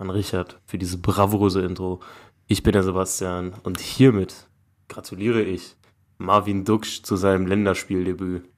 an 0.00 0.10
Richard 0.10 0.58
für 0.66 0.78
diese 0.78 0.98
bravouröse 0.98 1.62
Intro. 1.62 2.00
Ich 2.46 2.62
bin 2.62 2.72
der 2.72 2.82
Sebastian 2.82 3.52
und 3.62 3.80
hiermit 3.80 4.48
gratuliere 4.88 5.42
ich 5.42 5.76
Marvin 6.18 6.64
Duksch 6.64 7.02
zu 7.02 7.16
seinem 7.16 7.46
Länderspieldebüt. 7.46 8.48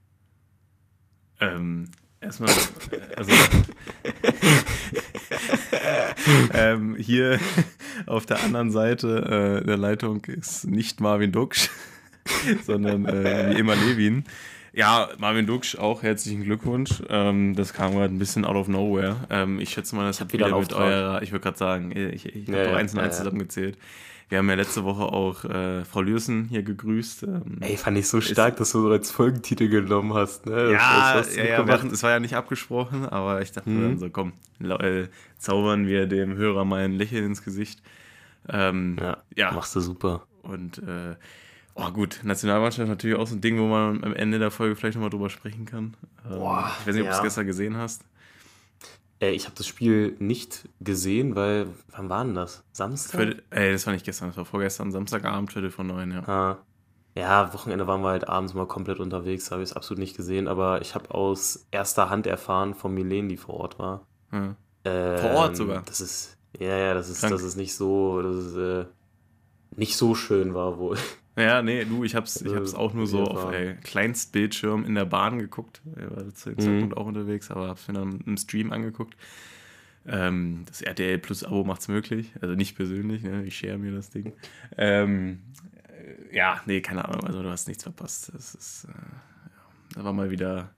Ähm, 1.40 1.88
erstmal, 2.20 2.50
also 3.16 3.32
ähm, 6.54 6.96
hier 6.96 7.38
auf 8.06 8.26
der 8.26 8.42
anderen 8.42 8.70
Seite 8.70 9.60
äh, 9.62 9.66
der 9.66 9.76
Leitung 9.76 10.24
ist 10.24 10.64
nicht 10.64 11.00
Marvin 11.00 11.32
Duksch, 11.32 11.68
sondern 12.64 13.06
äh, 13.06 13.54
wie 13.54 13.58
immer 13.58 13.74
Levin. 13.74 14.24
Ja, 14.74 15.10
Marvin 15.18 15.46
Duksch, 15.46 15.76
auch 15.76 16.02
herzlichen 16.02 16.44
Glückwunsch. 16.44 17.02
Ähm, 17.10 17.54
das 17.54 17.74
kam 17.74 17.92
gerade 17.92 18.14
ein 18.14 18.18
bisschen 18.18 18.44
out 18.46 18.56
of 18.56 18.68
nowhere. 18.68 19.16
Ähm, 19.28 19.60
ich 19.60 19.70
schätze 19.70 19.94
mal, 19.94 20.06
das 20.06 20.20
hat 20.20 20.32
wieder 20.32 20.46
wieder 20.46 20.58
mit 20.58 20.72
eurer, 20.72 21.22
ich 21.22 21.30
würde 21.30 21.42
gerade 21.42 21.58
sagen, 21.58 21.92
ich, 21.94 22.24
ich 22.26 22.48
habe 22.48 22.56
Ja, 22.58 22.64
doch 22.64 22.72
eins 22.74 22.92
und 22.92 22.98
ja, 22.98 23.04
eins 23.04 23.18
ja. 23.18 23.24
zusammengezählt. 23.24 23.76
Wir 24.30 24.38
haben 24.38 24.48
ja 24.48 24.54
letzte 24.54 24.82
Woche 24.84 25.02
auch 25.02 25.44
äh, 25.44 25.84
Frau 25.84 26.00
Lürsen 26.00 26.46
hier 26.46 26.62
gegrüßt. 26.62 27.24
Ähm, 27.24 27.58
Ey, 27.60 27.76
fand 27.76 27.98
ich 27.98 28.08
so 28.08 28.22
stark, 28.22 28.56
dass 28.56 28.72
du 28.72 28.90
als 28.90 29.10
Folgentitel 29.10 29.68
genommen 29.68 30.14
hast. 30.14 30.46
Ne? 30.46 30.52
Das 30.54 30.72
Ja, 30.72 31.20
du 31.22 31.38
ja, 31.38 31.44
ja 31.44 31.66
hatten, 31.68 31.88
es 31.90 32.02
war 32.02 32.10
ja 32.12 32.18
nicht 32.20 32.34
abgesprochen, 32.34 33.04
aber 33.06 33.42
ich 33.42 33.52
dachte 33.52 33.68
Mhm. 33.68 33.82
dann 33.82 33.98
so, 33.98 34.08
komm, 34.08 34.32
äh, 34.62 35.08
zaubern 35.36 35.86
wir 35.86 36.06
dem 36.06 36.34
Hörer 36.34 36.64
mal 36.64 36.82
ein 36.82 36.92
Lächeln 36.92 37.26
ins 37.26 37.44
Gesicht. 37.44 37.82
Ähm, 38.48 38.96
ja, 38.98 39.18
ja. 39.36 39.52
machst 39.52 39.76
du 39.76 39.80
super. 39.80 40.26
und 40.42 40.78
äh, 40.78 41.14
oh 41.74 41.90
gut, 41.90 42.20
Nationalmannschaft 42.22 42.88
natürlich 42.88 43.16
auch 43.16 43.26
so 43.26 43.34
ein 43.34 43.40
Ding, 43.40 43.58
wo 43.58 43.66
man 43.66 44.02
am 44.04 44.14
Ende 44.14 44.38
der 44.38 44.50
Folge 44.50 44.76
vielleicht 44.76 44.96
nochmal 44.96 45.10
drüber 45.10 45.30
sprechen 45.30 45.64
kann. 45.64 45.96
Ähm, 46.24 46.38
Boah, 46.38 46.70
ich 46.80 46.86
weiß 46.86 46.94
nicht, 46.94 47.02
ob 47.04 47.08
du 47.08 47.12
es 47.12 47.18
ja. 47.18 47.22
gestern 47.22 47.46
gesehen 47.46 47.76
hast. 47.76 48.02
Ey, 49.20 49.32
ich 49.32 49.44
habe 49.44 49.54
das 49.56 49.66
Spiel 49.66 50.16
nicht 50.18 50.68
gesehen, 50.80 51.36
weil, 51.36 51.68
wann 51.92 52.08
war 52.08 52.24
denn 52.24 52.34
das? 52.34 52.64
Samstag? 52.72 53.20
Viertel, 53.20 53.42
ey, 53.50 53.72
das 53.72 53.86
war 53.86 53.92
nicht 53.92 54.04
gestern, 54.04 54.28
das 54.28 54.36
war 54.36 54.44
vorgestern, 54.44 54.90
Samstagabend, 54.90 55.52
Viertel 55.52 55.70
von 55.70 55.86
neun, 55.86 56.10
ja. 56.10 56.28
Ah. 56.28 56.58
Ja, 57.14 57.52
Wochenende 57.52 57.86
waren 57.86 58.00
wir 58.00 58.08
halt 58.08 58.26
abends 58.26 58.54
mal 58.54 58.66
komplett 58.66 58.98
unterwegs, 58.98 59.50
habe 59.50 59.62
ich 59.62 59.70
es 59.70 59.76
absolut 59.76 59.98
nicht 60.00 60.16
gesehen, 60.16 60.48
aber 60.48 60.80
ich 60.80 60.94
habe 60.94 61.14
aus 61.14 61.66
erster 61.70 62.08
Hand 62.08 62.26
erfahren 62.26 62.74
von 62.74 62.94
Milene, 62.94 63.28
die 63.28 63.36
vor 63.36 63.54
Ort 63.56 63.78
war. 63.78 64.06
ja. 64.32 64.56
Ähm, 64.84 65.18
Vor 65.18 65.30
Ort 65.32 65.56
sogar? 65.56 65.82
Das 65.86 66.00
ist, 66.00 66.36
ja, 66.58 66.76
ja, 66.76 66.94
das 66.94 67.08
ist, 67.08 67.20
Krank. 67.20 67.32
dass 67.32 67.42
es 67.42 67.54
nicht 67.54 67.74
so, 67.74 68.20
dass 68.20 68.34
es 68.34 68.56
äh, 68.56 68.84
nicht 69.76 69.96
so 69.96 70.14
schön 70.14 70.54
war 70.54 70.78
wohl. 70.78 70.98
Ja, 71.36 71.62
nee, 71.62 71.84
du, 71.84 72.04
ich 72.04 72.14
hab's, 72.14 72.42
ich 72.42 72.54
hab's 72.54 72.74
Äh, 72.74 72.76
auch 72.76 72.92
nur 72.92 73.06
so 73.06 73.26
auf 73.26 73.44
ey, 73.44 73.74
Kleinstbildschirm 73.82 74.84
in 74.84 74.94
der 74.94 75.06
Bahn 75.06 75.38
geguckt. 75.38 75.80
Ich 75.96 76.10
war 76.10 76.34
zu 76.34 76.50
dem 76.50 76.58
Mhm. 76.58 76.58
Zeitpunkt 76.58 76.96
auch 76.96 77.06
unterwegs, 77.06 77.50
aber 77.50 77.68
hab's 77.68 77.88
mir 77.88 77.94
dann 77.94 78.20
im 78.26 78.36
Stream 78.36 78.72
angeguckt. 78.72 79.16
Ähm, 80.06 80.64
das 80.66 80.82
RTL 80.82 81.18
Plus 81.18 81.44
Abo 81.44 81.64
macht's 81.64 81.88
möglich. 81.88 82.32
Also 82.40 82.54
nicht 82.54 82.76
persönlich, 82.76 83.22
ne? 83.22 83.44
ich 83.44 83.56
share 83.56 83.78
mir 83.78 83.92
das 83.92 84.10
Ding. 84.10 84.32
Ähm, 84.76 85.40
äh, 86.30 86.36
ja, 86.36 86.60
nee, 86.66 86.80
keine 86.80 87.04
Ahnung, 87.06 87.24
also 87.26 87.42
du 87.42 87.48
hast 87.50 87.68
nichts 87.68 87.84
verpasst. 87.84 88.32
Das 88.34 88.54
ist, 88.54 88.84
äh, 88.84 88.88
ja, 88.90 89.96
da 89.96 90.04
war 90.04 90.12
mal 90.12 90.30
wieder. 90.30 90.70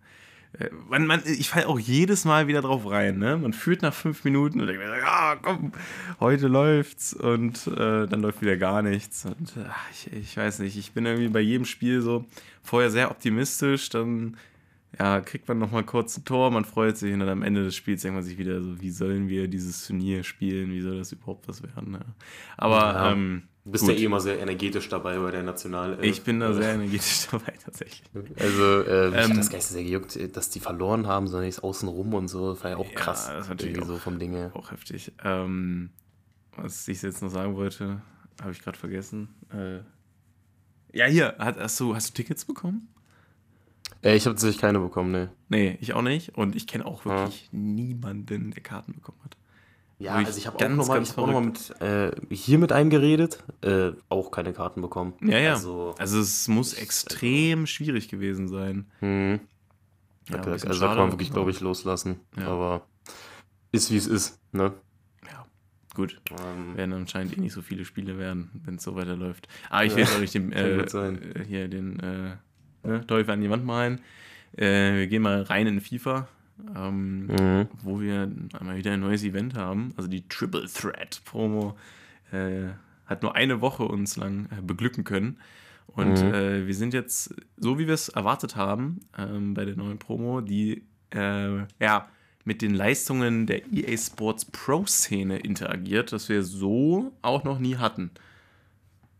Äh, 0.59 0.71
Man, 0.89 1.07
man, 1.07 1.23
ich 1.25 1.49
falle 1.51 1.69
auch 1.69 1.79
jedes 1.79 2.25
Mal 2.25 2.47
wieder 2.47 2.63
drauf 2.63 2.89
rein. 2.91 3.19
Ne? 3.19 3.37
Man 3.37 3.53
führt 3.53 3.83
nach 3.83 3.95
fünf 3.95 4.25
Minuten 4.25 4.61
und 4.61 4.67
denkt 4.67 4.83
mir, 4.83 4.99
ja, 4.99 5.37
komm, 5.41 5.73
heute 6.21 6.49
läuft's 6.49 7.15
und 7.15 7.67
äh, 7.67 8.07
dann 8.07 8.21
läuft 8.23 8.41
wieder 8.43 8.57
gar 8.57 8.83
nichts. 8.83 9.25
Und 9.27 9.57
äh, 9.57 9.65
ich, 9.93 10.13
ich 10.13 10.37
weiß 10.37 10.61
nicht, 10.61 10.77
ich 10.77 10.93
bin 10.93 11.07
irgendwie 11.07 11.29
bei 11.29 11.41
jedem 11.41 11.65
Spiel 11.65 12.01
so 12.01 12.25
vorher 12.63 12.91
sehr 12.91 13.11
optimistisch, 13.11 13.89
dann 13.91 14.37
ja, 14.99 15.21
kriegt 15.21 15.49
man 15.49 15.59
nochmal 15.59 15.83
kurz 15.83 16.17
ein 16.17 16.25
Tor, 16.25 16.53
man 16.53 16.65
freut 16.65 16.97
sich 16.97 17.13
und 17.13 17.19
dann 17.19 17.29
am 17.29 17.43
Ende 17.43 17.65
des 17.65 17.75
Spiels 17.75 18.03
denkt 18.03 18.15
man 18.15 18.23
sich 18.25 18.39
wieder 18.39 18.63
so, 18.63 18.81
wie 18.81 18.91
sollen 18.91 19.29
wir 19.29 19.49
dieses 19.49 19.85
Turnier 19.87 20.23
spielen, 20.23 20.71
wie 20.71 20.81
soll 20.83 20.99
das 20.99 21.11
überhaupt 21.11 21.49
was 21.49 21.65
werden? 21.65 21.91
Ne? 21.93 22.01
Aber 22.57 22.77
Ja. 22.93 23.11
ähm, 23.13 23.43
Du 23.65 23.71
bist 23.71 23.85
gut. 23.85 23.95
ja 23.95 23.99
eh 24.01 24.05
immer 24.05 24.21
sehr 24.21 24.39
energetisch 24.41 24.89
dabei 24.91 25.19
bei 25.19 25.31
der 25.31 25.43
National. 25.43 25.99
ich 26.05 26.23
bin 26.23 26.39
da 26.41 26.53
sehr 26.53 26.75
energetisch 26.75 27.27
dabei 27.31 27.55
tatsächlich. 27.65 28.03
Also, 28.39 28.83
äh, 28.83 29.11
mich 29.11 29.25
Ähm, 29.25 29.31
hat 29.31 29.53
das 29.55 29.69
so 29.69 29.75
sehr 29.75 29.85
gejuckt, 29.85 30.17
äh, 30.17 30.29
dass 30.29 30.51
die 30.51 30.61
verloren 30.61 31.07
haben, 31.07 31.27
sondern 31.29 31.49
ich 31.49 31.63
außen 31.63 31.89
rum 31.89 32.13
und 32.13 32.29
so. 32.29 32.53
Das 32.53 32.63
war 32.63 32.71
ja 32.73 32.77
auch 32.77 32.87
Ja, 32.91 32.95
krass. 32.95 33.27
das 33.29 33.45
ist 33.45 33.49
natürlich 33.49 33.81
auch- 33.81 33.87
so 33.87 33.97
vom 33.97 34.19
Ding 34.19 34.33
her. 34.33 34.51
Auch 34.55 34.71
heftig. 34.71 35.13
Ähm, 35.25 35.91
was 36.57 36.87
ich 36.89 37.01
jetzt 37.01 37.23
noch 37.23 37.31
sagen 37.31 37.57
wollte, 37.57 38.03
habe 38.43 38.53
ich 38.53 38.61
gerade 38.61 38.79
vergessen. 38.79 39.29
Äh, 39.51 39.79
ja, 40.97 41.07
hier, 41.07 41.35
hast, 41.39 41.81
du, 41.81 41.95
hast 41.95 42.11
du 42.11 42.15
Tickets 42.15 42.45
bekommen? 42.45 42.89
Äh, 44.03 44.15
ich 44.17 44.27
habe 44.27 44.35
tatsächlich 44.35 44.61
keine 44.61 44.79
bekommen, 44.79 45.11
ne. 45.11 45.31
Nee, 45.49 45.79
ich 45.81 45.95
auch 45.95 46.03
nicht. 46.03 46.37
Und 46.37 46.55
ich 46.55 46.67
kenne 46.67 46.85
auch 46.85 47.07
wirklich 47.07 47.49
niemanden, 47.51 48.51
der 48.51 48.63
Karten 48.63 48.93
bekommen 48.93 49.19
hat. 49.25 49.37
Ja, 49.99 50.15
also 50.17 50.37
ich 50.37 50.47
habe 50.47 50.57
auch 50.57 50.69
nochmal 50.69 51.01
hab 51.01 51.17
noch 51.17 51.27
mal 51.33 51.41
mit, 51.41 51.81
äh, 51.81 52.11
hier 52.35 52.59
mit 52.59 52.73
einem 52.73 52.91
geredet, 52.91 53.39
äh, 53.63 53.93
auch 54.09 54.31
keine 54.33 54.53
Karten 54.53 54.83
bekommen. 54.83 55.15
Ja, 55.23 55.39
ja. 55.39 55.53
Also, 55.53 55.95
Also 55.99 56.19
es 56.21 56.49
muss 56.49 56.73
ist- 56.73 56.83
extrem 56.83 57.67
schwierig 57.67 58.09
gewesen 58.09 58.49
sein. 58.49 58.87
hm, 59.01 59.41
Ja, 60.31 60.37
also, 60.39 60.51
bisschen 60.51 60.69
also 60.69 60.81
da 60.81 60.87
kann 60.89 60.97
man 60.99 61.13
wirklich, 61.13 61.29
aber- 61.29 61.35
glaube 61.41 61.51
ich, 61.53 61.61
loslassen. 61.61 62.21
Ja. 62.37 62.49
Aber 62.49 62.87
ist 63.73 63.91
wie 63.93 63.97
es 63.97 64.07
ist, 64.09 64.41
ne? 64.53 64.73
Ja, 65.31 65.47
gut. 65.95 66.21
Ähm, 66.31 66.77
Werden 66.77 66.93
anscheinend 66.95 67.37
eh 67.37 67.41
nicht 67.41 67.53
so 67.53 67.63
viele 67.63 67.85
Spiele 67.85 68.19
werden, 68.19 68.51
wenn 68.65 68.77
es 68.77 68.83
so 68.83 68.97
weiterläuft. 68.97 69.47
Aber 69.71 69.85
ich 69.85 69.93
will 69.95 70.01
jetzt 70.05 70.17
auch 70.17 70.21
nicht 70.21 70.35
den, 70.35 70.53
äh, 70.53 70.79
äh, 70.79 71.45
hier 71.47 71.69
den 71.69 72.01
äh, 72.01 72.37
ne, 72.83 73.07
Teufel 73.07 73.31
an 73.33 73.41
die 73.41 73.51
Wand 73.51 73.65
malen. 73.65 74.01
Äh, 74.57 74.95
wir 74.95 75.07
gehen 75.09 75.23
mal 75.23 75.43
rein 75.43 75.67
in 75.67 75.81
FIFA, 75.81 76.27
ähm, 76.77 77.27
mhm. 77.27 77.69
wo 77.83 78.01
wir 78.01 78.31
einmal 78.59 78.77
wieder 78.77 78.93
ein 78.93 79.01
neues 79.01 79.25
Event 79.25 79.55
haben. 79.55 79.93
Also 79.97 80.09
die 80.09 80.27
Triple 80.29 80.67
Threat 80.67 81.21
Promo 81.25 81.77
äh, 82.33 82.69
hat 83.07 83.23
nur 83.23 83.35
eine 83.35 83.61
Woche 83.61 83.85
uns 83.85 84.17
lang 84.17 84.47
äh, 84.47 84.63
beglücken 84.63 85.05
können. 85.05 85.39
Und 85.87 86.23
Mhm. 86.23 86.35
äh, 86.35 86.67
wir 86.67 86.75
sind 86.75 86.95
jetzt, 86.95 87.35
so 87.57 87.79
wie 87.79 87.87
wir 87.87 87.95
es 87.95 88.09
erwartet 88.09 88.57
haben, 88.57 89.01
ähm, 89.19 89.55
bei 89.55 89.65
der 89.65 89.77
neuen 89.77 89.99
Promo, 89.99 90.41
die 90.41 90.83
äh, 91.11 91.59
ja 91.81 92.09
mit 92.45 92.63
den 92.63 92.75
Leistungen 92.75 93.47
der 93.47 93.63
EA 93.73 93.97
Sports 93.97 94.45
Pro-Szene 94.45 95.39
interagiert, 95.39 96.13
das 96.13 96.29
wir 96.29 96.43
so 96.43 97.13
auch 97.23 97.45
noch 97.45 97.59
nie 97.59 97.77
hatten. 97.77 98.11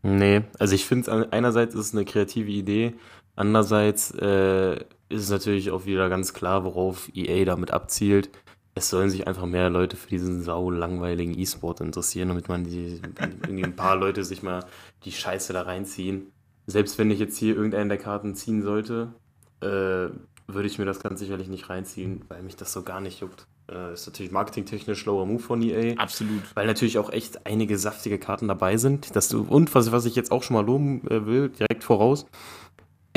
Nee, 0.03 0.43
also 0.59 0.75
ich 0.75 0.85
finde, 0.85 1.31
einerseits 1.31 1.73
ist 1.73 1.87
es 1.87 1.93
eine 1.93 2.05
kreative 2.05 2.51
Idee, 2.51 2.93
andererseits 3.35 4.11
äh, 4.11 4.79
ist 5.09 5.23
es 5.23 5.29
natürlich 5.29 5.71
auch 5.71 5.85
wieder 5.85 6.09
ganz 6.09 6.33
klar, 6.33 6.63
worauf 6.63 7.09
EA 7.13 7.45
damit 7.45 7.71
abzielt. 7.71 8.29
Es 8.73 8.89
sollen 8.89 9.09
sich 9.09 9.27
einfach 9.27 9.45
mehr 9.45 9.69
Leute 9.69 9.95
für 9.95 10.09
diesen 10.09 10.43
sau 10.43 10.69
langweiligen 10.69 11.37
E-Sport 11.37 11.81
interessieren, 11.81 12.27
damit 12.29 12.49
man 12.49 12.65
die, 12.65 13.01
irgendwie 13.43 13.63
ein 13.63 13.75
paar 13.75 13.95
Leute 13.95 14.23
sich 14.23 14.43
mal 14.43 14.65
die 15.05 15.13
Scheiße 15.13 15.53
da 15.53 15.61
reinziehen. 15.61 16.31
Selbst 16.67 16.97
wenn 16.97 17.11
ich 17.11 17.19
jetzt 17.19 17.37
hier 17.37 17.55
irgendeinen 17.55 17.89
der 17.89 17.97
Karten 17.97 18.35
ziehen 18.35 18.63
sollte, 18.63 19.13
äh, 19.61 20.09
würde 20.47 20.67
ich 20.67 20.77
mir 20.77 20.85
das 20.85 20.99
ganz 20.99 21.19
sicherlich 21.19 21.47
nicht 21.47 21.69
reinziehen, 21.69 22.21
weil 22.27 22.43
mich 22.43 22.55
das 22.55 22.73
so 22.73 22.83
gar 22.83 23.01
nicht 23.01 23.21
juckt. 23.21 23.47
Äh, 23.71 23.93
ist 23.93 24.05
natürlich 24.05 24.31
marketingtechnisch 24.31 24.99
schlauer 24.99 25.25
Move 25.25 25.41
von 25.41 25.61
EA. 25.61 25.95
Absolut. 25.97 26.43
Weil 26.53 26.67
natürlich 26.67 26.97
auch 26.99 27.09
echt 27.11 27.47
einige 27.47 27.77
saftige 27.77 28.19
Karten 28.19 28.47
dabei 28.47 28.77
sind. 28.77 29.15
Dass 29.15 29.27
du, 29.27 29.41
und 29.41 29.73
was, 29.73 29.91
was 29.91 30.05
ich 30.05 30.15
jetzt 30.15 30.31
auch 30.31 30.43
schon 30.43 30.55
mal 30.55 30.65
loben 30.65 31.01
äh, 31.09 31.25
will, 31.25 31.49
direkt 31.49 31.83
voraus, 31.83 32.27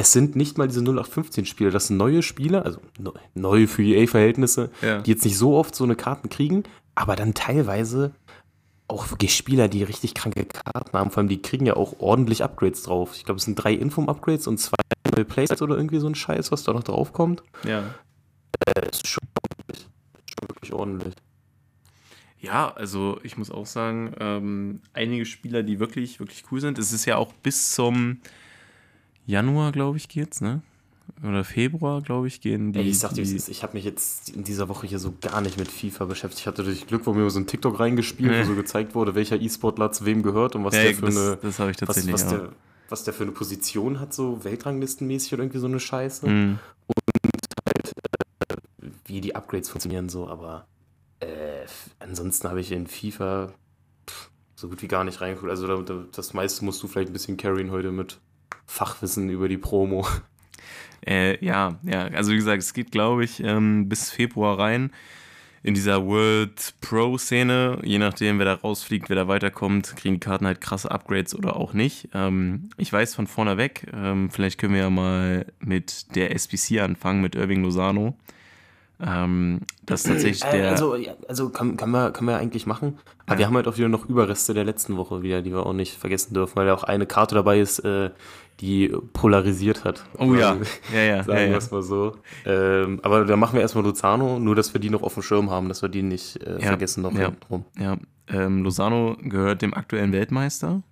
es 0.01 0.13
sind 0.13 0.37
nicht 0.37 0.59
mal 0.59 0.69
diese 0.69 0.81
0815-Spiele, 0.81 1.71
das 1.73 1.89
sind 1.89 1.97
neue 1.97 2.23
Spieler, 2.23 2.65
also 2.65 2.81
neu, 3.01 3.11
neu 3.35 3.67
für 3.67 3.83
EA-Verhältnisse, 3.83 4.71
Ja. 4.81 5.01
die 5.03 5.11
jetzt 5.11 5.25
nicht 5.25 5.37
so 5.37 5.57
oft 5.57 5.75
so 5.75 5.83
eine 5.83 5.97
Karten 5.97 6.29
kriegen, 6.29 6.63
aber 6.95 7.17
dann 7.17 7.35
teilweise 7.35 8.13
auch 8.87 9.11
wirklich 9.11 9.35
Spieler, 9.35 9.67
die 9.67 9.83
richtig 9.83 10.15
kranke 10.15 10.45
Karten 10.47 10.97
haben. 10.97 11.11
Vor 11.11 11.19
allem, 11.19 11.29
die 11.29 11.43
kriegen 11.43 11.67
ja 11.67 11.75
auch 11.75 11.97
ordentlich 11.99 12.45
Upgrades 12.45 12.85
drauf. 12.85 13.11
Ich 13.17 13.25
glaube, 13.25 13.39
es 13.39 13.45
sind 13.45 13.57
drei 13.57 13.73
Inform-Upgrades 13.75 14.47
und 14.47 14.59
zwei 14.59 14.77
neue 15.15 15.25
Playsets 15.25 15.61
oder 15.63 15.77
irgendwie 15.77 15.99
so 15.99 16.07
ein 16.07 16.15
Scheiß, 16.15 16.53
was 16.53 16.63
da 16.63 16.73
noch 16.73 16.85
drauf 16.85 17.13
kommt. 17.13 17.43
Ja. 17.65 17.83
Das 18.77 18.99
ist 18.99 19.09
schon, 19.09 19.27
ordentlich. 19.43 19.87
schon 20.31 20.49
wirklich 20.49 20.73
ordentlich. 20.73 21.15
Ja, 22.41 22.73
also 22.73 23.19
ich 23.25 23.37
muss 23.37 23.51
auch 23.51 23.67
sagen, 23.67 24.15
ähm, 24.21 24.81
einige 24.93 25.27
Spieler, 25.27 25.65
die 25.65 25.81
wirklich, 25.81 26.21
wirklich 26.21 26.45
cool 26.53 26.61
sind. 26.61 26.79
Es 26.79 26.93
ist 26.93 27.05
ja 27.05 27.17
auch 27.17 27.33
bis 27.33 27.75
zum 27.75 28.21
Januar, 29.29 29.73
glaube 29.73 29.99
ich, 29.99 30.09
geht's, 30.09 30.41
ne? 30.41 30.63
oder 31.23 31.45
Februar, 31.45 32.01
glaube 32.01 32.29
ich, 32.29 32.41
gehen 32.41 32.73
die. 32.73 32.81
Ey, 32.81 32.89
ich 32.89 32.99
sag 32.99 33.13
dir, 33.13 33.23
ich 33.23 33.63
habe 33.63 33.75
mich 33.75 33.85
jetzt 33.85 34.31
in 34.31 34.43
dieser 34.43 34.69
Woche 34.69 34.87
hier 34.87 34.99
so 34.99 35.13
gar 35.21 35.43
nicht 35.43 35.59
mit 35.59 35.69
FIFA 35.71 36.07
beschäftigt. 36.07 36.41
Ich 36.41 36.47
hatte 36.47 36.65
durch 36.65 36.87
Glück, 36.87 37.07
wo 37.07 37.13
mir 37.13 37.29
so 37.29 37.39
ein 37.39 37.47
TikTok 37.47 37.79
reingespielt, 37.79 38.33
Ja. 38.33 38.41
wo 38.41 38.45
so 38.47 38.55
gezeigt 38.55 38.95
wurde, 38.95 39.15
welcher 39.15 39.41
E-Sportler 39.41 39.93
zu 39.93 40.07
wem 40.07 40.23
gehört 40.23 40.57
und 40.57 40.65
was 40.65 40.75
ja, 40.75 40.85
der 40.85 40.95
für 40.95 41.07
das, 41.07 41.17
eine 41.17 41.37
das 41.43 41.59
habe 41.59 41.71
ich 41.71 41.77
was, 41.81 41.87
tatsächlich 41.87 42.15
was, 42.15 42.27
auch. 42.27 42.31
der, 42.31 42.49
was 42.89 43.05
der 43.05 43.13
für 43.15 43.25
eine 43.25 43.33
Position 43.33 44.01
hat, 44.01 44.15
so 44.15 44.45
Weltranglistenmäßig 44.45 45.35
oder 45.35 45.43
irgendwie 45.43 45.59
so 45.59 45.67
eine 45.67 45.81
Scheiße. 45.81 46.27
Mhm. 46.29 46.59
Wie 49.05 49.21
die 49.21 49.35
Upgrades 49.35 49.69
funktionieren 49.69 50.09
so, 50.09 50.29
aber 50.29 50.67
äh, 51.21 51.67
ansonsten 51.99 52.49
habe 52.49 52.61
ich 52.61 52.73
in 52.73 52.87
FIFA 52.87 53.53
pff, 54.09 54.31
so 54.57 54.69
gut 54.69 54.83
wie 54.83 54.89
gar 54.89 55.05
nicht 55.05 55.21
reingeguckt. 55.21 55.51
Also 55.51 55.67
da, 55.67 55.77
da, 55.83 56.05
das 56.13 56.33
meiste 56.35 56.65
musst 56.65 56.83
du 56.83 56.89
vielleicht 56.89 57.11
ein 57.11 57.15
bisschen 57.15 57.37
carryen 57.37 57.71
heute 57.71 57.91
mit 57.93 58.21
Fachwissen 58.69 59.29
über 59.31 59.49
die 59.49 59.59
Promo. 59.59 60.07
Äh, 61.07 61.43
ja, 61.43 61.79
ja, 61.85 62.07
also 62.09 62.33
wie 62.33 62.37
gesagt, 62.37 62.61
es 62.61 62.75
geht, 62.75 62.91
glaube 62.91 63.25
ich, 63.25 63.43
ähm, 63.43 63.89
bis 63.89 64.11
Februar 64.11 64.59
rein 64.59 64.91
in 65.63 65.75
dieser 65.75 66.05
World 66.05 66.75
Pro-Szene. 66.81 67.79
Je 67.83 67.99
nachdem, 67.99 68.39
wer 68.39 68.47
da 68.47 68.55
rausfliegt, 68.55 69.09
wer 69.09 69.17
da 69.17 69.29
weiterkommt, 69.29 69.95
kriegen 69.97 70.17
die 70.17 70.21
Karten 70.21 70.45
halt 70.45 70.61
krasse 70.61 70.91
Upgrades 70.91 71.35
oder 71.35 71.57
auch 71.57 71.73
nicht. 71.73 72.09
Ähm, 72.15 72.69
ich 72.77 72.93
weiß 72.93 73.15
von 73.15 73.27
vorne 73.27 73.57
weg, 73.57 73.87
ähm, 73.95 74.29
vielleicht 74.31 74.59
können 74.59 74.75
wir 74.75 74.83
ja 74.83 74.91
mal 74.91 75.47
mit 75.61 76.15
der 76.15 76.35
SPC 76.35 76.81
anfangen, 76.81 77.23
mit 77.23 77.37
Irving 77.37 77.63
Lozano. 77.63 78.17
Ähm, 79.01 79.61
das 79.87 80.05
ist 80.05 80.09
tatsächlich 80.11 80.45
Äh, 80.45 80.59
der. 80.59 80.71
also, 80.71 80.97
ja, 80.97 81.13
also 81.29 81.51
kann, 81.51 81.77
kann, 81.77 81.91
man, 81.91 82.13
kann 82.13 82.25
man 82.25 82.35
ja 82.35 82.41
eigentlich 82.41 82.67
machen. 82.67 82.99
Aber 83.27 83.39
wir 83.39 83.47
haben 83.47 83.55
halt 83.55 83.69
auch 83.69 83.77
wieder 83.77 83.89
noch 83.89 84.09
Überreste 84.09 84.55
der 84.55 84.65
letzten 84.65 84.97
Woche 84.97 85.23
wieder, 85.23 85.43
die 85.43 85.53
wir 85.53 85.65
auch 85.65 85.73
nicht 85.73 85.97
vergessen 85.97 86.35
dürfen, 86.35 86.57
weil 86.57 86.67
da 86.67 86.75
auch 86.75 86.83
eine 86.85 87.07
Karte 87.07 87.35
dabei 87.35 87.61
ist, 87.61 87.79
äh, 87.81 88.11
die 88.61 88.93
polarisiert 89.13 89.85
hat. 89.85 90.05
oh 90.19 90.35
ja, 90.35 90.57
ja, 90.93 91.01
ja, 91.01 91.01
ja, 91.17 91.23
Sagen 91.23 91.39
wir 91.39 91.47
ja. 91.49 91.57
es 91.57 91.71
mal 91.71 91.83
so. 91.83 92.17
Ähm, 92.45 92.99
aber 93.05 93.25
da 93.25 93.37
machen 93.37 93.55
wir 93.55 93.61
erstmal 93.61 93.85
Luzano, 93.85 94.41
nur 94.41 94.57
dass 94.57 94.73
wir 94.75 94.81
die 94.81 94.91
noch 94.91 95.03
auf 95.03 95.15
dem 95.15 95.23
Schirm 95.23 95.51
haben, 95.51 95.69
dass 95.69 95.83
wir 95.83 95.89
die 95.89 96.03
nicht 96.03 96.43
äh, 96.43 96.55
Ja, 96.55 96.69
vergessen 96.69 97.03
noch 97.03 97.13
ja. 97.13 97.27
hinten 97.27 97.45
rum. 97.49 97.65
Ja, 97.79 97.97
ähm, 98.27 98.65
Lozano 98.65 99.17
gehört 99.23 99.63
dem 99.63 99.75
aktuellen 99.75 100.13
Weltmeister. 100.13 100.83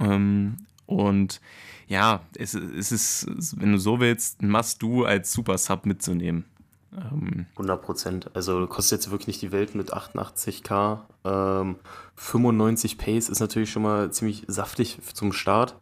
Ähm, 0.00 0.56
und 0.86 1.40
ja, 1.86 2.22
es, 2.36 2.54
es 2.54 2.90
ist, 2.90 3.60
wenn 3.60 3.72
du 3.72 3.78
so 3.78 4.00
willst, 4.00 4.42
ein 4.42 4.50
Must-Do 4.50 5.04
als 5.04 5.32
Super-Sub 5.32 5.86
mitzunehmen. 5.86 6.46
Ähm, 6.94 7.46
100 7.52 7.80
Prozent. 7.82 8.30
Also 8.34 8.66
kostet 8.66 8.98
jetzt 9.00 9.10
wirklich 9.10 9.28
nicht 9.28 9.42
die 9.42 9.52
Welt 9.52 9.74
mit 9.74 9.92
88k. 9.94 10.98
Ähm, 11.24 11.76
95 12.16 12.98
Pace 12.98 13.28
ist 13.28 13.40
natürlich 13.40 13.70
schon 13.72 13.82
mal 13.82 14.10
ziemlich 14.12 14.44
saftig 14.48 14.98
zum 15.14 15.32
Start. 15.32 15.76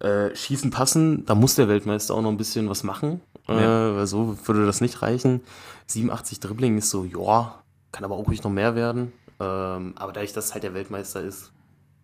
Äh, 0.00 0.34
Schießen 0.34 0.70
passen, 0.70 1.24
da 1.26 1.34
muss 1.34 1.54
der 1.54 1.68
Weltmeister 1.68 2.14
auch 2.14 2.22
noch 2.22 2.30
ein 2.30 2.36
bisschen 2.36 2.68
was 2.68 2.82
machen. 2.82 3.20
Äh, 3.48 3.60
Ja. 3.62 3.96
weil 3.96 4.06
so 4.06 4.36
würde 4.46 4.66
das 4.66 4.80
nicht 4.80 5.00
reichen. 5.02 5.40
87 5.86 6.40
Dribbling 6.40 6.78
ist 6.78 6.90
so, 6.90 7.04
ja, 7.04 7.54
kann 7.92 8.04
aber 8.04 8.16
auch 8.16 8.26
ruhig 8.26 8.42
noch 8.42 8.50
mehr 8.50 8.74
werden. 8.74 9.12
Ähm, 9.40 9.94
aber 9.96 10.12
dadurch, 10.12 10.32
dass 10.32 10.52
halt 10.54 10.64
der 10.64 10.74
Weltmeister 10.74 11.20
ist, 11.22 11.52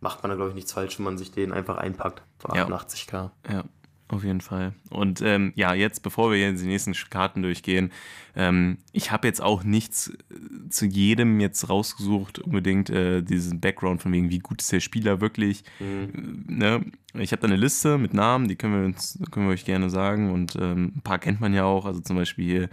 macht 0.01 0.23
man 0.23 0.31
da, 0.31 0.37
glaube 0.37 0.51
ich, 0.51 0.55
nichts 0.55 0.73
falsch, 0.73 0.99
wenn 0.99 1.05
man 1.05 1.19
sich 1.19 1.33
den 1.33 1.53
einfach 1.53 1.77
einpackt. 1.77 2.23
Für 2.39 2.56
Ja. 2.56 2.67
88k. 2.67 3.31
ja, 3.51 3.65
auf 4.08 4.25
jeden 4.25 4.40
Fall. 4.40 4.72
Und 4.90 5.20
ähm, 5.22 5.52
ja, 5.55 5.75
jetzt, 5.75 6.02
bevor 6.02 6.31
wir 6.31 6.38
jetzt 6.38 6.62
die 6.62 6.66
nächsten 6.66 6.94
Karten 7.10 7.43
durchgehen, 7.43 7.93
ähm, 8.34 8.78
ich 8.93 9.10
habe 9.10 9.26
jetzt 9.26 9.43
auch 9.43 9.64
nichts 9.64 10.08
äh, 10.08 10.69
zu 10.70 10.87
jedem 10.87 11.40
jetzt 11.40 11.69
rausgesucht, 11.69 12.38
unbedingt 12.38 12.90
äh, 12.90 13.22
diesen 13.22 13.60
Background 13.60 14.02
von 14.02 14.12
wegen, 14.12 14.31
wie 14.31 14.38
gut 14.38 14.62
ist 14.62 14.72
der 14.72 14.81
Spieler 14.81 15.20
wirklich. 15.20 15.64
Mhm. 15.81 16.44
ne, 16.46 16.84
ich 17.14 17.32
habe 17.32 17.40
da 17.40 17.49
eine 17.49 17.56
Liste 17.56 17.99
mit 17.99 18.14
Namen, 18.14 18.49
die 18.49 18.56
können 18.56 18.78
wir 18.78 18.87
uns, 18.87 19.19
können 19.31 19.46
wir 19.46 19.52
euch 19.52 19.64
gerne 19.64 19.90
sagen. 19.90 20.32
Und 20.32 20.56
ähm, 20.60 20.93
ein 20.96 21.02
paar 21.02 21.19
kennt 21.19 21.40
man 21.40 21.52
ja 21.52 21.64
auch. 21.64 21.84
Also 21.84 22.00
zum 22.00 22.16
Beispiel 22.16 22.44
hier, 22.44 22.69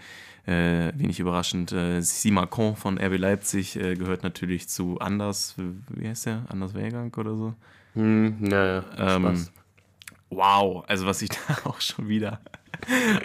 äh, 0.48 0.92
wenig 0.96 1.20
überraschend, 1.20 1.72
äh, 1.72 2.02
Simacon 2.02 2.76
von 2.76 3.00
RB 3.00 3.18
Leipzig 3.18 3.76
äh, 3.78 3.96
gehört 3.96 4.24
natürlich 4.24 4.70
zu 4.70 5.00
Anders, 5.00 5.56
wie 5.90 6.08
heißt 6.08 6.28
der? 6.28 6.46
Anders 6.50 6.74
Wehrgang 6.76 7.14
oder 7.16 7.36
so. 7.36 7.54
Hm, 7.96 8.36
naja, 8.40 8.84
Ähm, 8.98 9.24
Spaß. 9.24 9.52
Wow, 10.36 10.84
also 10.88 11.06
was 11.06 11.22
ich 11.22 11.30
da 11.48 11.58
auch 11.64 11.82
schon 11.82 12.08
wieder 12.08 12.42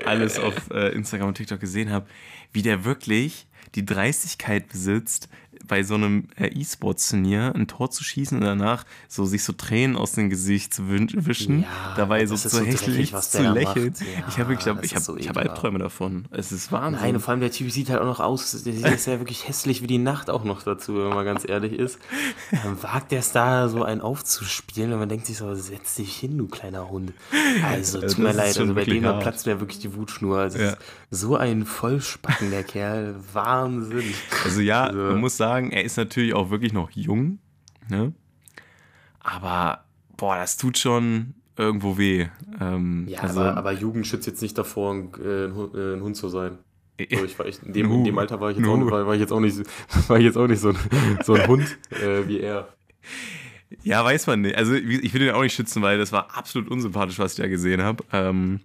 alles 0.04 0.38
auf 0.38 0.70
äh, 0.70 0.94
Instagram 0.94 1.28
und 1.28 1.34
TikTok 1.34 1.60
gesehen 1.60 1.90
habe, 1.90 2.06
wie 2.52 2.62
der 2.62 2.84
wirklich 2.84 3.46
die 3.74 3.84
Dreistigkeit 3.84 4.68
besitzt, 4.68 5.28
bei 5.66 5.82
so 5.82 5.94
einem 5.94 6.28
äh, 6.36 6.48
E-Sports-Turnier 6.48 7.52
ein 7.54 7.66
Tor 7.68 7.90
zu 7.90 8.02
schießen 8.04 8.38
und 8.38 8.44
danach 8.44 8.84
so 9.08 9.24
sich 9.24 9.44
so 9.44 9.52
Tränen 9.52 9.96
aus 9.96 10.12
dem 10.12 10.30
Gesicht 10.30 10.74
zu 10.74 10.88
wischen, 10.90 11.62
Ja, 11.62 11.94
dabei 11.96 12.26
so 12.26 12.34
zu 12.36 12.48
so 12.48 12.60
hässlich 12.60 13.10
dreckig, 13.12 13.28
zu 13.28 13.42
da 13.42 13.52
lächeln. 13.52 13.94
Ja, 14.00 14.24
ich 14.28 14.38
habe 14.38 14.54
das 14.54 14.66
ich 14.82 14.94
habe 14.94 15.04
so 15.04 15.16
ich 15.16 15.28
hab. 15.28 15.36
Albträume 15.36 15.78
davon. 15.78 16.26
Es 16.30 16.52
ist 16.52 16.72
Wahnsinn. 16.72 17.00
Nein, 17.02 17.14
und 17.16 17.20
vor 17.20 17.30
allem 17.32 17.40
der 17.40 17.50
Typ 17.50 17.70
sieht 17.70 17.88
halt 17.90 18.00
auch 18.00 18.06
noch 18.06 18.20
aus. 18.20 18.50
Der 18.64 18.72
sieht 18.72 18.86
ist 18.86 19.06
ja 19.06 19.18
wirklich 19.20 19.46
hässlich 19.48 19.82
wie 19.82 19.86
die 19.86 19.98
Nacht 19.98 20.30
auch 20.30 20.44
noch 20.44 20.62
dazu, 20.62 20.94
wenn 20.96 21.10
man 21.14 21.24
ganz 21.24 21.48
ehrlich 21.48 21.72
ist. 21.72 21.98
Dann 22.50 22.82
wagt 22.82 23.12
der 23.12 23.22
Star 23.22 23.68
so 23.68 23.84
einen 23.84 24.00
aufzuspielen 24.00 24.92
und 24.92 24.98
man 24.98 25.08
denkt 25.08 25.26
sich 25.26 25.36
so, 25.38 25.54
setz 25.54 25.94
dich 25.96 26.16
hin, 26.16 26.36
du 26.38 26.46
kleiner 26.48 26.88
Hund. 26.90 27.12
Also, 27.64 28.00
tut 28.00 28.18
mir 28.18 28.32
leid, 28.32 28.58
also 28.58 28.74
bei 28.74 28.84
dem 28.84 29.02
da 29.02 29.14
hart. 29.14 29.22
platzt 29.22 29.46
mir 29.46 29.60
wirklich 29.60 29.78
die 29.80 29.94
Wutschnur. 29.94 30.38
Also, 30.38 30.58
Ja. 30.58 30.70
es 30.70 30.76
ist 31.10 31.20
so 31.20 31.36
ein 31.36 31.64
Vollspacken, 31.66 32.50
der 32.50 32.64
Kerl. 32.64 33.14
Wahnsinn. 33.32 34.14
Also 34.44 34.60
ja, 34.60 34.84
Also- 34.84 34.98
man 34.98 35.20
muss 35.20 35.36
sagen, 35.36 35.49
er 35.58 35.84
ist 35.84 35.96
natürlich 35.96 36.34
auch 36.34 36.50
wirklich 36.50 36.72
noch 36.72 36.90
jung, 36.90 37.38
ne? 37.88 38.12
Aber 39.20 39.84
boah, 40.16 40.36
das 40.36 40.56
tut 40.56 40.78
schon 40.78 41.34
irgendwo 41.56 41.98
weh. 41.98 42.26
Ähm, 42.60 43.06
Ja, 43.08 43.20
also, 43.20 43.40
aber, 43.40 43.56
aber 43.56 43.72
Jugend 43.72 44.06
schützt 44.06 44.26
jetzt 44.26 44.40
nicht 44.42 44.56
davor, 44.56 44.94
ein, 44.94 45.12
äh, 45.22 45.46
ein, 45.46 45.54
Hund- 45.54 46.16
äh, 46.16 46.18
zu 46.18 46.28
sein. 46.28 46.58
So, 47.10 47.24
ich 47.24 47.38
war 47.38 47.46
echt, 47.46 47.62
in, 47.62 47.72
dem, 47.72 47.90
in 47.92 48.04
dem 48.04 48.18
Alter 48.18 48.40
war 48.40 48.50
ich 48.50 48.56
jetzt, 48.58 48.66
Nu. 48.66 48.72
auch, 48.86 48.90
war, 48.90 49.06
war 49.06 49.14
ich 49.14 49.20
jetzt 49.20 49.32
auch 49.32 49.40
nicht, 49.40 49.58
war 50.08 50.18
ich 50.18 50.24
jetzt 50.24 50.36
auch 50.36 50.46
nicht 50.46 50.60
so 50.60 50.70
ein, 50.70 50.76
so 51.24 51.34
ein 51.34 51.46
Hund 51.46 51.78
äh, 51.90 52.26
wie 52.26 52.40
er. 52.40 52.68
Ja, 53.82 54.04
weiß 54.04 54.26
man 54.26 54.40
nicht. 54.42 54.56
Also 54.56 54.74
ich 54.74 55.12
will 55.14 55.20
den 55.20 55.30
auch 55.34 55.42
nicht 55.42 55.54
schützen, 55.54 55.80
weil 55.82 55.96
das 55.98 56.12
war 56.12 56.36
absolut 56.36 56.68
unsympathisch, 56.68 57.18
was 57.18 57.32
ich 57.32 57.38
da 57.38 57.46
gesehen 57.48 57.82
habe. 57.82 58.02
Ähm, 58.12 58.60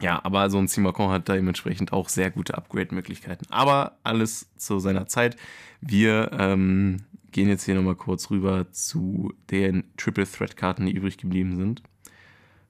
ja, 0.00 0.20
aber 0.24 0.50
so 0.50 0.58
ein 0.58 0.68
Simacon 0.68 1.10
hat 1.10 1.28
da 1.28 1.34
dementsprechend 1.34 1.92
auch 1.92 2.08
sehr 2.08 2.30
gute 2.30 2.56
Upgrade-Möglichkeiten. 2.56 3.44
Aber 3.50 3.98
alles 4.02 4.48
zu 4.56 4.78
seiner 4.78 5.06
Zeit. 5.06 5.36
Wir 5.80 6.30
ähm, 6.32 7.02
gehen 7.32 7.48
jetzt 7.48 7.64
hier 7.64 7.74
nochmal 7.74 7.94
kurz 7.96 8.30
rüber 8.30 8.70
zu 8.72 9.32
den 9.50 9.84
Triple 9.96 10.26
Threat-Karten, 10.26 10.86
die 10.86 10.92
übrig 10.92 11.16
geblieben 11.18 11.56
sind. 11.56 11.82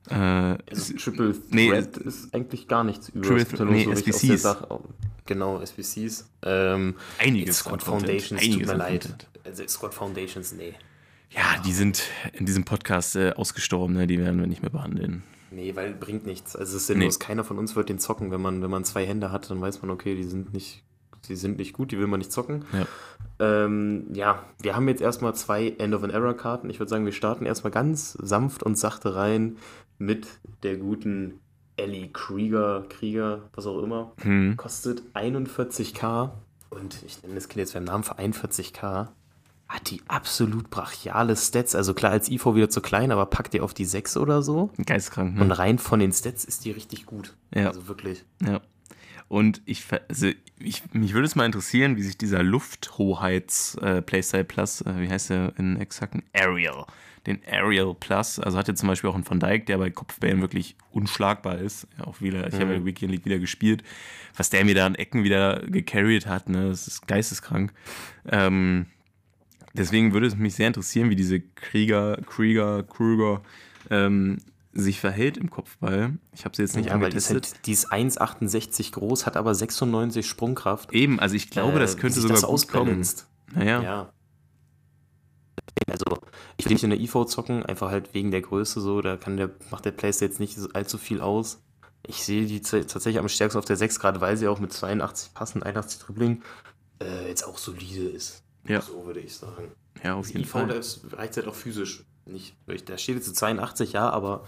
Äh, 0.09 0.15
Also 0.15 0.94
Triple 0.97 1.35
Nee, 1.50 1.69
Threat 1.71 1.97
ist 1.99 2.35
eigentlich 2.35 2.69
gar 2.69 2.85
nichts 2.85 3.09
über. 3.11 3.27
Triple 3.27 3.59
Threat- 3.59 3.71
nee, 3.71 3.85
so 3.85 3.93
SBCs. 3.93 4.56
Genau, 5.27 5.61
SBCs. 5.61 6.29
Ähm, 6.43 6.94
einiges 7.19 7.59
Squad 7.59 7.82
Foundations, 7.82 8.41
tut 8.41 8.50
einiges 8.50 8.67
mir 8.67 8.73
an 8.73 8.79
leid. 8.79 9.29
Also 9.44 9.67
Squad 9.69 9.94
Foundations, 9.94 10.53
nee. 10.53 10.75
Ja, 11.31 11.61
die 11.65 11.73
sind 11.73 12.03
in 12.32 12.47
diesem 12.47 12.65
Podcast 12.65 13.15
äh, 13.15 13.32
ausgestorben, 13.32 13.94
ne? 13.94 14.06
die 14.08 14.19
werden 14.19 14.41
wir 14.41 14.46
nicht 14.49 14.63
mehr 14.63 14.70
behandeln. 14.70 15.22
Nee, 15.50 15.74
weil 15.76 15.94
bringt 15.94 16.26
nichts. 16.26 16.56
Also 16.56 16.76
es 16.76 16.82
ist 16.82 16.86
sinnlos. 16.86 17.19
Nee. 17.19 17.24
Keiner 17.24 17.44
von 17.44 17.58
uns 17.58 17.76
wird 17.76 17.88
den 17.88 17.98
zocken. 17.98 18.30
Wenn 18.30 18.40
man, 18.40 18.62
wenn 18.62 18.70
man 18.70 18.84
zwei 18.84 19.06
Hände 19.06 19.32
hat, 19.32 19.50
dann 19.50 19.60
weiß 19.60 19.82
man, 19.82 19.90
okay, 19.90 20.14
die 20.14 20.24
sind 20.24 20.52
nicht, 20.52 20.84
die 21.28 21.36
sind 21.36 21.58
nicht 21.58 21.72
gut, 21.72 21.92
die 21.92 21.98
will 21.98 22.06
man 22.06 22.19
nicht 22.19 22.32
zocken. 22.32 22.64
Ja. 22.72 22.86
Ähm, 23.64 24.06
ja, 24.12 24.44
wir 24.62 24.76
haben 24.76 24.88
jetzt 24.88 25.00
erstmal 25.02 25.34
zwei 25.34 25.70
End 25.78 25.94
of 25.94 26.02
an 26.04 26.10
Error 26.10 26.34
Karten. 26.34 26.70
Ich 26.70 26.78
würde 26.78 26.90
sagen, 26.90 27.04
wir 27.04 27.12
starten 27.12 27.46
erstmal 27.46 27.70
ganz 27.70 28.12
sanft 28.12 28.62
und 28.62 28.78
sachte 28.78 29.14
rein 29.14 29.56
mit 29.98 30.26
der 30.62 30.76
guten 30.76 31.40
Ellie 31.76 32.08
Krieger, 32.08 32.84
Krieger, 32.88 33.48
was 33.54 33.66
auch 33.66 33.82
immer. 33.82 34.12
Hm. 34.22 34.56
Kostet 34.56 35.02
41k 35.14 36.30
und 36.69 37.02
ich 37.04 37.22
nenne 37.22 37.34
das 37.34 37.48
Kind 37.48 37.60
jetzt 37.60 37.74
beim 37.74 37.84
Namen 37.84 38.04
für 38.04 38.19
41k. 38.19 39.08
Hat 39.70 39.89
die 39.89 40.03
absolut 40.08 40.69
brachiale 40.69 41.36
Stats. 41.36 41.77
Also 41.77 41.94
klar, 41.94 42.10
als 42.10 42.29
IV 42.29 42.44
wieder 42.56 42.70
zu 42.70 42.81
klein, 42.81 43.12
aber 43.12 43.27
packt 43.27 43.55
ihr 43.55 43.62
auf 43.62 43.72
die 43.72 43.84
6 43.84 44.17
oder 44.17 44.43
so. 44.43 44.72
Geistkrank, 44.84 45.41
Und 45.41 45.46
ne? 45.46 45.58
rein 45.58 45.79
von 45.79 46.00
den 46.00 46.10
Stats 46.10 46.44
ist 46.44 46.65
die 46.65 46.72
richtig 46.72 47.06
gut. 47.06 47.36
Ja. 47.55 47.69
Also 47.69 47.86
wirklich. 47.86 48.24
Ja. 48.44 48.62
Und 49.29 49.62
ich, 49.67 49.84
also 50.08 50.27
ich, 50.58 50.93
mich 50.93 51.15
würde 51.15 51.27
es 51.27 51.36
mal 51.36 51.46
interessieren, 51.46 51.96
wie 51.96 52.03
sich 52.03 52.19
dieser 52.19 52.43
Lufthoheits-Playstyle 52.43 54.43
Plus, 54.43 54.81
äh, 54.81 54.93
wie 54.98 55.08
heißt 55.08 55.31
der 55.31 55.53
in 55.56 55.81
exakten? 55.81 56.24
Ariel. 56.34 56.84
Den 57.29 57.39
Ariel 57.48 57.94
Plus, 57.94 58.41
also 58.41 58.58
hat 58.58 58.67
jetzt 58.67 58.81
zum 58.81 58.89
Beispiel 58.89 59.08
auch 59.08 59.15
einen 59.15 59.31
Van 59.31 59.39
Dijk, 59.39 59.67
der 59.67 59.79
bei 59.79 59.91
Kopfbällen 59.91 60.41
wirklich 60.41 60.74
unschlagbar 60.91 61.58
ist. 61.58 61.86
Ja, 61.96 62.08
auch 62.08 62.20
wieder, 62.20 62.48
ich 62.48 62.55
habe 62.55 62.74
ja 62.74 62.84
Weekend 62.84 63.12
League 63.12 63.24
wieder 63.24 63.39
gespielt. 63.39 63.84
Was 64.36 64.50
der 64.50 64.65
mir 64.65 64.74
da 64.74 64.84
an 64.84 64.96
Ecken 64.96 65.22
wieder 65.22 65.60
gecarried 65.60 66.27
hat, 66.27 66.48
ne, 66.48 66.70
das 66.70 66.89
ist 66.89 67.06
geisteskrank. 67.06 67.72
Ähm, 68.29 68.86
deswegen 69.74 70.12
würde 70.12 70.27
es 70.27 70.36
mich 70.36 70.55
sehr 70.55 70.67
interessieren, 70.69 71.10
wie 71.10 71.17
diese 71.17 71.41
Krieger, 71.41 72.19
Krieger, 72.27 72.82
Krüger 72.82 73.43
ähm, 73.91 74.39
sich 74.72 75.00
verhält 75.00 75.36
im 75.36 75.50
Kopfball. 75.50 76.19
Ich 76.32 76.44
habe 76.44 76.55
sie 76.55 76.62
jetzt 76.62 76.77
nicht 76.77 76.86
Ja, 76.86 77.00
weil 77.00 77.10
die 77.10 77.17
ist, 77.17 77.29
angetestet. 77.31 77.56
halt, 77.58 77.67
die 77.67 77.72
ist 77.72 77.93
1,68 77.93 78.93
groß, 78.93 79.27
hat 79.27 79.36
aber 79.36 79.55
96 79.55 80.27
Sprungkraft. 80.27 80.93
Eben, 80.93 81.19
also 81.19 81.34
ich 81.34 81.50
glaube, 81.50 81.79
das 81.81 81.94
Äh, 81.94 81.98
könnte 81.98 82.20
sogar 82.20 82.41
das 82.41 82.48
gut 82.48 82.69
kommen. 82.69 83.05
Naja, 83.55 83.82
Ja. 83.82 84.12
Also, 85.89 86.19
ich 86.56 86.67
will 86.67 86.74
nicht 86.74 86.84
in 86.84 86.91
der 86.91 87.00
IV 87.00 87.24
zocken, 87.27 87.65
einfach 87.65 87.91
halt 87.91 88.12
wegen 88.15 88.31
der 88.31 88.43
Größe 88.43 88.81
so. 88.81 89.00
Da 89.00 89.17
kann 89.17 89.36
der, 89.36 89.50
macht 89.70 89.84
der 89.84 89.93
Playstyle 89.93 90.29
jetzt 90.31 90.39
nicht 90.41 90.56
allzu 90.74 90.98
viel 90.98 91.20
aus. 91.20 91.62
Ich 92.06 92.22
sehe 92.24 92.44
die 92.46 92.60
tatsächlich 92.60 93.19
am 93.19 93.29
stärksten 93.29 93.58
auf 93.58 93.65
der 93.65 93.77
6, 93.77 93.98
gerade 93.98 94.20
weil 94.20 94.36
sie 94.36 94.46
auch 94.48 94.60
mit 94.60 94.72
82 94.72 95.34
passen, 95.34 95.62
81 95.62 96.00
Dribbling, 96.00 96.43
äh, 97.03 97.29
jetzt 97.29 97.44
auch 97.44 97.58
solide 97.58 98.08
ist. 98.08 98.43
Ja. 98.67 98.81
So 98.81 99.05
würde 99.06 99.20
ich 99.20 99.34
sagen. 99.36 99.70
Ja, 100.02 100.14
auf 100.14 100.26
Das 100.26 100.32
jeden 100.34 100.44
IV, 100.44 100.50
Fall. 100.50 100.67
da 100.69 100.74
ist, 100.74 101.00
reicht 101.12 101.36
halt 101.36 101.46
auch 101.48 101.55
physisch 101.55 102.05
nicht. 102.26 102.55
Da 102.86 102.96
steht 102.98 103.17
jetzt 103.17 103.26
zu 103.26 103.32
82, 103.32 103.93
ja, 103.93 104.08
aber 104.10 104.44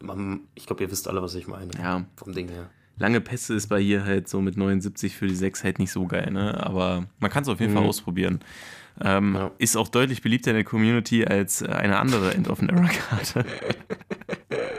man, 0.00 0.40
ich 0.54 0.66
glaube, 0.66 0.82
ihr 0.82 0.90
wisst 0.90 1.08
alle, 1.08 1.22
was 1.22 1.34
ich 1.34 1.46
meine. 1.46 1.70
Ja, 1.78 2.04
Vom 2.16 2.32
Ding 2.32 2.48
her. 2.48 2.68
lange 2.98 3.20
Pässe 3.20 3.54
ist 3.54 3.68
bei 3.68 3.80
hier 3.80 4.04
halt 4.04 4.28
so 4.28 4.40
mit 4.40 4.56
79 4.56 5.16
für 5.16 5.26
die 5.26 5.34
6 5.34 5.64
halt 5.64 5.78
nicht 5.78 5.90
so 5.92 6.06
geil, 6.06 6.30
ne? 6.32 6.64
Aber 6.64 7.06
man 7.20 7.30
kann 7.30 7.42
es 7.44 7.48
auf 7.48 7.60
jeden 7.60 7.72
Fall 7.72 7.82
Mhm. 7.82 7.88
ausprobieren. 7.88 8.40
Ähm, 9.00 9.34
Ja. 9.36 9.50
Ist 9.58 9.76
auch 9.76 9.88
deutlich 9.88 10.20
beliebter 10.22 10.50
in 10.50 10.56
der 10.56 10.64
Community 10.64 11.24
als 11.24 11.62
äh, 11.62 11.68
eine 11.68 11.98
andere 11.98 12.34
End-of-an-Era-Karte. 12.34 13.46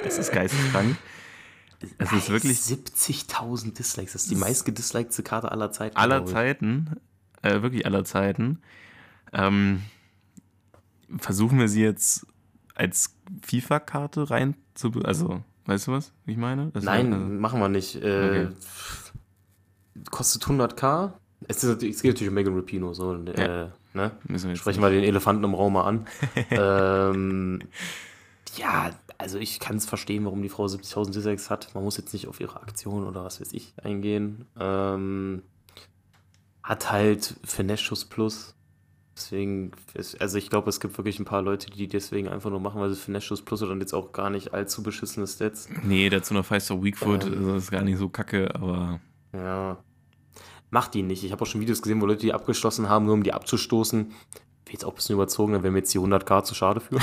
das 0.03 0.17
ist 0.19 0.31
geisteskrank. 0.31 0.95
Es 1.97 2.11
ist 2.13 2.29
wirklich 2.29 2.57
70.000 2.59 3.73
Dislikes. 3.73 4.13
Das 4.13 4.21
ist 4.23 4.31
die 4.31 4.35
meist 4.35 4.65
gedislikte 4.65 5.23
Karte 5.23 5.51
aller 5.51 5.71
Zeiten. 5.71 5.97
aller. 5.97 6.25
Zeiten, 6.25 6.91
äh, 7.43 7.61
wirklich 7.61 7.85
aller 7.85 8.03
Zeiten. 8.03 8.59
Ähm, 9.31 9.81
versuchen 11.17 11.59
wir 11.59 11.67
sie 11.67 11.81
jetzt 11.83 12.25
als 12.75 13.15
FIFA-Karte 13.43 14.29
rein 14.31 14.55
zu, 14.73 14.91
also, 15.03 15.43
weißt 15.65 15.87
du 15.87 15.91
was, 15.91 16.11
wie 16.25 16.31
ich 16.31 16.37
meine? 16.37 16.71
Das 16.73 16.83
Nein, 16.83 17.11
wär, 17.11 17.17
also, 17.19 17.29
machen 17.29 17.59
wir 17.59 17.69
nicht. 17.69 17.95
Äh, 17.95 18.47
Okay. 18.47 18.47
Kostet 20.09 20.43
100k. 20.43 21.11
Es, 21.47 21.63
ist, 21.63 21.83
es 21.83 22.01
geht 22.01 22.13
natürlich 22.13 22.29
um 22.29 22.33
Megan 22.33 22.55
Rapino. 22.55 22.93
So, 22.93 23.13
Ja. 23.15 23.65
äh, 23.65 23.69
ne? 23.93 24.11
wir 24.23 24.55
Sprechen 24.55 24.81
wir 24.81 24.89
den 24.89 25.03
Elefanten 25.03 25.43
im 25.43 25.53
Raum 25.53 25.73
mal 25.73 25.83
an. 25.83 26.07
ähm, 26.49 27.59
ja, 28.57 28.89
also 29.19 29.37
ich 29.37 29.59
kann 29.59 29.75
es 29.77 29.85
verstehen, 29.85 30.25
warum 30.25 30.41
die 30.41 30.49
Frau 30.49 30.65
70.000 30.65 31.11
Dislikes 31.11 31.49
hat. 31.49 31.73
Man 31.75 31.83
muss 31.83 31.97
jetzt 31.97 32.13
nicht 32.13 32.27
auf 32.27 32.39
ihre 32.39 32.61
Aktion 32.61 33.03
oder 33.05 33.23
was 33.23 33.39
weiß 33.39 33.53
ich 33.53 33.73
eingehen. 33.83 34.45
Ähm, 34.59 35.43
hat 36.63 36.91
halt 36.91 37.35
Finesse-Schuss 37.43 38.05
Plus. 38.05 38.55
Deswegen, 39.15 39.71
also 40.19 40.37
ich 40.39 40.49
glaube, 40.49 40.69
es 40.69 40.79
gibt 40.79 40.97
wirklich 40.97 41.19
ein 41.19 41.25
paar 41.25 41.43
Leute, 41.43 41.69
die 41.69 41.87
deswegen 41.87 42.27
einfach 42.27 42.49
nur 42.49 42.59
machen, 42.59 42.81
weil 42.81 42.89
sie 42.89 42.95
Finesse-Schuss 42.99 43.43
Plus 43.43 43.61
oder 43.61 43.75
jetzt 43.75 43.93
auch 43.93 44.11
gar 44.11 44.29
nicht 44.31 44.53
allzu 44.53 44.81
beschissene 44.81 45.27
Stats. 45.27 45.69
Nee, 45.83 46.09
dazu 46.09 46.33
noch 46.33 46.45
Five-Star 46.45 46.83
Weakfoot, 46.83 47.25
Ähm. 47.25 47.45
das 47.53 47.63
ist 47.65 47.71
gar 47.71 47.83
nicht 47.83 47.97
so 47.99 48.09
kacke, 48.09 48.53
aber 48.55 48.99
Ja. 49.33 49.77
Macht 50.71 50.95
die 50.95 51.03
nicht. 51.03 51.23
Ich 51.23 51.31
habe 51.31 51.43
auch 51.43 51.45
schon 51.45 51.61
Videos 51.61 51.83
gesehen, 51.83 52.01
wo 52.01 52.07
Leute 52.07 52.21
die 52.21 52.33
abgeschlossen 52.33 52.89
haben, 52.89 53.05
nur 53.05 53.13
um 53.13 53.21
die 53.21 53.33
abzustoßen. 53.33 54.11
Jetzt 54.73 54.83
auch 54.85 54.89
ein 54.91 54.95
bisschen 54.95 55.13
überzogen, 55.13 55.53
dann 55.53 55.63
wäre 55.63 55.71
mir 55.71 55.79
jetzt 55.79 55.93
die 55.93 55.99
100k 55.99 56.43
zu 56.43 56.53
schade 56.55 56.81
für. 56.81 56.95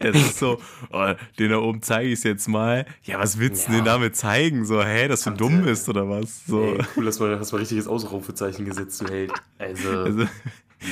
das 0.00 0.16
ist 0.16 0.38
so, 0.38 0.58
oh, 0.90 1.12
den 1.38 1.50
da 1.50 1.58
oben 1.58 1.82
zeige 1.82 2.08
ich 2.08 2.14
es 2.14 2.22
jetzt 2.24 2.48
mal. 2.48 2.86
Ja, 3.04 3.18
was 3.18 3.38
willst 3.38 3.68
du 3.68 3.72
Ja. 3.72 3.78
denn 3.78 3.84
damit 3.84 4.16
zeigen? 4.16 4.64
So, 4.64 4.82
hä, 4.82 5.08
dass 5.08 5.22
du 5.24 5.30
Hat, 5.30 5.40
dumm 5.40 5.62
bist 5.62 5.88
oder 5.88 6.08
was? 6.08 6.46
So. 6.46 6.62
Ey, 6.62 6.78
cool, 6.96 7.04
dass 7.04 7.18
du 7.18 7.38
hast 7.38 7.52
mal 7.52 7.58
richtiges 7.58 7.86
Ausrufezeichen 7.86 8.64
gesetzt, 8.64 9.00
du 9.02 9.06
Held. 9.08 9.32
Also, 9.58 9.88
Also, 9.90 10.24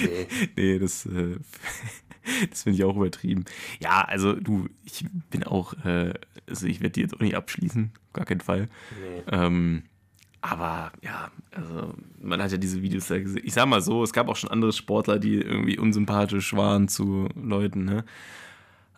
nee. 0.03 0.27
nee, 0.57 0.79
das, 0.79 1.07
äh, 1.07 1.37
das 2.51 2.63
finde 2.65 2.77
ich 2.77 2.85
auch 2.85 2.97
übertrieben. 2.97 3.45
Ja, 3.81 4.03
also 4.03 4.35
du, 4.35 4.69
ich 4.85 5.05
bin 5.31 5.45
auch, 5.45 5.73
äh, 5.85 6.13
also 6.49 6.67
ich 6.67 6.81
werde 6.81 6.93
die 6.93 7.01
jetzt 7.01 7.15
auch 7.15 7.21
nicht 7.21 7.37
abschließen, 7.37 7.93
auf 8.09 8.13
gar 8.13 8.27
keinen 8.27 8.41
Fall. 8.41 8.69
nee. 9.01 9.23
Ähm, 9.33 9.85
aber 10.43 10.93
ja, 11.03 11.31
also 11.53 11.95
man 12.21 12.43
hat 12.43 12.51
ja 12.51 12.59
diese 12.59 12.83
Videos 12.83 13.09
da 13.09 13.19
gesehen. 13.19 13.43
Ich 13.45 13.55
sag 13.55 13.67
mal 13.67 13.83
so, 13.83 14.03
es 14.03 14.13
gab 14.13 14.29
auch 14.29 14.37
schon 14.37 14.51
andere 14.51 14.73
Sportler, 14.73 15.19
die 15.19 15.41
irgendwie 15.41 15.79
unsympathisch 15.79 16.55
waren 16.55 16.89
zu 16.89 17.29
Leuten, 17.35 17.85
ne? 17.85 18.05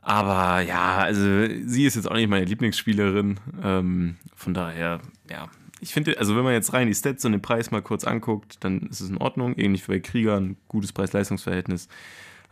Aber 0.03 0.61
ja, 0.61 0.99
also 0.99 1.23
sie 1.23 1.85
ist 1.87 1.95
jetzt 1.95 2.11
auch 2.11 2.15
nicht 2.15 2.29
meine 2.29 2.45
Lieblingsspielerin. 2.45 3.39
Ähm, 3.63 4.17
von 4.35 4.53
daher, 4.53 5.01
ja. 5.31 5.49
Ich 5.81 5.93
finde, 5.93 6.19
also 6.19 6.37
wenn 6.37 6.45
man 6.45 6.53
jetzt 6.53 6.73
rein 6.73 6.89
die 6.89 6.95
Stats 6.95 7.25
und 7.25 7.33
den 7.33 7.43
Preis 7.43 7.71
mal 7.71 7.83
kurz 7.83 8.05
anguckt, 8.05 8.63
dann 8.65 8.83
ist 8.83 9.01
es 9.01 9.11
in 9.11 9.19
Ordnung. 9.19 9.55
Ähnlich 9.57 9.87
wie 9.89 9.93
bei 9.93 10.01
Kriegern, 10.01 10.57
gutes 10.69 10.93
Preis-Leistungs-Verhältnis. 10.93 11.89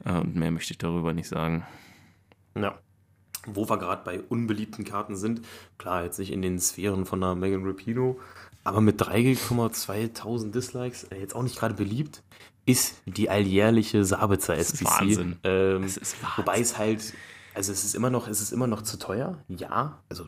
Äh, 0.05 0.13
und 0.13 0.37
mehr 0.37 0.51
möchte 0.51 0.73
ich 0.73 0.79
darüber 0.79 1.13
nicht 1.13 1.29
sagen. 1.29 1.65
Ja. 2.57 2.79
Wo 3.47 3.69
wir 3.69 3.79
gerade 3.79 4.05
bei 4.05 4.21
unbeliebten 4.21 4.85
Karten 4.85 5.17
sind, 5.17 5.41
klar, 5.79 6.05
jetzt 6.05 6.19
nicht 6.19 6.31
in 6.31 6.43
den 6.43 6.59
Sphären 6.59 7.07
von 7.07 7.23
einer 7.23 7.35
Megan 7.35 7.65
Rapino, 7.65 8.21
aber 8.65 8.81
mit 8.81 9.01
3,2000 9.01 10.51
Dislikes, 10.53 11.05
äh, 11.05 11.19
jetzt 11.21 11.35
auch 11.35 11.43
nicht 11.43 11.59
gerade 11.59 11.75
beliebt, 11.75 12.23
ist 12.67 12.97
die 13.07 13.31
alljährliche 13.31 14.05
Sabitzer 14.05 14.57
SPC. 14.57 14.85
Wahnsinn. 14.85 15.37
Ähm, 15.45 15.83
Das 15.83 15.97
ist 15.97 16.17
wobei 16.37 16.61
es 16.61 16.79
halt, 16.79 17.15
also 17.55 17.73
es 17.73 17.85
ist 17.85 17.95
immer 17.95 18.11
noch, 18.11 18.29
es 18.29 18.41
ist 18.41 18.53
immer 18.53 18.67
noch 18.67 18.83
zu 18.83 18.99
teuer, 18.99 19.39
ja, 19.49 20.01
also 20.09 20.27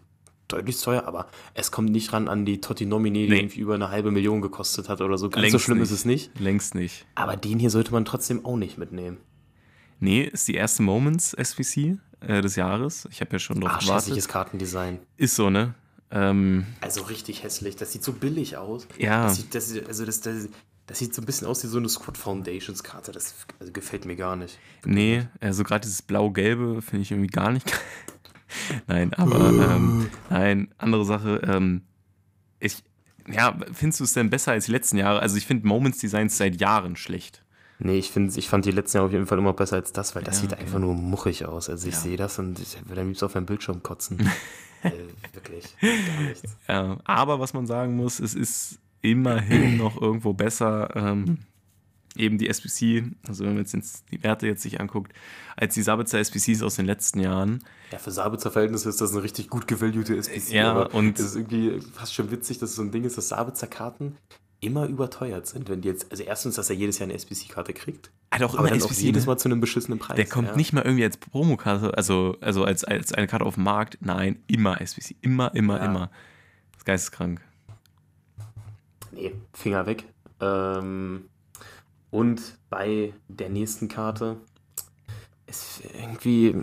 deutlich 0.49 0.81
teuer, 0.81 1.05
aber 1.07 1.29
es 1.55 1.71
kommt 1.71 1.91
nicht 1.91 2.13
ran 2.13 2.29
an 2.29 2.45
die 2.45 2.61
Totti 2.61 2.85
Nomine, 2.85 3.21
die 3.21 3.29
Nee. 3.29 3.39
irgendwie 3.41 3.61
über 3.61 3.75
eine 3.75 3.91
halbe 3.91 4.11
Million 4.11 4.41
gekostet 4.43 4.89
hat 4.89 5.01
oder 5.01 5.17
so. 5.19 5.31
Ganz 5.31 5.47
so 5.47 5.51
Längst 5.53 5.65
schlimm 5.65 5.79
nicht. 5.79 5.87
ist 5.87 5.93
es 5.93 6.05
nicht. 6.05 6.39
Längst 6.41 6.75
nicht. 6.75 7.07
Aber 7.15 7.37
den 7.37 7.59
hier 7.59 7.71
sollte 7.71 7.93
man 7.93 8.05
trotzdem 8.05 8.45
auch 8.45 8.57
nicht 8.57 8.77
mitnehmen. 8.77 9.19
Nee, 10.01 10.23
ist 10.25 10.49
die 10.49 10.55
erste 10.55 10.83
Moments 10.83 11.31
SVC 11.41 11.97
äh, 12.21 12.41
des 12.43 12.57
Jahres. 12.57 13.07
Ich 13.11 13.21
habe 13.21 13.33
ja 13.33 13.39
schon 13.39 13.61
drauf 13.61 13.79
gewartet. 13.79 14.29
Kartendesign. 14.29 14.99
Ist 15.17 15.37
so, 15.37 15.49
ne? 15.49 15.75
Ähm, 16.13 16.67
Also 16.81 17.03
richtig 17.03 17.43
hässlich. 17.43 17.77
Das 17.77 17.93
sieht 17.93 18.05
so 18.05 18.13
billig 18.13 18.57
aus. 18.57 18.87
Ja. 18.99 19.25
Das 19.25 19.37
sieht, 19.37 19.55
das, 19.55 19.75
also 19.87 20.05
das, 20.05 20.21
das, 20.21 20.49
das 20.87 20.99
sieht 20.99 21.15
so 21.15 21.23
ein 21.23 21.25
bisschen 21.27 21.47
aus 21.47 21.63
wie 21.65 21.69
so 21.69 21.79
eine 21.79 21.89
Squad 21.89 22.19
Foundations 22.19 22.83
Karte. 22.83 23.13
Das 23.13 23.35
also 23.59 23.73
gefällt 23.73 24.05
mir 24.05 24.17
gar 24.17 24.37
nicht. 24.37 24.59
nee, 24.85 25.27
also 25.41 25.65
gerade 25.65 25.83
dieses 25.83 26.03
blau-gelbe 26.03 26.83
finde 26.83 27.03
ich 27.03 27.11
irgendwie 27.11 27.31
gar 27.31 27.51
nicht 27.51 27.67
geil. 27.67 27.81
Nein, 28.87 29.15
aber 29.15 29.49
ähm, 29.49 30.11
nein, 30.29 30.75
andere 30.77 31.07
Sache. 31.07 31.41
Ähm, 31.47 31.83
ich, 32.61 32.83
ja, 33.27 33.57
findest 33.73 34.01
du 34.01 34.05
es 34.05 34.13
denn 34.13 34.29
besser 34.29 34.53
als 34.53 34.67
die 34.67 34.73
letzten 34.73 34.99
Jahre? 34.99 35.21
Also 35.21 35.39
ich 35.39 35.47
finde 35.47 35.67
Moments 35.67 35.99
Designs 36.01 36.37
seit 36.37 36.61
Jahren 36.61 36.97
schlecht. 36.97 37.43
Nee, 37.79 37.99
ich, 37.99 38.11
find, 38.13 38.37
ich 38.37 38.49
fand 38.49 38.65
die 38.65 38.71
letzten 38.71 38.99
Jahre 38.99 39.07
auf 39.09 39.13
jeden 39.13 39.27
Fall 39.27 39.39
immer 39.39 39.53
besser 39.53 39.77
als 39.77 39.93
das, 39.93 40.15
weil 40.15 40.23
das 40.23 40.37
Ja, 40.37 40.41
sieht 40.43 40.53
okay. 40.53 40.63
einfach 40.63 40.79
nur 40.79 40.95
muchig 40.95 41.47
aus. 41.47 41.69
Also 41.69 41.89
ich 41.89 41.95
Ja. 41.95 42.01
sehe 42.01 42.17
das 42.17 42.39
und 42.39 42.59
ich 42.61 42.77
würde 42.87 43.01
am 43.01 43.09
liebsten 43.09 43.25
auf 43.25 43.35
meinem 43.35 43.47
Bildschirm 43.47 43.83
kotzen. 43.83 44.19
äh, 44.83 44.91
wirklich. 45.33 45.77
Gar 45.81 46.23
nichts. 46.23 46.57
Ja, 46.69 46.99
aber 47.05 47.41
was 47.41 47.55
man 47.55 47.67
sagen 47.67 47.97
muss, 47.97 48.21
es 48.21 48.35
ist 48.35 48.79
immerhin 49.01 49.77
noch 49.79 50.01
irgendwo 50.01 50.33
besser, 50.33 50.95
ähm, 50.95 51.39
eben 52.15 52.37
die 52.39 52.49
SPC, 52.49 53.05
also 53.27 53.45
wenn 53.45 53.55
man 53.55 53.65
jetzt 53.65 54.05
die 54.13 54.23
Werte 54.23 54.47
jetzt 54.47 54.63
sich 54.63 54.81
anguckt, 54.81 55.13
als 55.57 55.75
die 55.75 55.83
Sabitzer 55.83 56.19
SPCs 56.21 56.63
aus 56.63 56.77
den 56.77 56.85
letzten 56.87 57.21
Jahren. 57.21 57.65
Ja, 57.91 57.99
für 57.99 58.11
Sabitzer 58.11 58.51
Verhältnisse 58.51 58.91
ist 58.91 59.01
das 59.01 59.13
eine 59.13 59.23
richtig 59.23 59.49
gut 59.49 59.67
gevaluete 59.67 60.17
SPC. 60.17 60.53
Ja, 60.53 60.83
und- 60.83 61.19
es 61.19 61.25
ist 61.27 61.37
irgendwie 61.37 61.81
fast 61.95 62.15
schon 62.15 62.31
witzig, 62.31 62.59
dass 62.59 62.71
es 62.71 62.77
so 62.77 62.83
ein 62.83 62.91
Ding 62.93 63.05
ist, 63.05 63.17
dass 63.17 63.29
Sabitzer 63.31 63.67
Karten 63.67 64.17
immer 64.63 64.87
überteuert 64.87 65.47
sind. 65.47 65.69
Wenn 65.69 65.83
die 65.83 65.89
jetzt, 65.89 66.11
also 66.11 66.23
erstens, 66.23 66.55
dass 66.55 66.71
er 66.71 66.77
jedes 66.77 66.99
Jahr 66.99 67.09
eine 67.09 67.15
SPC-Karte 67.15 67.75
kriegt. 67.75 68.11
Hat 68.31 68.43
auch 68.43 68.55
Aber 68.55 68.61
immer 68.61 68.71
dann 68.71 68.83
auch 68.83 68.91
SPC, 68.91 69.03
jedes 69.03 69.25
ne? 69.25 69.33
Mal 69.33 69.37
zu 69.37 69.49
einem 69.49 69.61
beschissenen 69.61 69.99
Preis. 69.99 70.17
Der 70.17 70.27
kommt 70.27 70.49
ja. 70.49 70.57
nicht 70.57 70.73
mal 70.73 70.83
irgendwie 70.83 71.05
als 71.05 71.17
Promokarte, 71.17 71.97
also, 71.97 72.37
also 72.41 72.65
als, 72.65 72.85
als 72.85 73.13
eine 73.13 73.27
Karte 73.27 73.45
auf 73.45 73.55
dem 73.57 73.65
Markt. 73.65 73.99
Nein, 74.01 74.43
immer 74.47 74.81
SPC. 74.81 75.17
Immer, 75.21 75.55
immer, 75.55 75.79
Ja. 75.79 75.85
immer. 75.85 76.11
Das 76.71 76.79
ist 76.79 76.85
geisteskrank. 76.87 77.41
Nee, 79.11 79.35
Finger 79.53 79.85
weg. 79.87 80.05
Ähm, 80.41 81.25
und 82.11 82.41
bei 82.71 83.13
der 83.29 83.51
nächsten 83.51 83.89
Karte 83.89 84.37
ist 85.47 85.83
irgendwie, 86.01 86.55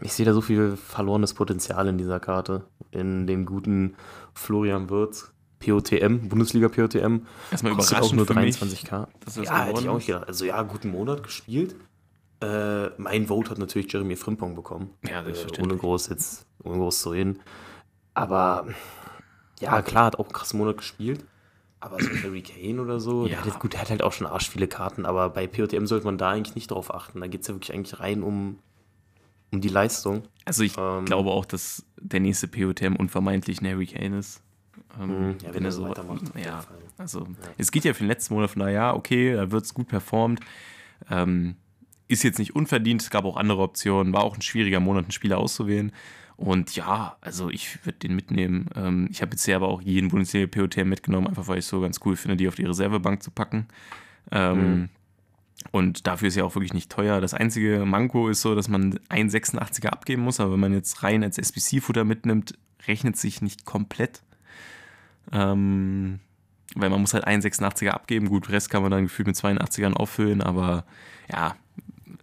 ich 0.00 0.12
sehe 0.12 0.26
da 0.26 0.32
so 0.32 0.40
viel 0.40 0.76
verlorenes 0.76 1.34
Potenzial 1.34 1.86
in 1.86 1.98
dieser 1.98 2.18
Karte. 2.18 2.64
In 2.90 3.26
dem 3.26 3.46
guten 3.46 3.94
Florian 4.34 4.90
Wirtz, 4.90 5.31
POTM, 5.64 6.28
Bundesliga 6.28 6.68
POTM. 6.68 7.26
Erstmal 7.50 7.74
Kostet 7.74 7.92
überraschend 7.98 8.02
auch 8.02 8.12
nur 8.12 8.26
für 8.26 8.34
mich, 8.34 8.56
23k. 8.56 9.06
dass 9.24 9.34
das 9.34 9.46
ja, 9.46 9.64
hätte 9.64 9.80
ich 9.80 9.88
auch 9.88 9.92
ist. 9.92 9.98
nicht 9.98 10.06
gedacht. 10.06 10.28
Also 10.28 10.44
ja, 10.44 10.62
guten 10.62 10.90
Monat 10.90 11.22
gespielt. 11.22 11.76
Äh, 12.42 12.88
mein 12.98 13.26
Vote 13.28 13.50
hat 13.50 13.58
natürlich 13.58 13.92
Jeremy 13.92 14.16
Frimpong 14.16 14.54
bekommen. 14.56 14.90
Ja, 15.08 15.20
Äh, 15.20 15.24
selbstverständlich. 15.24 15.72
ohne 15.72 15.76
groß 15.80 16.08
jetzt, 16.08 16.46
ohne 16.64 16.76
groß 16.78 17.00
zu 17.02 17.10
reden. 17.10 17.38
Aber 18.14 18.66
ja, 19.60 19.80
klar, 19.82 20.06
hat 20.06 20.18
auch 20.18 20.24
einen 20.26 20.32
krassen 20.34 20.58
Monat 20.58 20.76
gespielt. 20.78 21.24
Aber 21.80 22.00
so 22.00 22.10
Harry 22.22 22.42
Kane 22.42 22.80
oder 22.80 23.00
so, 23.00 23.24
der 23.24 23.32
Ja. 23.32 23.38
hat 23.38 23.46
jetzt, 23.46 23.58
gut, 23.58 23.72
der 23.72 23.80
hat 23.80 23.90
halt 23.90 24.02
auch 24.02 24.12
schon 24.12 24.26
arsch 24.26 24.48
viele 24.48 24.68
Karten, 24.68 25.04
aber 25.04 25.30
bei 25.30 25.46
POTM 25.48 25.86
sollte 25.86 26.04
man 26.04 26.16
da 26.18 26.30
eigentlich 26.30 26.54
nicht 26.54 26.70
drauf 26.70 26.94
achten. 26.94 27.20
Da 27.20 27.26
geht 27.26 27.40
es 27.42 27.48
ja 27.48 27.54
wirklich 27.54 27.74
eigentlich 27.74 27.98
rein 27.98 28.22
um, 28.22 28.58
um 29.52 29.60
die 29.60 29.68
Leistung. 29.68 30.22
Also 30.44 30.62
ich 30.62 30.76
Ähm, 30.78 31.04
glaube 31.06 31.30
auch, 31.30 31.44
dass 31.44 31.84
der 32.00 32.20
nächste 32.20 32.46
POTM 32.48 32.94
unvermeintlich 32.96 33.60
ein 33.60 33.66
Harry 33.68 33.86
Kane 33.86 34.18
ist. 34.18 34.42
Ähm, 35.00 35.28
Mhm. 35.28 35.36
Ja, 35.44 35.54
wenn 35.54 35.64
er 35.64 35.72
so 35.72 35.88
weitermacht, 35.88 36.22
Ja, 36.42 36.64
also 36.98 37.26
es 37.58 37.70
geht 37.70 37.84
ja 37.84 37.92
für 37.94 38.04
den 38.04 38.08
letzten 38.08 38.34
Monat 38.34 38.50
von 38.50 38.60
daher, 38.60 38.74
ja, 38.74 38.94
okay, 38.94 39.34
da 39.34 39.50
wird 39.50 39.64
es 39.64 39.74
gut 39.74 39.88
performt. 39.88 40.40
Ähm, 41.10 41.56
ist 42.08 42.22
jetzt 42.24 42.38
nicht 42.38 42.54
unverdient, 42.54 43.02
es 43.02 43.10
gab 43.10 43.24
auch 43.24 43.36
andere 43.36 43.62
Optionen, 43.62 44.12
war 44.12 44.22
auch 44.24 44.34
ein 44.36 44.42
schwieriger 44.42 44.80
Monat, 44.80 45.04
einen 45.04 45.12
Spieler 45.12 45.38
auszuwählen. 45.38 45.92
Und 46.36 46.74
ja, 46.76 47.16
also 47.20 47.50
ich 47.50 47.84
würde 47.86 47.98
den 48.00 48.14
mitnehmen. 48.16 48.68
Ähm, 48.74 49.08
ich 49.10 49.20
habe 49.22 49.30
bisher 49.30 49.56
aber 49.56 49.68
auch 49.68 49.80
jeden 49.80 50.08
Bundesliga 50.10 50.46
POTM 50.46 50.88
mitgenommen, 50.88 51.26
einfach 51.28 51.46
weil 51.48 51.58
ich 51.58 51.64
es 51.64 51.68
so 51.68 51.80
ganz 51.80 52.00
cool 52.04 52.16
finde, 52.16 52.36
die 52.36 52.48
auf 52.48 52.54
die 52.56 52.64
Reservebank 52.64 53.22
zu 53.22 53.30
packen. 53.30 53.68
Ähm, 54.30 54.58
Mhm. 54.58 54.88
Und 55.70 56.06
dafür 56.08 56.26
ist 56.28 56.34
ja 56.34 56.42
auch 56.44 56.56
wirklich 56.56 56.74
nicht 56.74 56.90
teuer. 56.90 57.20
Das 57.20 57.34
einzige 57.34 57.84
Manko 57.86 58.28
ist 58.28 58.40
so, 58.42 58.56
dass 58.56 58.66
man 58.68 58.98
1,86er 59.08 59.86
abgeben 59.90 60.22
muss, 60.22 60.40
aber 60.40 60.52
wenn 60.54 60.60
man 60.60 60.72
jetzt 60.74 61.04
rein 61.04 61.22
als 61.22 61.38
SBC-Futter 61.38 62.04
mitnimmt, 62.04 62.58
rechnet 62.88 63.16
sich 63.16 63.42
nicht 63.42 63.64
komplett. 63.64 64.22
Ähm, 65.30 66.20
weil 66.74 66.90
man 66.90 67.00
muss 67.00 67.14
halt 67.14 67.24
einen 67.24 67.42
86er 67.42 67.90
abgeben. 67.90 68.28
Gut, 68.28 68.48
Rest 68.48 68.70
kann 68.70 68.82
man 68.82 68.90
dann 68.90 69.04
gefühlt 69.04 69.26
mit 69.26 69.36
82ern 69.36 69.92
auffüllen, 69.94 70.42
aber 70.42 70.84
ja, 71.30 71.56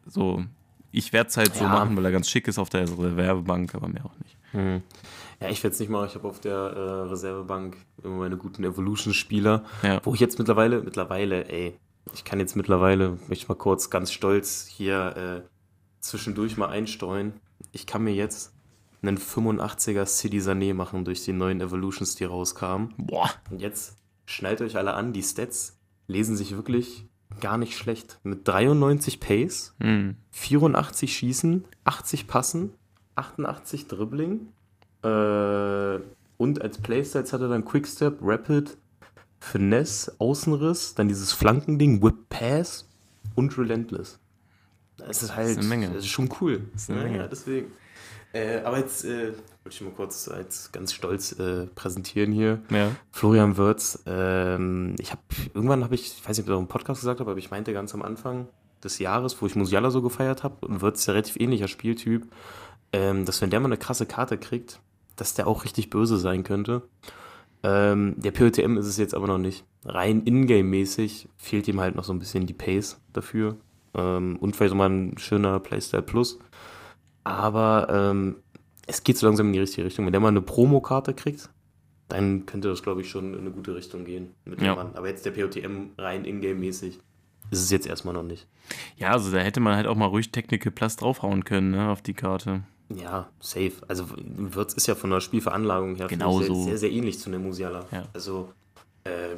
so, 0.05 0.43
ich 0.91 1.13
werde 1.13 1.29
es 1.29 1.37
halt 1.37 1.49
ja. 1.49 1.55
so 1.55 1.63
machen, 1.65 1.95
weil 1.95 2.05
er 2.05 2.11
ganz 2.11 2.29
schick 2.29 2.47
ist 2.47 2.59
auf 2.59 2.69
der 2.69 2.81
Reservebank, 2.81 3.75
aber 3.75 3.87
mehr 3.87 4.05
auch 4.05 4.17
nicht. 4.23 4.37
Mhm. 4.53 4.81
Ja, 5.39 5.49
ich 5.49 5.63
werde 5.63 5.73
es 5.73 5.79
nicht 5.79 5.89
machen. 5.89 6.07
Ich 6.07 6.15
habe 6.15 6.27
auf 6.27 6.39
der 6.39 6.53
äh, 6.53 7.09
Reservebank 7.09 7.77
immer 8.03 8.17
meine 8.17 8.37
guten 8.37 8.63
Evolution-Spieler, 8.63 9.63
ja. 9.83 10.01
wo 10.03 10.13
ich 10.13 10.19
jetzt 10.19 10.37
mittlerweile, 10.37 10.81
mittlerweile, 10.81 11.47
ey, 11.49 11.77
ich 12.13 12.23
kann 12.23 12.39
jetzt 12.39 12.55
mittlerweile, 12.55 13.11
möchte 13.11 13.33
ich 13.35 13.47
mal 13.47 13.55
kurz 13.55 13.89
ganz 13.89 14.11
stolz 14.11 14.67
hier 14.67 15.43
äh, 15.45 15.49
zwischendurch 16.01 16.57
mal 16.57 16.69
einstreuen. 16.69 17.33
Ich 17.71 17.85
kann 17.85 18.03
mir 18.03 18.13
jetzt 18.13 18.53
einen 19.01 19.17
85er 19.17 20.05
City 20.05 20.39
Sané 20.39 20.73
machen 20.73 21.05
durch 21.05 21.23
die 21.23 21.33
neuen 21.33 21.61
Evolutions, 21.61 22.15
die 22.15 22.25
rauskamen. 22.25 22.93
Boah. 22.97 23.29
Und 23.49 23.61
jetzt 23.61 23.97
schnallt 24.25 24.61
euch 24.61 24.77
alle 24.77 24.93
an, 24.93 25.13
die 25.13 25.23
Stats 25.23 25.77
lesen 26.07 26.35
sich 26.35 26.55
wirklich 26.55 27.05
gar 27.39 27.57
nicht 27.57 27.77
schlecht. 27.77 28.19
Mit 28.23 28.47
93 28.47 29.19
Pace, 29.19 29.75
mhm. 29.79 30.15
84 30.31 31.15
Schießen, 31.15 31.65
80 31.85 32.27
Passen, 32.27 32.73
88 33.15 33.87
Dribbling. 33.87 34.49
Äh, 35.03 35.99
und 36.37 36.61
als 36.61 36.77
Playstats 36.77 37.33
hat 37.33 37.41
er 37.41 37.49
dann 37.49 37.65
Quickstep, 37.65 38.19
Rapid, 38.21 38.77
Finesse, 39.39 40.13
Außenriss, 40.19 40.95
dann 40.95 41.07
dieses 41.07 41.31
Flankending, 41.31 42.01
Whip 42.01 42.29
Pass 42.29 42.87
und 43.35 43.57
Relentless. 43.57 44.19
Das 44.97 45.23
ist 45.23 45.35
halt, 45.35 45.47
das 45.47 45.51
ist, 45.51 45.57
eine 45.59 45.67
Menge. 45.67 45.87
Das 45.87 46.03
ist 46.03 46.07
schon 46.07 46.29
cool. 46.41 46.61
Das 46.73 46.83
ist 46.83 46.89
eine 46.89 46.99
ja, 46.99 47.05
Menge. 47.05 47.29
Deswegen. 47.29 47.71
Äh, 48.33 48.59
aber 48.63 48.77
jetzt 48.77 49.05
äh, 49.05 49.33
wollte 49.63 49.69
ich 49.69 49.81
mal 49.81 49.91
kurz 49.91 50.27
als 50.27 50.71
ganz 50.71 50.93
stolz 50.93 51.31
äh, 51.39 51.65
präsentieren 51.67 52.31
hier. 52.31 52.61
Ja. 52.69 52.91
Florian 53.11 53.57
Wirtz. 53.57 54.03
Ähm, 54.05 54.95
ich 54.99 55.11
habe 55.11 55.21
irgendwann 55.53 55.83
habe 55.83 55.95
ich, 55.95 56.17
ich 56.17 56.27
weiß 56.27 56.37
nicht, 56.37 56.45
ob 56.45 56.49
ich 56.49 56.55
das 56.55 56.59
im 56.59 56.67
Podcast 56.67 57.01
gesagt 57.01 57.19
habe, 57.19 57.31
aber 57.31 57.39
ich 57.39 57.51
meinte 57.51 57.73
ganz 57.73 57.93
am 57.93 58.01
Anfang 58.01 58.47
des 58.83 58.99
Jahres, 58.99 59.41
wo 59.41 59.45
ich 59.45 59.55
Musiala 59.55 59.91
so 59.91 60.01
gefeiert 60.01 60.43
habe, 60.43 60.65
und 60.65 60.81
Wirtz 60.81 61.01
ist 61.01 61.07
ja 61.07 61.13
relativ 61.13 61.37
ähnlicher 61.37 61.67
Spieltyp, 61.67 62.27
ähm, 62.93 63.25
dass 63.25 63.41
wenn 63.41 63.49
der 63.49 63.59
mal 63.59 63.67
eine 63.67 63.77
krasse 63.77 64.05
Karte 64.05 64.37
kriegt, 64.37 64.79
dass 65.15 65.33
der 65.33 65.47
auch 65.47 65.63
richtig 65.63 65.89
böse 65.89 66.17
sein 66.17 66.43
könnte. 66.43 66.83
Ähm, 67.61 68.15
der 68.17 68.31
POTM 68.31 68.77
ist 68.77 68.87
es 68.87 68.97
jetzt 68.97 69.13
aber 69.13 69.27
noch 69.27 69.37
nicht. 69.37 69.65
Rein 69.83 70.23
Ingame-mäßig 70.23 71.27
fehlt 71.35 71.67
ihm 71.67 71.81
halt 71.81 71.95
noch 71.95 72.05
so 72.05 72.13
ein 72.13 72.19
bisschen 72.19 72.45
die 72.45 72.53
Pace 72.53 73.01
dafür. 73.11 73.57
Ähm, 73.93 74.37
und 74.39 74.55
vielleicht 74.55 74.75
mal 74.75 74.89
ein 74.89 75.17
schöner 75.17 75.59
Playstyle 75.59 76.03
Plus. 76.03 76.39
Aber 77.29 77.87
ähm, 77.89 78.37
es 78.87 79.03
geht 79.03 79.17
so 79.17 79.27
langsam 79.27 79.47
in 79.47 79.53
die 79.53 79.59
richtige 79.59 79.85
Richtung. 79.85 80.05
Wenn 80.05 80.13
der 80.13 80.19
mal 80.19 80.29
eine 80.29 80.41
Promokarte 80.41 81.13
kriegt, 81.13 81.49
dann 82.07 82.45
könnte 82.45 82.69
das, 82.69 82.81
glaube 82.81 83.01
ich, 83.01 83.09
schon 83.09 83.33
in 83.33 83.41
eine 83.41 83.51
gute 83.51 83.75
Richtung 83.75 84.03
gehen 84.03 84.33
mit 84.45 84.59
dem 84.59 84.65
ja. 84.65 84.75
Mann. 84.75 84.95
Aber 84.95 85.07
jetzt 85.07 85.25
der 85.25 85.31
POTM 85.31 85.91
rein 85.97 86.25
Ingame-mäßig 86.25 86.99
ist 87.51 87.63
es 87.63 87.71
jetzt 87.71 87.87
erstmal 87.87 88.13
noch 88.13 88.23
nicht. 88.23 88.47
Ja, 88.97 89.11
also 89.11 89.31
da 89.31 89.39
hätte 89.39 89.59
man 89.59 89.75
halt 89.75 89.87
auch 89.87 89.95
mal 89.95 90.07
ruhig 90.07 90.31
Technical 90.31 90.71
Plus 90.71 90.95
draufhauen 90.95 91.45
können, 91.45 91.71
ne, 91.71 91.89
auf 91.89 92.01
die 92.01 92.13
Karte. 92.13 92.63
Ja, 92.95 93.29
safe. 93.39 93.73
Also 93.87 94.05
Wirtz 94.15 94.73
ist 94.73 94.87
ja 94.87 94.95
von 94.95 95.11
der 95.11 95.19
Spielveranlagung 95.19 95.95
her 95.95 96.07
genau 96.07 96.39
sehr, 96.39 96.47
so. 96.47 96.63
sehr, 96.63 96.77
sehr 96.77 96.91
ähnlich 96.91 97.19
zu 97.19 97.29
einem 97.29 97.43
Musiala. 97.43 97.85
Ja. 97.91 98.03
Also, 98.13 98.51
äh, 99.03 99.35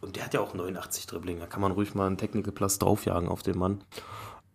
und 0.00 0.16
der 0.16 0.24
hat 0.24 0.34
ja 0.34 0.40
auch 0.40 0.54
89 0.54 1.06
Dribbling. 1.06 1.38
Da 1.38 1.46
kann 1.46 1.60
man 1.60 1.72
ruhig 1.72 1.94
mal 1.94 2.06
einen 2.06 2.16
Technical 2.16 2.52
Plus 2.52 2.78
draufjagen 2.78 3.28
auf 3.28 3.42
den 3.42 3.58
Mann. 3.58 3.82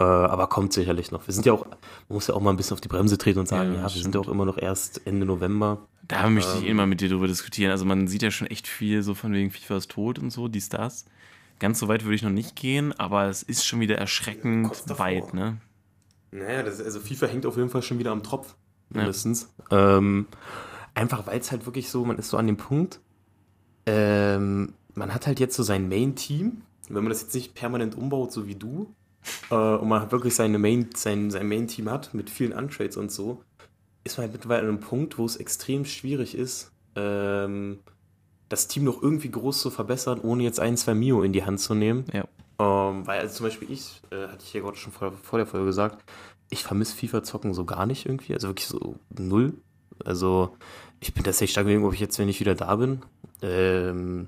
Äh, 0.02 0.04
aber 0.04 0.48
kommt 0.48 0.74
sicherlich 0.74 1.12
noch. 1.12 1.28
Wir 1.28 1.34
sind 1.34 1.46
ja 1.46 1.54
auch, 1.54 1.66
man 1.66 1.78
muss 2.10 2.26
ja 2.26 2.34
auch 2.34 2.42
mal 2.42 2.50
ein 2.50 2.58
bisschen 2.58 2.74
auf 2.74 2.82
die 2.82 2.88
Bremse 2.88 3.20
treten 3.20 3.38
und 3.38 3.48
sagen, 3.48 3.74
ja, 3.74 3.78
ja 3.78 3.84
wir 3.84 3.90
stimmt. 3.90 4.04
sind 4.04 4.16
ja 4.16 4.22
auch 4.22 4.30
immer 4.30 4.46
noch 4.46 4.58
erst 4.58 5.06
Ende 5.06 5.28
November. 5.28 5.88
Da 6.08 6.28
möchte 6.28 6.58
ich 6.58 6.64
ähm, 6.64 6.70
immer 6.70 6.88
mit 6.88 7.02
dir 7.02 7.10
drüber 7.10 7.28
diskutieren. 7.28 7.72
Also 7.72 7.86
man 7.86 8.08
sieht 8.08 8.24
ja 8.24 8.32
schon 8.32 8.48
echt 8.48 8.68
viel 8.68 9.04
so 9.04 9.14
von 9.14 9.32
wegen 9.32 9.52
FIFA 9.52 9.78
ist 9.78 9.92
tot 9.92 10.18
und 10.18 10.32
so, 10.32 10.48
die 10.48 10.62
Stars. 10.62 11.06
Ganz 11.60 11.78
so 11.78 11.88
weit 11.88 12.04
würde 12.04 12.16
ich 12.16 12.24
noch 12.24 12.32
nicht 12.32 12.56
gehen, 12.56 12.98
aber 13.00 13.28
es 13.28 13.44
ist 13.44 13.64
schon 13.68 13.80
wieder 13.80 13.96
erschreckend 14.00 14.72
weit, 14.98 15.36
ne? 15.36 15.58
Naja, 16.32 16.64
das, 16.64 16.82
also 16.82 17.00
FIFA 17.00 17.28
hängt 17.28 17.46
auf 17.46 17.58
jeden 17.58 17.70
Fall 17.70 17.84
schon 17.84 18.00
wieder 18.00 18.12
am 18.12 18.24
Tropf, 18.24 18.56
mindestens. 18.90 19.54
Ja. 19.70 19.98
Ähm, 19.98 20.26
einfach 20.96 21.28
weil 21.28 21.40
es 21.40 21.52
halt 21.52 21.68
wirklich 21.68 21.90
so, 21.90 22.04
man 22.06 22.18
ist 22.18 22.30
so 22.30 22.38
an 22.38 22.48
dem 22.48 22.58
Punkt, 22.58 23.00
ähm, 23.86 24.74
man 24.96 25.14
hat 25.14 25.28
halt 25.28 25.40
jetzt 25.40 25.56
so 25.56 25.62
sein 25.62 25.88
Main-Team. 25.88 26.64
Wenn 26.90 27.04
man 27.04 27.10
das 27.10 27.22
jetzt 27.22 27.36
nicht 27.36 27.54
permanent 27.54 27.96
umbaut, 27.96 28.32
so 28.32 28.48
wie 28.48 28.56
du, 28.56 28.94
äh, 29.50 29.56
und 29.56 29.88
man 29.88 30.12
wirklich 30.12 30.36
seine 30.36 30.60
Main, 30.60 30.90
sein, 30.96 31.32
sein 31.32 31.48
Main-Team 31.48 31.90
hat 31.90 32.14
mit 32.14 32.30
vielen 32.30 32.54
Untrades 32.54 32.98
und 32.98 33.12
so, 33.12 33.44
ist 34.04 34.18
man 34.18 34.26
halt 34.26 34.34
mittlerweile 34.34 34.62
an 34.62 34.70
einem 34.70 34.80
Punkt, 34.80 35.18
wo 35.18 35.26
es 35.26 35.36
extrem 35.36 35.86
schwierig 35.86 36.36
ist, 36.36 36.72
ähm, 36.96 37.80
das 38.50 38.68
Team 38.68 38.84
noch 38.84 39.02
irgendwie 39.02 39.32
groß 39.32 39.62
zu 39.62 39.70
verbessern, 39.70 40.20
ohne 40.22 40.44
jetzt 40.44 40.60
ein, 40.60 40.76
zwei 40.76 40.94
Mio 40.94 41.24
in 41.24 41.34
die 41.34 41.46
Hand 41.46 41.60
zu 41.60 41.74
nehmen. 41.74 42.06
Ja. 42.12 42.26
Ähm, 42.60 43.08
weil, 43.08 43.20
also 43.20 43.36
zum 43.36 43.46
Beispiel 43.46 43.72
ich, 43.72 44.02
äh, 44.12 44.28
hatte 44.28 44.44
ich 44.44 44.54
ja 44.54 44.62
gerade 44.62 44.78
schon 44.78 44.92
vor, 44.92 45.14
vor 45.24 45.40
der 45.40 45.46
Folge 45.46 45.68
gesagt, 45.68 46.04
ich 46.50 46.64
vermisse 46.64 46.96
FIFA-Zocken 46.96 47.54
so 47.54 47.66
gar 47.66 47.86
nicht 47.86 48.06
irgendwie, 48.06 48.34
also 48.34 48.50
wirklich 48.50 48.68
so 48.68 48.96
null. 49.18 49.54
Also 50.04 50.58
ich 51.00 51.14
bin 51.14 51.24
tatsächlich 51.24 51.52
stark 51.52 51.64
überlegen, 51.64 51.86
ob 51.86 51.94
ich 51.94 52.00
jetzt, 52.00 52.20
wenn 52.20 52.28
ich 52.28 52.40
wieder 52.40 52.56
da 52.56 52.76
bin, 52.76 53.02
ähm, 53.42 54.28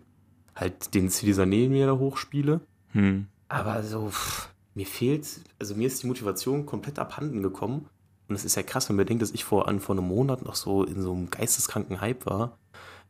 halt 0.56 0.94
den 0.94 1.10
City 1.10 1.34
Sané 1.34 1.70
mir 1.70 1.86
da 1.86 1.98
hochspiele. 1.98 2.62
Hm. 2.92 3.28
Aber 3.50 3.84
so, 3.84 4.10
pff, 4.10 4.53
mir 4.76 4.86
fehlt, 4.86 5.28
also 5.60 5.76
mir 5.76 5.88
ist 5.88 6.02
die 6.04 6.08
Motivation 6.08 6.66
komplett 6.66 7.00
abhanden 7.00 7.44
gekommen. 7.44 7.88
Und 8.28 8.36
es 8.36 8.46
ist 8.46 8.56
ja 8.56 8.64
krass, 8.64 8.90
wenn 8.90 8.96
man 8.96 9.06
bedenkt, 9.06 9.22
dass 9.22 9.32
ich 9.32 9.44
vor, 9.44 9.68
an, 9.68 9.80
vor 9.80 9.96
einem 9.96 10.08
Monat 10.08 10.44
noch 10.44 10.56
so 10.56 10.84
in 10.84 11.02
so 11.02 11.14
einem 11.14 11.30
geisteskranken 11.30 12.02
Hype 12.02 12.26
war. 12.26 12.58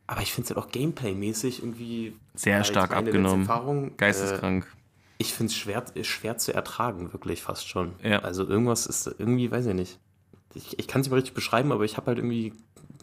Aber 0.08 0.21
ich 0.21 0.34
finde 0.34 0.49
es 0.49 0.56
halt 0.56 0.65
auch 0.65 0.71
Gameplay-mäßig 0.71 1.60
irgendwie 1.60 2.15
sehr 2.34 2.58
halt 2.58 2.67
stark 2.67 2.95
abgenommen. 2.95 3.41
Erfahrung, 3.41 3.95
Geisteskrank. 3.95 4.65
Äh, 4.65 4.78
ich 5.19 5.34
finde 5.34 5.52
es 5.52 5.56
schwer, 5.56 5.86
schwer 6.02 6.38
zu 6.38 6.54
ertragen, 6.54 7.13
wirklich 7.13 7.41
fast 7.41 7.69
schon. 7.69 7.93
Ja. 8.04 8.19
Also 8.19 8.45
irgendwas 8.45 8.86
ist 8.86 9.08
irgendwie, 9.17 9.49
weiß 9.49 9.67
ich 9.67 9.73
nicht. 9.73 9.99
Ich, 10.56 10.78
ich 10.78 10.88
kann 10.88 11.02
es 11.02 11.08
nicht 11.08 11.12
mal 11.12 11.17
richtig 11.17 11.34
beschreiben, 11.34 11.71
aber 11.71 11.86
ich 11.86 11.95
habe 11.95 12.08
halt 12.08 12.17
irgendwie 12.17 12.54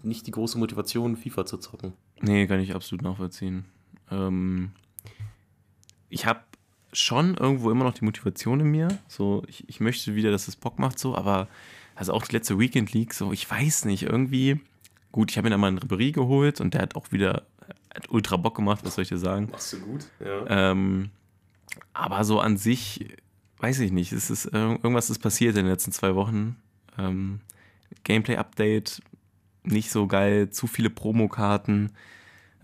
nicht 0.02 0.26
die 0.26 0.30
große 0.30 0.58
Motivation, 0.58 1.16
FIFA 1.16 1.46
zu 1.46 1.56
zocken. 1.58 1.94
Nee, 2.20 2.46
kann 2.46 2.60
ich 2.60 2.74
absolut 2.74 3.02
nachvollziehen. 3.02 3.64
Ähm, 4.10 4.72
ich 6.10 6.26
habe 6.26 6.40
schon 6.92 7.36
irgendwo 7.36 7.70
immer 7.70 7.84
noch 7.84 7.94
die 7.94 8.04
Motivation 8.04 8.60
in 8.60 8.66
mir. 8.66 8.88
So, 9.08 9.42
ich, 9.46 9.68
ich 9.68 9.80
möchte 9.80 10.14
wieder, 10.14 10.30
dass 10.30 10.48
es 10.48 10.56
Bock 10.56 10.78
macht, 10.78 10.98
so, 10.98 11.14
aber 11.14 11.48
also 11.94 12.12
auch 12.12 12.26
die 12.26 12.36
letzte 12.36 12.58
Weekend 12.58 12.92
League, 12.92 13.14
so, 13.14 13.32
ich 13.32 13.48
weiß 13.50 13.84
nicht, 13.84 14.04
irgendwie. 14.04 14.60
Gut, 15.12 15.30
ich 15.30 15.36
habe 15.36 15.46
mir 15.46 15.50
dann 15.50 15.60
mal 15.60 15.68
einen 15.68 15.80
Ribéry 15.80 16.12
geholt 16.12 16.60
und 16.60 16.74
der 16.74 16.82
hat 16.82 16.94
auch 16.94 17.10
wieder 17.10 17.44
hat 17.94 18.08
ultra 18.10 18.36
Bock 18.36 18.56
gemacht, 18.56 18.80
was 18.84 18.94
soll 18.94 19.02
ich 19.02 19.08
dir 19.08 19.18
sagen? 19.18 19.48
Machst 19.50 19.72
du 19.72 19.80
gut, 19.80 20.06
ja. 20.24 20.70
Ähm, 20.70 21.10
aber 21.92 22.24
so 22.24 22.40
an 22.40 22.56
sich, 22.56 23.06
weiß 23.58 23.80
ich 23.80 23.92
nicht, 23.92 24.12
es 24.12 24.30
ist, 24.30 24.46
irgendwas 24.46 25.10
ist 25.10 25.18
passiert 25.18 25.56
in 25.56 25.64
den 25.64 25.72
letzten 25.72 25.92
zwei 25.92 26.14
Wochen. 26.14 26.56
Ähm, 26.98 27.40
Gameplay-Update, 28.04 29.02
nicht 29.64 29.90
so 29.90 30.06
geil, 30.06 30.50
zu 30.50 30.66
viele 30.66 30.90
Promokarten. 30.90 31.92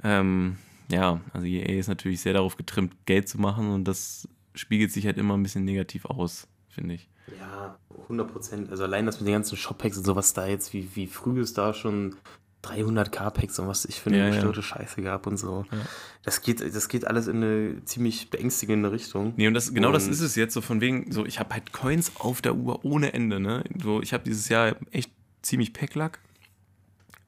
Ähm, 0.02 0.56
ja, 0.90 1.20
also 1.32 1.46
EA 1.46 1.78
ist 1.78 1.88
natürlich 1.88 2.20
sehr 2.20 2.32
darauf 2.32 2.56
getrimmt, 2.56 2.94
Geld 3.06 3.28
zu 3.28 3.40
machen 3.40 3.70
und 3.70 3.84
das 3.84 4.28
spiegelt 4.54 4.92
sich 4.92 5.06
halt 5.06 5.18
immer 5.18 5.36
ein 5.36 5.42
bisschen 5.42 5.64
negativ 5.64 6.04
aus, 6.06 6.46
finde 6.68 6.94
ich. 6.94 7.08
Ja, 7.38 7.78
100 8.02 8.32
Prozent. 8.32 8.70
Also 8.70 8.84
allein 8.84 9.06
das 9.06 9.20
mit 9.20 9.28
den 9.28 9.34
ganzen 9.34 9.56
Shop-Packs 9.56 9.98
und 9.98 10.04
sowas 10.04 10.32
da 10.32 10.46
jetzt, 10.46 10.72
wie, 10.72 10.88
wie 10.94 11.06
früh 11.06 11.40
es 11.40 11.54
da 11.54 11.74
schon 11.74 12.16
300k-Packs 12.62 13.58
und 13.60 13.68
was 13.68 13.84
ich 13.84 14.00
für 14.00 14.10
eine 14.10 14.18
ja, 14.18 14.28
gestörte 14.28 14.60
ja. 14.60 14.62
Scheiße 14.62 15.02
gab 15.02 15.26
und 15.26 15.36
so. 15.36 15.64
Ja. 15.70 15.78
Das, 16.22 16.42
geht, 16.42 16.60
das 16.60 16.88
geht 16.88 17.06
alles 17.06 17.26
in 17.26 17.36
eine 17.36 17.84
ziemlich 17.84 18.30
beängstigende 18.30 18.92
Richtung. 18.92 19.34
Nee, 19.36 19.48
und 19.48 19.54
das, 19.54 19.72
genau 19.72 19.88
und 19.88 19.94
das 19.94 20.08
ist 20.08 20.20
es 20.20 20.36
jetzt, 20.36 20.54
so 20.54 20.60
von 20.60 20.80
wegen, 20.80 21.10
so 21.12 21.24
ich 21.24 21.38
habe 21.38 21.54
halt 21.54 21.72
Coins 21.72 22.12
auf 22.16 22.42
der 22.42 22.54
Uhr 22.54 22.84
ohne 22.84 23.12
Ende, 23.12 23.40
ne? 23.40 23.64
So, 23.82 24.02
ich 24.02 24.12
habe 24.12 24.24
dieses 24.24 24.48
Jahr 24.48 24.76
echt 24.90 25.10
ziemlich 25.42 25.72
Packlack. 25.72 26.20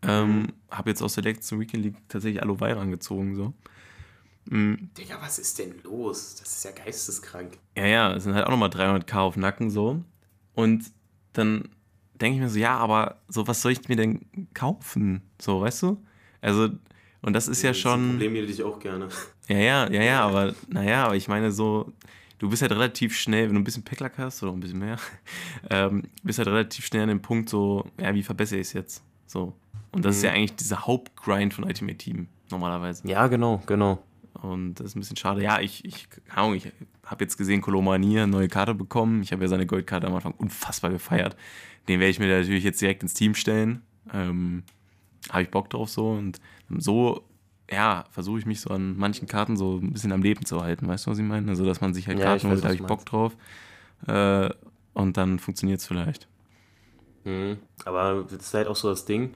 Ähm, 0.02 0.52
habe 0.70 0.90
jetzt 0.90 1.02
aus 1.02 1.14
der 1.14 1.24
letzten 1.24 1.58
Weekend 1.58 1.84
League 1.84 1.96
tatsächlich 2.08 2.42
Aloe 2.42 2.58
Vera 2.58 2.80
angezogen, 2.80 3.34
so. 3.34 3.52
Mhm. 4.50 4.90
Digga, 4.96 5.20
was 5.20 5.38
ist 5.38 5.58
denn 5.58 5.74
los? 5.82 6.36
Das 6.36 6.52
ist 6.52 6.64
ja 6.64 6.70
geisteskrank. 6.70 7.58
Ja, 7.76 7.86
ja, 7.86 8.14
es 8.14 8.24
sind 8.24 8.34
halt 8.34 8.46
auch 8.46 8.50
nochmal 8.50 8.70
300k 8.70 9.16
auf 9.16 9.36
Nacken, 9.36 9.70
so. 9.70 10.02
Und 10.54 10.90
dann 11.32 11.68
denke 12.14 12.36
ich 12.36 12.42
mir 12.42 12.48
so, 12.48 12.58
ja, 12.58 12.76
aber 12.76 13.20
so, 13.28 13.46
was 13.46 13.62
soll 13.62 13.72
ich 13.72 13.88
mir 13.88 13.96
denn 13.96 14.48
kaufen? 14.54 15.22
So, 15.40 15.60
weißt 15.60 15.82
du? 15.82 16.02
Also, 16.40 16.70
und 17.22 17.32
das 17.32 17.48
ist 17.48 17.62
ja, 17.62 17.70
ja 17.70 17.74
schon. 17.74 18.10
Problem 18.10 18.34
hätte 18.34 18.52
ich 18.52 18.62
auch 18.62 18.78
gerne. 18.78 19.08
Ja, 19.48 19.56
ja, 19.56 19.90
ja, 19.90 20.02
ja, 20.02 20.26
aber 20.26 20.54
naja, 20.68 21.06
aber 21.06 21.16
ich 21.16 21.28
meine 21.28 21.52
so, 21.52 21.92
du 22.38 22.48
bist 22.48 22.62
halt 22.62 22.72
relativ 22.72 23.16
schnell, 23.16 23.48
wenn 23.48 23.54
du 23.54 23.60
ein 23.60 23.64
bisschen 23.64 23.84
Packlack 23.84 24.18
hast 24.18 24.42
oder 24.42 24.52
ein 24.52 24.60
bisschen 24.60 24.78
mehr, 24.78 24.98
ähm, 25.70 26.04
bist 26.22 26.38
halt 26.38 26.48
relativ 26.48 26.86
schnell 26.86 27.02
an 27.02 27.08
dem 27.08 27.22
Punkt 27.22 27.48
so, 27.48 27.84
ja, 28.00 28.14
wie 28.14 28.22
verbessere 28.22 28.60
ich 28.60 28.68
es 28.68 28.72
jetzt? 28.72 29.02
So. 29.26 29.54
Und 29.92 30.04
das 30.04 30.16
mhm. 30.16 30.18
ist 30.18 30.22
ja 30.24 30.30
eigentlich 30.32 30.56
dieser 30.56 30.86
Hauptgrind 30.86 31.54
von 31.54 31.64
Ultimate 31.64 31.98
Team 31.98 32.28
normalerweise. 32.50 33.06
Ja, 33.08 33.26
genau, 33.26 33.62
genau. 33.66 34.02
Und 34.42 34.74
das 34.74 34.88
ist 34.88 34.96
ein 34.96 35.00
bisschen 35.00 35.16
schade. 35.16 35.42
Ja, 35.42 35.60
ich, 35.60 35.84
ich, 35.84 36.08
ich 36.54 36.72
habe 37.04 37.24
jetzt 37.24 37.36
gesehen, 37.36 37.60
Kolomania 37.60 38.22
eine 38.22 38.30
neue 38.30 38.48
Karte 38.48 38.74
bekommen. 38.74 39.22
Ich 39.22 39.32
habe 39.32 39.42
ja 39.42 39.48
seine 39.48 39.66
Goldkarte 39.66 40.06
am 40.06 40.14
Anfang 40.14 40.32
unfassbar 40.32 40.90
gefeiert. 40.90 41.36
Den 41.88 42.00
werde 42.00 42.10
ich 42.10 42.18
mir 42.18 42.28
natürlich 42.28 42.64
jetzt 42.64 42.80
direkt 42.80 43.02
ins 43.02 43.14
Team 43.14 43.34
stellen. 43.34 43.82
Ähm, 44.12 44.62
habe 45.30 45.42
ich 45.42 45.50
Bock 45.50 45.70
drauf 45.70 45.90
so 45.90 46.10
und 46.10 46.40
so, 46.78 47.24
ja, 47.70 48.04
versuche 48.10 48.38
ich 48.38 48.46
mich 48.46 48.60
so 48.60 48.70
an 48.70 48.96
manchen 48.96 49.26
Karten 49.26 49.56
so 49.56 49.78
ein 49.78 49.92
bisschen 49.92 50.12
am 50.12 50.22
Leben 50.22 50.44
zu 50.44 50.62
halten, 50.62 50.86
weißt 50.86 51.06
du, 51.06 51.10
was 51.10 51.18
ich 51.18 51.24
meine? 51.24 51.50
Also, 51.50 51.64
dass 51.64 51.80
man 51.80 51.94
sich 51.94 52.06
halt 52.06 52.18
Ja, 52.18 52.26
Karten 52.26 52.48
holt, 52.48 52.60
da 52.60 52.68
habe 52.68 52.74
ich 52.74 52.82
Bock 52.82 53.04
drauf 53.04 53.36
äh, 54.06 54.48
und 54.94 55.16
dann 55.16 55.38
funktioniert 55.38 55.80
es 55.80 55.86
vielleicht. 55.86 56.28
Mhm. 57.24 57.58
Aber 57.84 58.24
das 58.24 58.46
ist 58.46 58.54
halt 58.54 58.68
auch 58.68 58.76
so 58.76 58.88
das 58.88 59.04
Ding. 59.04 59.34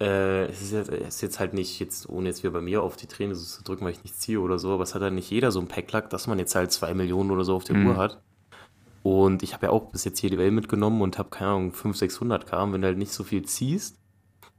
Äh, 0.00 0.44
es 0.46 0.62
ist 0.62 0.72
jetzt, 0.72 0.90
es 0.90 1.14
ist 1.16 1.20
jetzt 1.22 1.40
halt 1.40 1.54
nicht, 1.54 1.80
jetzt, 1.80 2.08
ohne 2.08 2.28
jetzt 2.28 2.42
wieder 2.44 2.52
bei 2.52 2.60
mir 2.60 2.82
auf 2.82 2.96
die 2.96 3.06
Träne 3.08 3.34
so 3.34 3.44
zu 3.44 3.64
drücken, 3.64 3.84
weil 3.84 3.92
ich 3.92 4.04
nicht 4.04 4.20
ziehe 4.20 4.40
oder 4.40 4.58
so, 4.58 4.72
aber 4.72 4.84
es 4.84 4.94
hat 4.94 5.02
halt 5.02 5.14
nicht 5.14 5.30
jeder 5.30 5.50
so 5.50 5.60
ein 5.60 5.66
Packlack, 5.66 6.08
dass 6.10 6.26
man 6.28 6.38
jetzt 6.38 6.54
halt 6.54 6.70
zwei 6.70 6.94
Millionen 6.94 7.30
oder 7.32 7.44
so 7.44 7.56
auf 7.56 7.64
der 7.64 7.76
Mhm. 7.76 7.86
Uhr 7.88 7.96
hat. 7.96 8.22
Und 9.02 9.42
ich 9.42 9.54
habe 9.54 9.66
ja 9.66 9.72
auch 9.72 9.90
bis 9.90 10.04
jetzt 10.04 10.18
hier 10.20 10.30
die 10.30 10.38
Welt 10.38 10.52
mitgenommen 10.52 11.02
und 11.02 11.18
habe, 11.18 11.30
keine 11.30 11.50
Ahnung, 11.50 11.72
500, 11.72 11.96
600 11.98 12.46
K. 12.46 12.62
Und 12.62 12.72
wenn 12.74 12.82
du 12.82 12.86
halt 12.88 12.98
nicht 12.98 13.12
so 13.12 13.24
viel 13.24 13.42
ziehst 13.44 13.96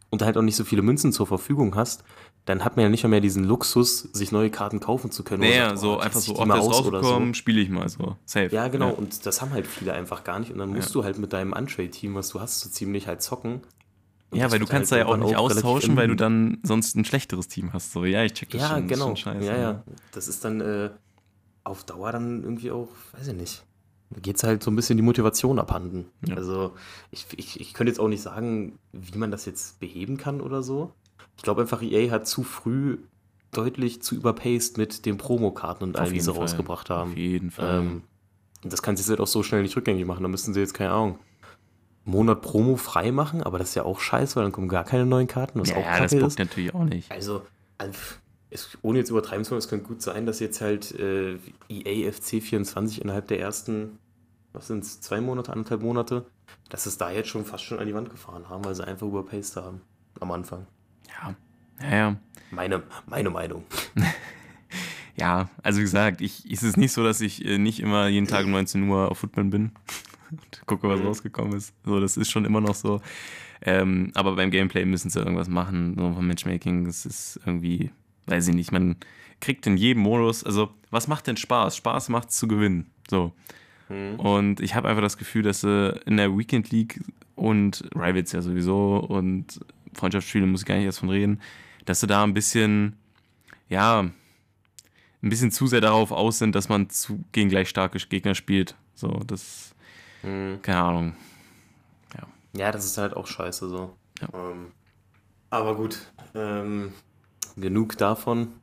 und 0.09 0.21
halt 0.23 0.37
auch 0.37 0.41
nicht 0.41 0.55
so 0.55 0.63
viele 0.63 0.81
Münzen 0.81 1.13
zur 1.13 1.27
Verfügung 1.27 1.75
hast, 1.75 2.03
dann 2.45 2.65
hat 2.65 2.75
man 2.77 2.83
ja 2.83 2.89
nicht 2.89 3.03
mehr 3.05 3.21
diesen 3.21 3.43
Luxus, 3.43 3.99
sich 3.99 4.31
neue 4.31 4.49
Karten 4.49 4.79
kaufen 4.79 5.11
zu 5.11 5.23
können. 5.23 5.43
Naja, 5.43 5.69
sagt, 5.69 5.79
so 5.79 5.95
oh, 5.97 5.99
einfach 5.99 6.19
so, 6.19 6.31
ich 6.31 6.37
die 6.37 6.41
ach, 6.43 6.47
mal 6.47 6.53
der 6.55 6.63
ist 6.63 6.69
aus 6.69 6.85
oder 6.85 6.99
rausgekommen, 6.99 7.33
spiele 7.35 7.61
ich 7.61 7.69
mal 7.69 7.87
so. 7.89 8.15
Safe. 8.25 8.47
Ja, 8.51 8.67
genau. 8.69 8.91
Und 8.91 9.25
das 9.25 9.41
haben 9.41 9.51
halt 9.51 9.67
viele 9.67 9.93
einfach 9.93 10.23
gar 10.23 10.39
nicht. 10.39 10.51
Und 10.51 10.57
dann 10.57 10.69
musst 10.69 10.89
Ja. 10.89 10.93
du 10.93 11.03
halt 11.03 11.19
mit 11.19 11.31
deinem 11.31 11.53
Untrade-Team, 11.53 12.15
was 12.15 12.29
du 12.29 12.39
hast, 12.39 12.59
so 12.61 12.69
ziemlich 12.69 13.07
halt 13.07 13.21
zocken. 13.21 13.61
Und 14.31 14.37
Ja, 14.37 14.45
das 14.45 14.53
weil 14.53 14.59
du 14.59 14.65
kannst 14.67 14.91
halt 14.91 15.01
da 15.03 15.07
ja 15.07 15.11
auch 15.13 15.17
nicht 15.17 15.35
relativ 15.37 15.57
austauschen, 15.57 15.95
weil 15.95 16.07
du 16.07 16.15
dann 16.15 16.59
sonst 16.63 16.95
ein 16.95 17.05
schlechteres 17.05 17.47
Team 17.47 17.73
hast. 17.73 17.91
So, 17.91 18.05
ja, 18.05 18.23
ich 18.23 18.33
check 18.33 18.49
das 18.51 18.61
Ja, 18.61 18.67
schon. 18.69 18.75
das 18.75 18.83
ist 18.83 18.89
genau. 18.93 19.05
schon 19.07 19.17
scheiße, 19.17 19.45
ja, 19.45 19.57
ja. 19.57 19.83
Das 20.11 20.27
ist 20.27 20.45
dann 20.45 20.61
äh, 20.61 20.89
auf 21.63 21.83
Dauer 21.83 22.11
dann 22.11 22.43
irgendwie 22.43 22.71
auch, 22.71 22.89
weiß 23.17 23.27
ich 23.29 23.33
nicht. 23.35 23.63
Da 24.11 24.19
geht 24.21 24.37
es 24.37 24.43
halt 24.43 24.63
so 24.63 24.71
ein 24.71 24.75
bisschen 24.75 24.97
die 24.97 25.03
Motivation 25.03 25.59
abhanden. 25.59 26.05
Ja. 26.27 26.35
Also 26.35 26.73
ich, 27.11 27.27
ich, 27.37 27.59
ich 27.59 27.73
könnte 27.73 27.91
jetzt 27.91 27.99
auch 27.99 28.07
nicht 28.07 28.21
sagen, 28.23 28.79
wie 28.91 29.17
man 29.17 29.29
das 29.31 29.45
jetzt 29.45 29.79
beheben 29.79 30.17
kann 30.17 30.41
oder 30.41 30.63
so. 30.63 30.91
Ich 31.37 31.43
glaube 31.43 31.61
einfach, 31.61 31.81
EA 31.81 32.09
hat 32.11 32.27
zu 32.27 32.43
früh 32.43 32.97
deutlich 33.51 34.01
zu 34.01 34.15
überpaced 34.15 34.77
mit 34.77 35.05
den 35.05 35.17
Promokarten 35.17 35.87
und 35.87 35.97
allem, 35.97 36.13
die 36.13 36.19
sie 36.21 36.31
Fall. 36.31 36.41
rausgebracht 36.41 36.89
haben. 36.89 37.11
Auf 37.11 37.17
jeden 37.17 37.51
Fall. 37.51 37.79
Ähm, 37.79 38.01
und 38.63 38.73
das 38.73 38.81
kann 38.81 38.97
sich 38.97 39.07
halt 39.07 39.19
auch 39.21 39.27
so 39.27 39.41
schnell 39.43 39.61
nicht 39.61 39.75
rückgängig 39.75 40.05
machen. 40.05 40.21
Da 40.23 40.27
müssten 40.29 40.53
sie 40.53 40.59
jetzt, 40.59 40.73
keine 40.73 40.91
Ahnung, 40.91 41.19
Monat 42.09 42.41
Promo 42.41 42.75
frei 42.75 43.11
machen, 43.11 43.43
aber 43.43 43.59
das 43.59 43.69
ist 43.69 43.75
ja 43.75 43.83
auch 43.83 43.99
scheiße, 43.99 44.35
weil 44.35 44.43
dann 44.43 44.51
kommen 44.51 44.67
gar 44.67 44.83
keine 44.83 45.05
neuen 45.05 45.27
Karten, 45.27 45.59
was 45.59 45.69
ja, 45.69 45.77
auch 45.77 45.85
ja, 45.85 45.99
das 45.99 46.11
bockt 46.11 46.23
ist. 46.23 46.39
natürlich 46.39 46.73
auch 46.73 46.83
nicht. 46.83 47.11
Also, 47.11 47.43
also 47.77 47.93
es, 48.49 48.77
ohne 48.81 48.99
jetzt 48.99 49.09
übertreiben 49.09 49.45
zu 49.45 49.51
wollen, 49.51 49.59
es 49.59 49.67
könnte 49.67 49.87
gut 49.87 50.01
sein, 50.01 50.25
dass 50.25 50.39
jetzt 50.39 50.61
halt 50.61 50.91
äh, 50.99 51.37
EA 51.69 52.11
FC 52.11 52.41
24 52.41 53.01
innerhalb 53.01 53.27
der 53.27 53.39
ersten, 53.39 53.99
was 54.53 54.67
sind 54.67 54.83
es, 54.83 55.01
zwei 55.01 55.21
Monate, 55.21 55.51
anderthalb 55.51 55.81
Monate, 55.81 56.25
dass 56.69 56.85
es 56.85 56.97
da 56.97 57.11
jetzt 57.11 57.29
schon 57.29 57.45
fast 57.45 57.63
schon 57.63 57.79
an 57.79 57.85
die 57.85 57.93
Wand 57.93 58.09
gefahren 58.09 58.49
haben, 58.49 58.65
weil 58.65 58.75
sie 58.75 58.85
einfach 58.85 59.07
überpaced 59.07 59.55
haben 59.55 59.81
am 60.19 60.31
Anfang. 60.31 60.65
Ja. 61.07 61.35
Ja, 61.81 61.95
ja. 61.95 62.15
Meine, 62.51 62.83
meine 63.05 63.29
Meinung. 63.29 63.63
Ja, 65.15 65.49
also 65.63 65.79
wie 65.79 65.83
gesagt, 65.83 66.21
ich, 66.21 66.49
ist 66.49 66.63
es 66.63 66.77
nicht 66.77 66.93
so, 66.93 67.03
dass 67.03 67.19
ich 67.19 67.43
äh, 67.43 67.57
nicht 67.57 67.81
immer 67.81 68.07
jeden 68.07 68.25
Tag 68.25 68.45
um 68.45 68.51
19 68.51 68.87
Uhr 68.87 69.11
auf 69.11 69.17
Football 69.17 69.43
bin 69.45 69.71
und 70.31 70.61
gucke, 70.65 70.87
was 70.89 70.99
Mhm. 70.99 71.07
rausgekommen 71.07 71.53
ist. 71.53 71.73
So, 71.85 71.99
das 71.99 72.17
ist 72.17 72.29
schon 72.31 72.45
immer 72.45 72.61
noch 72.61 72.75
so. 72.75 73.01
Ähm, 73.61 74.11
aber 74.15 74.35
beim 74.35 74.51
Gameplay 74.51 74.85
müssen 74.85 75.09
sie 75.09 75.19
irgendwas 75.19 75.49
machen, 75.49 75.95
so 75.97 76.13
vom 76.13 76.27
Matchmaking. 76.27 76.85
Es 76.85 77.05
ist 77.05 77.39
irgendwie, 77.45 77.91
weiß 78.27 78.47
ich 78.47 78.55
nicht, 78.55 78.71
man 78.71 78.95
kriegt 79.41 79.67
in 79.67 79.77
jedem 79.77 80.03
Modus, 80.03 80.43
also 80.43 80.69
was 80.91 81.07
macht 81.07 81.27
denn 81.27 81.37
Spaß? 81.37 81.75
Spaß 81.77 82.09
macht 82.09 82.31
zu 82.31 82.47
gewinnen. 82.47 82.89
So. 83.09 83.33
Hm. 83.87 84.19
Und 84.19 84.59
ich 84.61 84.75
habe 84.75 84.87
einfach 84.87 85.01
das 85.01 85.17
Gefühl, 85.17 85.43
dass 85.43 85.61
sie 85.61 85.99
in 86.05 86.17
der 86.17 86.37
Weekend 86.37 86.71
League 86.71 87.01
und 87.35 87.83
Rivals 87.95 88.31
ja 88.31 88.41
sowieso 88.41 88.97
und 88.97 89.59
Freundschaftsspiele 89.93 90.45
muss 90.45 90.61
ich 90.61 90.67
gar 90.67 90.75
nicht 90.75 90.85
erst 90.85 90.99
von 90.99 91.09
reden, 91.09 91.41
dass 91.85 91.99
sie 92.01 92.07
da 92.07 92.23
ein 92.23 92.33
bisschen, 92.33 92.97
ja, 93.69 94.01
ein 94.01 95.29
bisschen 95.29 95.51
zu 95.51 95.67
sehr 95.67 95.81
darauf 95.81 96.11
aus 96.11 96.39
sind, 96.39 96.55
dass 96.55 96.69
man 96.69 96.89
zu, 96.89 97.23
gegen 97.31 97.49
gleich 97.49 97.69
starke 97.69 97.97
Gegner 98.07 98.35
spielt. 98.35 98.75
So, 98.93 99.21
das, 99.25 99.73
Hm. 100.21 100.59
keine 100.61 100.79
Ahnung. 100.79 101.15
Ja, 102.53 102.71
das 102.71 102.85
ist 102.85 102.97
halt 102.97 103.15
auch 103.15 103.27
scheiße 103.27 103.69
so. 103.69 103.95
Ja. 104.21 104.27
Ähm, 104.33 104.71
aber 105.49 105.75
gut, 105.75 105.99
ähm, 106.35 106.93
genug 107.55 107.97
davon. 107.97 108.53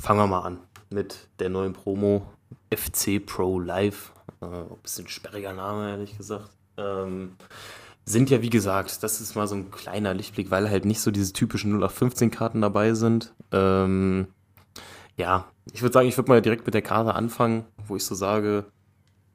Fangen 0.00 0.20
wir 0.20 0.26
mal 0.26 0.42
an 0.42 0.58
mit 0.90 1.28
der 1.38 1.48
neuen 1.48 1.72
Promo 1.72 2.26
FC 2.74 3.24
Pro 3.24 3.60
Live. 3.60 4.12
Äh, 4.40 4.46
ein 4.46 4.78
bisschen 4.82 5.08
sperriger 5.08 5.52
Name, 5.52 5.90
ehrlich 5.90 6.16
gesagt. 6.16 6.50
Ähm, 6.76 7.36
sind 8.04 8.30
ja, 8.30 8.42
wie 8.42 8.50
gesagt, 8.50 9.02
das 9.02 9.20
ist 9.20 9.34
mal 9.34 9.46
so 9.46 9.54
ein 9.54 9.70
kleiner 9.70 10.14
Lichtblick, 10.14 10.50
weil 10.50 10.70
halt 10.70 10.84
nicht 10.84 11.00
so 11.00 11.10
diese 11.10 11.32
typischen 11.32 11.78
0815-Karten 11.82 12.60
dabei 12.60 12.94
sind. 12.94 13.34
Ähm, 13.52 14.28
ja, 15.16 15.46
ich 15.72 15.82
würde 15.82 15.92
sagen, 15.92 16.08
ich 16.08 16.16
würde 16.16 16.30
mal 16.30 16.42
direkt 16.42 16.64
mit 16.64 16.74
der 16.74 16.82
Karte 16.82 17.14
anfangen, 17.14 17.64
wo 17.86 17.96
ich 17.96 18.04
so 18.04 18.14
sage, 18.14 18.64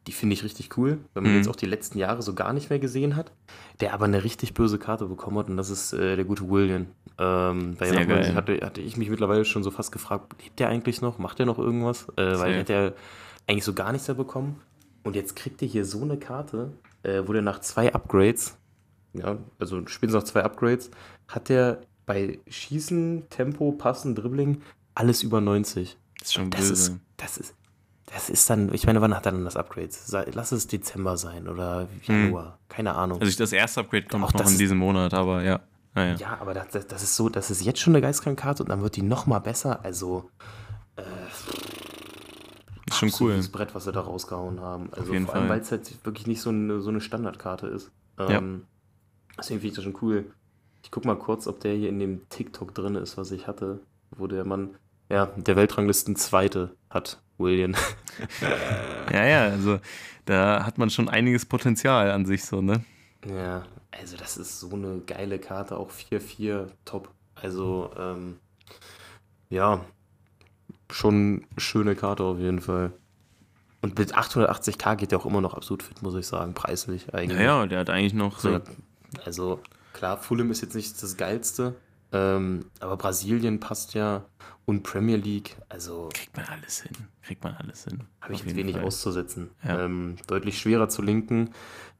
die 0.08 0.12
finde 0.12 0.34
ich 0.34 0.44
richtig 0.44 0.78
cool, 0.78 1.00
wenn 1.14 1.24
man 1.24 1.32
Mhm. 1.32 1.38
jetzt 1.40 1.48
auch 1.48 1.56
die 1.56 1.66
letzten 1.66 1.98
Jahre 1.98 2.22
so 2.22 2.34
gar 2.34 2.52
nicht 2.54 2.70
mehr 2.70 2.80
gesehen 2.80 3.16
hat, 3.16 3.32
der 3.80 3.94
aber 3.94 4.06
eine 4.06 4.24
richtig 4.24 4.54
böse 4.54 4.78
Karte 4.78 5.06
bekommen 5.06 5.38
hat 5.38 5.50
und 5.50 5.58
das 5.58 5.70
ist 5.70 5.94
äh, 5.94 6.16
der 6.16 6.26
gute 6.26 6.50
William. 6.50 6.88
Ähm, 7.18 7.76
bei 7.78 7.90
Sehr 7.90 8.06
geil. 8.06 8.36
hatte, 8.36 8.60
hatte 8.66 8.82
ich 8.82 8.98
mich 8.98 9.10
mittlerweile 9.10 9.46
schon 9.46 9.64
so 9.64 9.72
fast 9.72 9.92
gefragt, 9.92 10.34
lebt 10.44 10.60
der 10.60 10.70
eigentlich 10.70 11.02
noch? 11.02 11.20
Macht 11.20 11.40
der 11.40 11.46
noch 11.46 11.60
irgendwas? 11.60 12.08
Äh, 12.18 12.38
weil 12.40 12.54
er 12.54 12.60
hat 12.60 12.70
ja 12.70 12.92
eigentlich 13.48 13.64
so 13.64 13.74
gar 13.74 13.92
nichts 13.92 14.08
mehr 14.08 14.16
bekommen. 14.16 14.60
Und 15.04 15.16
jetzt 15.16 15.36
kriegt 15.36 15.62
er 15.62 15.68
hier 15.68 15.86
so 15.86 16.02
eine 16.02 16.18
Karte, 16.18 16.72
äh, 17.04 17.24
wo 17.26 17.34
der 17.34 17.42
nach 17.42 17.60
zwei 17.60 17.94
Upgrades, 17.94 18.58
ja, 19.14 19.38
also 19.60 19.86
spätestens 19.86 20.14
nach 20.24 20.24
zwei 20.24 20.44
Upgrades, 20.44 20.90
hat 21.28 21.50
der 21.50 21.82
bei 22.06 22.40
Schießen, 22.50 23.30
Tempo, 23.30 23.72
Passen, 23.74 24.16
Dribbling 24.16 24.62
alles 24.96 25.24
über 25.24 25.40
90. 25.42 25.98
Das 26.20 26.28
ist 26.30 26.34
schon 26.34 26.50
Das 26.50 26.62
böse. 26.62 26.74
ist, 26.74 27.00
das 27.18 27.38
ist, 27.38 27.56
das 28.14 28.30
ist 28.30 28.50
dann, 28.50 28.74
ich 28.74 28.86
meine, 28.86 29.02
wann 29.02 29.16
hat 29.16 29.26
er 29.26 29.32
dann 29.32 29.44
das 29.44 29.56
Upgrade? 29.56 29.90
Lass 30.34 30.52
es 30.52 30.68
Dezember 30.68 31.18
sein 31.18 31.48
oder 31.48 31.88
Januar, 32.04 32.60
keine 32.70 32.96
Ahnung. 32.96 33.20
also 33.20 33.30
ich, 33.30 33.36
das 33.36 33.52
erste 33.52 33.82
Upgrade 33.82 34.06
kommt 34.06 34.24
Auch 34.24 34.34
noch 34.34 34.42
das 34.42 34.52
in 34.52 34.58
diesem 34.58 34.78
Monat, 34.78 35.14
aber 35.14 35.44
ja. 35.44 35.60
Naja. 35.96 36.16
ja, 36.16 36.38
aber 36.42 36.56
das, 36.56 36.70
das, 36.70 36.88
das 36.88 37.04
ist 37.04 37.16
so, 37.16 37.30
das 37.30 37.52
ist 37.52 37.64
jetzt 37.64 37.80
schon 37.80 37.94
eine 37.94 38.02
geistkranke 38.02 38.42
Karte 38.42 38.64
und 38.64 38.70
dann 38.70 38.82
wird 38.82 38.96
die 38.96 39.04
noch 39.04 39.28
mal 39.28 39.38
besser. 39.38 39.86
Also, 39.86 40.28
ist 42.88 42.98
schon 42.98 43.10
cool. 43.10 43.32
absolutes 43.32 43.50
Brett, 43.50 43.76
was 43.76 43.86
sie 43.86 43.92
da 43.92 44.02
rausgehauen 44.02 44.60
haben. 44.60 44.92
Also 44.94 45.14
jeden 45.14 45.26
vor 45.26 45.36
allem, 45.36 45.50
weil 45.50 45.60
es 45.60 45.72
halt 45.72 46.06
wirklich 46.06 46.28
nicht 46.28 46.42
so 46.42 46.50
eine, 46.50 46.82
so 46.82 46.90
eine 46.90 47.02
Standardkarte 47.02 47.68
ist. 47.68 47.92
Ähm, 48.18 48.66
Deswegen 49.38 49.62
finde 49.62 49.68
ich 49.68 49.76
das 49.76 49.84
schon 49.84 49.98
cool. 50.02 50.26
Ich 50.84 50.92
guck 50.92 51.06
mal 51.06 51.18
kurz, 51.18 51.48
ob 51.48 51.60
der 51.60 51.74
hier 51.74 51.90
in 51.90 52.00
dem 52.00 52.28
TikTok 52.30 52.76
drin 52.76 52.96
ist, 52.96 53.18
was 53.18 53.32
ich 53.32 53.48
hatte, 53.48 53.80
wo 54.12 54.28
der 54.28 54.46
Mann, 54.46 54.76
ja, 55.10 55.28
der 55.38 55.56
Weltranglisten 55.56 56.16
Zweite 56.16 56.76
hat, 56.90 57.23
William. 57.38 57.76
Ja, 59.12 59.26
ja, 59.26 59.44
also 59.46 59.80
da 60.26 60.66
hat 60.66 60.78
man 60.78 60.92
schon 60.92 61.10
einiges 61.10 61.46
Potenzial 61.46 62.12
an 62.12 62.26
sich 62.26 62.46
so, 62.46 62.62
ne? 62.62 62.84
Ja, 63.28 63.64
also 63.92 64.18
das 64.18 64.38
ist 64.38 64.60
so 64.60 64.72
eine 64.72 65.02
geile 65.06 65.40
Karte, 65.40 65.78
auch 65.78 65.92
4-4 65.92 66.68
top. 66.86 67.10
Also, 67.36 67.92
ähm, 67.98 68.38
ja, 69.50 69.84
schon 70.92 71.46
schöne 71.58 71.96
Karte 71.96 72.24
auf 72.24 72.38
jeden 72.40 72.62
Fall. 72.62 72.94
Und 73.82 73.98
mit 73.98 74.16
880k 74.16 74.96
geht 74.96 75.12
der 75.12 75.20
auch 75.20 75.26
immer 75.26 75.42
noch 75.42 75.56
absolut 75.56 75.84
fit, 75.84 76.02
muss 76.02 76.16
ich 76.16 76.26
sagen, 76.26 76.54
preislich 76.54 77.14
eigentlich. 77.14 77.40
Ja, 77.40 77.62
ja, 77.62 77.66
der 77.66 77.80
hat 77.80 77.90
eigentlich 77.90 78.14
noch 78.14 78.40
so. 78.40 78.54
So, 78.54 78.62
also 79.26 79.60
klar, 79.92 80.18
Fulham 80.18 80.52
ist 80.52 80.62
jetzt 80.62 80.76
nicht 80.76 81.02
das 81.02 81.18
Geilste, 81.18 81.76
ähm, 82.14 82.66
aber 82.80 82.96
Brasilien 82.98 83.60
passt 83.60 83.94
ja 83.96 84.24
und 84.66 84.84
Premier 84.84 85.18
League, 85.18 85.58
also 85.68 86.10
Kriegt 86.14 86.38
man 86.38 86.46
alles 86.46 86.82
hin. 86.82 86.92
Kriegt 87.22 87.44
man 87.44 87.56
alles 87.56 87.86
hin. 87.86 88.04
habe 88.22 88.34
ich 88.34 88.44
jetzt 88.46 88.56
wenig 88.56 88.76
Fall. 88.76 88.86
auszusetzen. 88.86 89.50
Ja. 89.64 89.86
Ähm, 89.86 90.16
deutlich 90.28 90.60
schwerer 90.60 90.88
zu 90.90 91.02
linken 91.02 91.50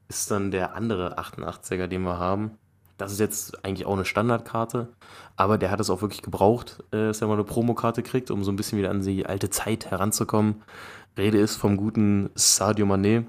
ist 0.08 0.30
dann 0.30 0.50
der 0.50 0.74
andere 0.74 1.18
88er, 1.18 1.86
den 1.86 2.02
wir 2.02 2.18
haben. 2.18 2.52
Das 2.96 3.10
ist 3.10 3.18
jetzt 3.18 3.64
eigentlich 3.64 3.86
auch 3.86 3.94
eine 3.94 4.04
Standardkarte, 4.04 4.88
aber 5.34 5.58
der 5.58 5.70
hat 5.72 5.80
es 5.80 5.90
auch 5.90 6.00
wirklich 6.00 6.22
gebraucht, 6.22 6.84
äh, 6.92 7.06
dass 7.08 7.20
er 7.20 7.26
mal 7.26 7.34
eine 7.34 7.44
Promokarte 7.44 8.02
kriegt, 8.02 8.30
um 8.30 8.44
so 8.44 8.52
ein 8.52 8.56
bisschen 8.56 8.78
wieder 8.78 8.90
an 8.90 9.02
die 9.02 9.26
alte 9.26 9.50
Zeit 9.50 9.90
heranzukommen. 9.90 10.62
Rede 11.18 11.38
ist 11.38 11.56
vom 11.56 11.76
guten 11.76 12.30
Sadio 12.34 12.86
Mané. 12.86 13.24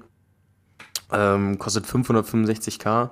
Ähm, 1.10 1.58
kostet 1.58 1.84
565k. 1.86 3.10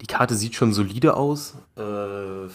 Die 0.00 0.06
Karte 0.06 0.34
sieht 0.34 0.54
schon 0.54 0.72
solide 0.72 1.14
aus. 1.16 1.54
Äh, 1.76 2.48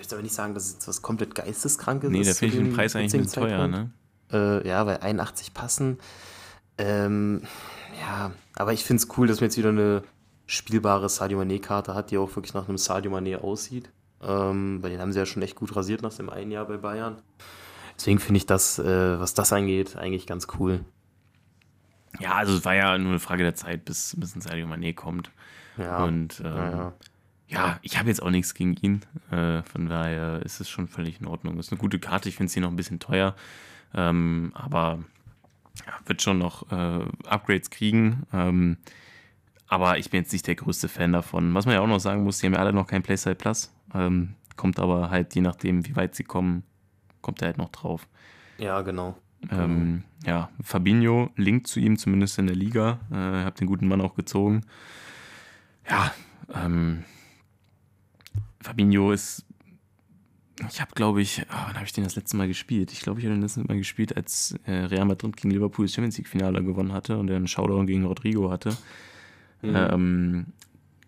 ich 0.00 0.04
will 0.04 0.04
jetzt 0.04 0.12
aber 0.14 0.22
nicht 0.22 0.34
sagen, 0.34 0.54
dass 0.54 0.64
es 0.66 0.72
jetzt 0.74 0.88
was 0.88 1.02
komplett 1.02 1.34
Geisteskrankes 1.34 2.10
Nee, 2.10 2.20
ist. 2.20 2.28
da 2.28 2.32
zu 2.32 2.38
finde 2.40 2.56
ich 2.56 2.62
den 2.62 2.72
Preis 2.74 2.96
eigentlich 2.96 3.14
ein 3.14 3.20
bisschen 3.22 3.42
teuer, 3.42 3.68
ne? 3.68 3.90
Äh, 4.32 4.66
ja, 4.66 4.86
weil 4.86 4.98
81 4.98 5.52
passen. 5.54 5.98
Ähm, 6.78 7.42
ja, 8.00 8.32
aber 8.56 8.72
ich 8.72 8.84
finde 8.84 9.02
es 9.02 9.08
cool, 9.18 9.26
dass 9.26 9.40
man 9.40 9.48
jetzt 9.50 9.58
wieder 9.58 9.68
eine 9.70 10.02
spielbare 10.46 11.08
Sadio 11.08 11.40
Mané-Karte 11.40 11.94
hat, 11.94 12.10
die 12.10 12.18
auch 12.18 12.34
wirklich 12.34 12.54
nach 12.54 12.68
einem 12.68 12.78
Sadio 12.78 13.14
Mané 13.14 13.36
aussieht. 13.36 13.90
Ähm, 14.22 14.82
weil 14.82 14.90
den 14.90 15.00
haben 15.00 15.12
sie 15.12 15.18
ja 15.18 15.26
schon 15.26 15.42
echt 15.42 15.56
gut 15.56 15.74
rasiert 15.76 16.02
nach 16.02 16.14
dem 16.14 16.30
einen 16.30 16.50
Jahr 16.50 16.66
bei 16.66 16.76
Bayern. 16.76 17.20
Deswegen 17.96 18.18
finde 18.18 18.38
ich 18.38 18.46
das, 18.46 18.78
äh, 18.78 19.20
was 19.20 19.34
das 19.34 19.52
angeht, 19.52 19.96
eigentlich 19.96 20.26
ganz 20.26 20.46
cool. 20.58 20.80
Ja, 22.18 22.34
also 22.34 22.56
es 22.56 22.64
war 22.64 22.74
ja 22.74 22.96
nur 22.98 23.10
eine 23.10 23.20
Frage 23.20 23.42
der 23.42 23.54
Zeit, 23.54 23.84
bis, 23.84 24.16
bis 24.18 24.34
ein 24.34 24.40
Sadio 24.40 24.66
Mané 24.66 24.94
kommt. 24.94 25.30
Ja, 25.76 26.04
Und 26.04 26.40
ähm, 26.40 26.56
ja, 26.56 26.70
ja. 26.70 26.92
Ja, 27.50 27.78
ich 27.82 27.98
habe 27.98 28.08
jetzt 28.08 28.22
auch 28.22 28.30
nichts 28.30 28.54
gegen 28.54 28.76
ihn. 28.76 29.00
Äh, 29.30 29.62
von 29.64 29.88
daher 29.88 30.40
ist 30.44 30.60
es 30.60 30.68
schon 30.68 30.86
völlig 30.86 31.20
in 31.20 31.26
Ordnung. 31.26 31.58
Ist 31.58 31.72
eine 31.72 31.80
gute 31.80 31.98
Karte. 31.98 32.28
Ich 32.28 32.36
finde 32.36 32.52
sie 32.52 32.60
noch 32.60 32.70
ein 32.70 32.76
bisschen 32.76 33.00
teuer. 33.00 33.34
Ähm, 33.92 34.52
aber 34.54 35.00
ja, 35.84 35.92
wird 36.06 36.22
schon 36.22 36.38
noch 36.38 36.70
äh, 36.70 37.04
Upgrades 37.26 37.70
kriegen. 37.70 38.22
Ähm, 38.32 38.76
aber 39.66 39.98
ich 39.98 40.10
bin 40.10 40.22
jetzt 40.22 40.32
nicht 40.32 40.46
der 40.46 40.54
größte 40.54 40.88
Fan 40.88 41.12
davon. 41.12 41.52
Was 41.54 41.66
man 41.66 41.74
ja 41.74 41.80
auch 41.80 41.88
noch 41.88 41.98
sagen 41.98 42.22
muss, 42.22 42.38
die 42.38 42.46
haben 42.46 42.54
ja 42.54 42.60
alle 42.60 42.72
noch 42.72 42.86
kein 42.86 43.02
Playside 43.02 43.34
Plus. 43.34 43.72
Ähm, 43.94 44.34
kommt 44.56 44.78
aber 44.78 45.10
halt, 45.10 45.34
je 45.34 45.40
nachdem, 45.40 45.86
wie 45.86 45.96
weit 45.96 46.14
sie 46.14 46.24
kommen, 46.24 46.62
kommt 47.20 47.42
er 47.42 47.46
halt 47.46 47.58
noch 47.58 47.70
drauf. 47.70 48.06
Ja, 48.58 48.82
genau. 48.82 49.16
Ähm, 49.50 50.04
ja, 50.24 50.50
Fabinho 50.62 51.30
linkt 51.34 51.66
zu 51.66 51.80
ihm, 51.80 51.96
zumindest 51.96 52.38
in 52.38 52.46
der 52.46 52.56
Liga. 52.56 53.00
Äh, 53.10 53.44
hab 53.44 53.56
den 53.56 53.66
guten 53.66 53.88
Mann 53.88 54.00
auch 54.00 54.14
gezogen. 54.14 54.62
Ja, 55.88 56.12
ähm, 56.54 57.04
Fabinho 58.60 59.12
ist. 59.12 59.44
Ich 60.68 60.80
habe, 60.80 60.90
glaube 60.94 61.22
ich, 61.22 61.42
oh, 61.48 61.54
wann 61.66 61.74
habe 61.74 61.86
ich 61.86 61.92
den 61.92 62.04
das 62.04 62.16
letzte 62.16 62.36
Mal 62.36 62.46
gespielt? 62.46 62.92
Ich 62.92 63.00
glaube, 63.00 63.18
ich 63.18 63.26
habe 63.26 63.34
den 63.34 63.40
das 63.40 63.56
letzte 63.56 63.72
Mal 63.72 63.78
gespielt, 63.78 64.14
als 64.16 64.54
äh, 64.66 64.72
Real 64.72 65.06
Madrid 65.06 65.36
gegen 65.36 65.50
Liverpool 65.50 65.86
das 65.86 65.94
Champions 65.94 66.18
League-Finale 66.18 66.62
gewonnen 66.62 66.92
hatte 66.92 67.16
und 67.18 67.30
er 67.30 67.36
einen 67.36 67.48
Showdown 67.48 67.86
gegen 67.86 68.04
Rodrigo 68.04 68.50
hatte. 68.50 68.76
Mhm. 69.62 69.74
Ähm, 69.74 70.46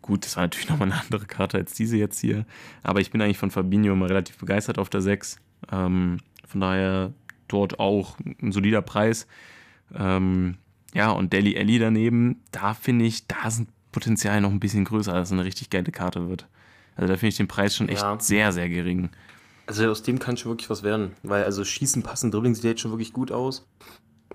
gut, 0.01 0.25
das 0.25 0.37
war 0.37 0.45
natürlich 0.45 0.69
nochmal 0.71 0.91
eine 0.91 1.01
andere 1.01 1.27
Karte 1.27 1.59
als 1.59 1.75
diese 1.75 1.99
jetzt 1.99 2.19
hier. 2.19 2.47
Aber 2.83 3.01
ich 3.01 3.11
bin 3.11 3.21
eigentlich 3.21 3.39
von 3.39 3.51
Fabinho 3.51 3.93
immer 3.93 4.09
relativ 4.09 4.39
begeistert 4.39 4.79
auf 4.79 4.89
der 4.89 5.03
6. 5.03 5.37
Ähm, 5.71 6.19
von 6.47 6.61
daher 6.61 7.13
dort 7.49 7.79
auch 7.79 8.17
ein 8.41 8.53
solider 8.53 8.81
Preis. 8.81 9.27
Ähm, 9.95 10.57
ja, 10.95 11.11
und 11.11 11.33
Deli 11.33 11.55
Ellie 11.55 11.79
daneben, 11.79 12.43
da 12.51 12.75
finde 12.75 13.05
ich, 13.05 13.27
da 13.27 13.49
ist 13.49 13.61
ein 13.61 13.69
Potenzial 13.93 14.41
noch 14.41 14.51
ein 14.51 14.61
bisschen 14.61 14.85
größer, 14.85 15.13
dass 15.13 15.29
es 15.29 15.33
eine 15.33 15.45
richtig 15.45 15.71
geile 15.71 15.93
Karte 15.93 16.29
wird. 16.29 16.47
Also 16.97 17.09
da 17.09 17.17
finde 17.17 17.29
ich 17.29 17.37
den 17.37 17.49
Preis 17.49 17.77
schon 17.77 17.89
echt 17.89 18.03
ja. 18.03 18.19
sehr, 18.19 18.53
sehr 18.53 18.69
gering. 18.69 19.11
Also 19.67 19.89
aus 19.91 20.03
dem 20.03 20.19
kann 20.19 20.37
schon 20.37 20.53
wirklich 20.53 20.71
was 20.71 20.83
werden. 20.83 21.13
Weil 21.23 21.45
also 21.45 21.65
Schießen, 21.65 22.03
Passen, 22.03 22.31
Dribbling 22.31 22.55
sieht 22.55 22.65
jetzt 22.65 22.81
schon 22.81 22.91
wirklich 22.91 23.13
gut 23.13 23.33
aus. 23.33 23.67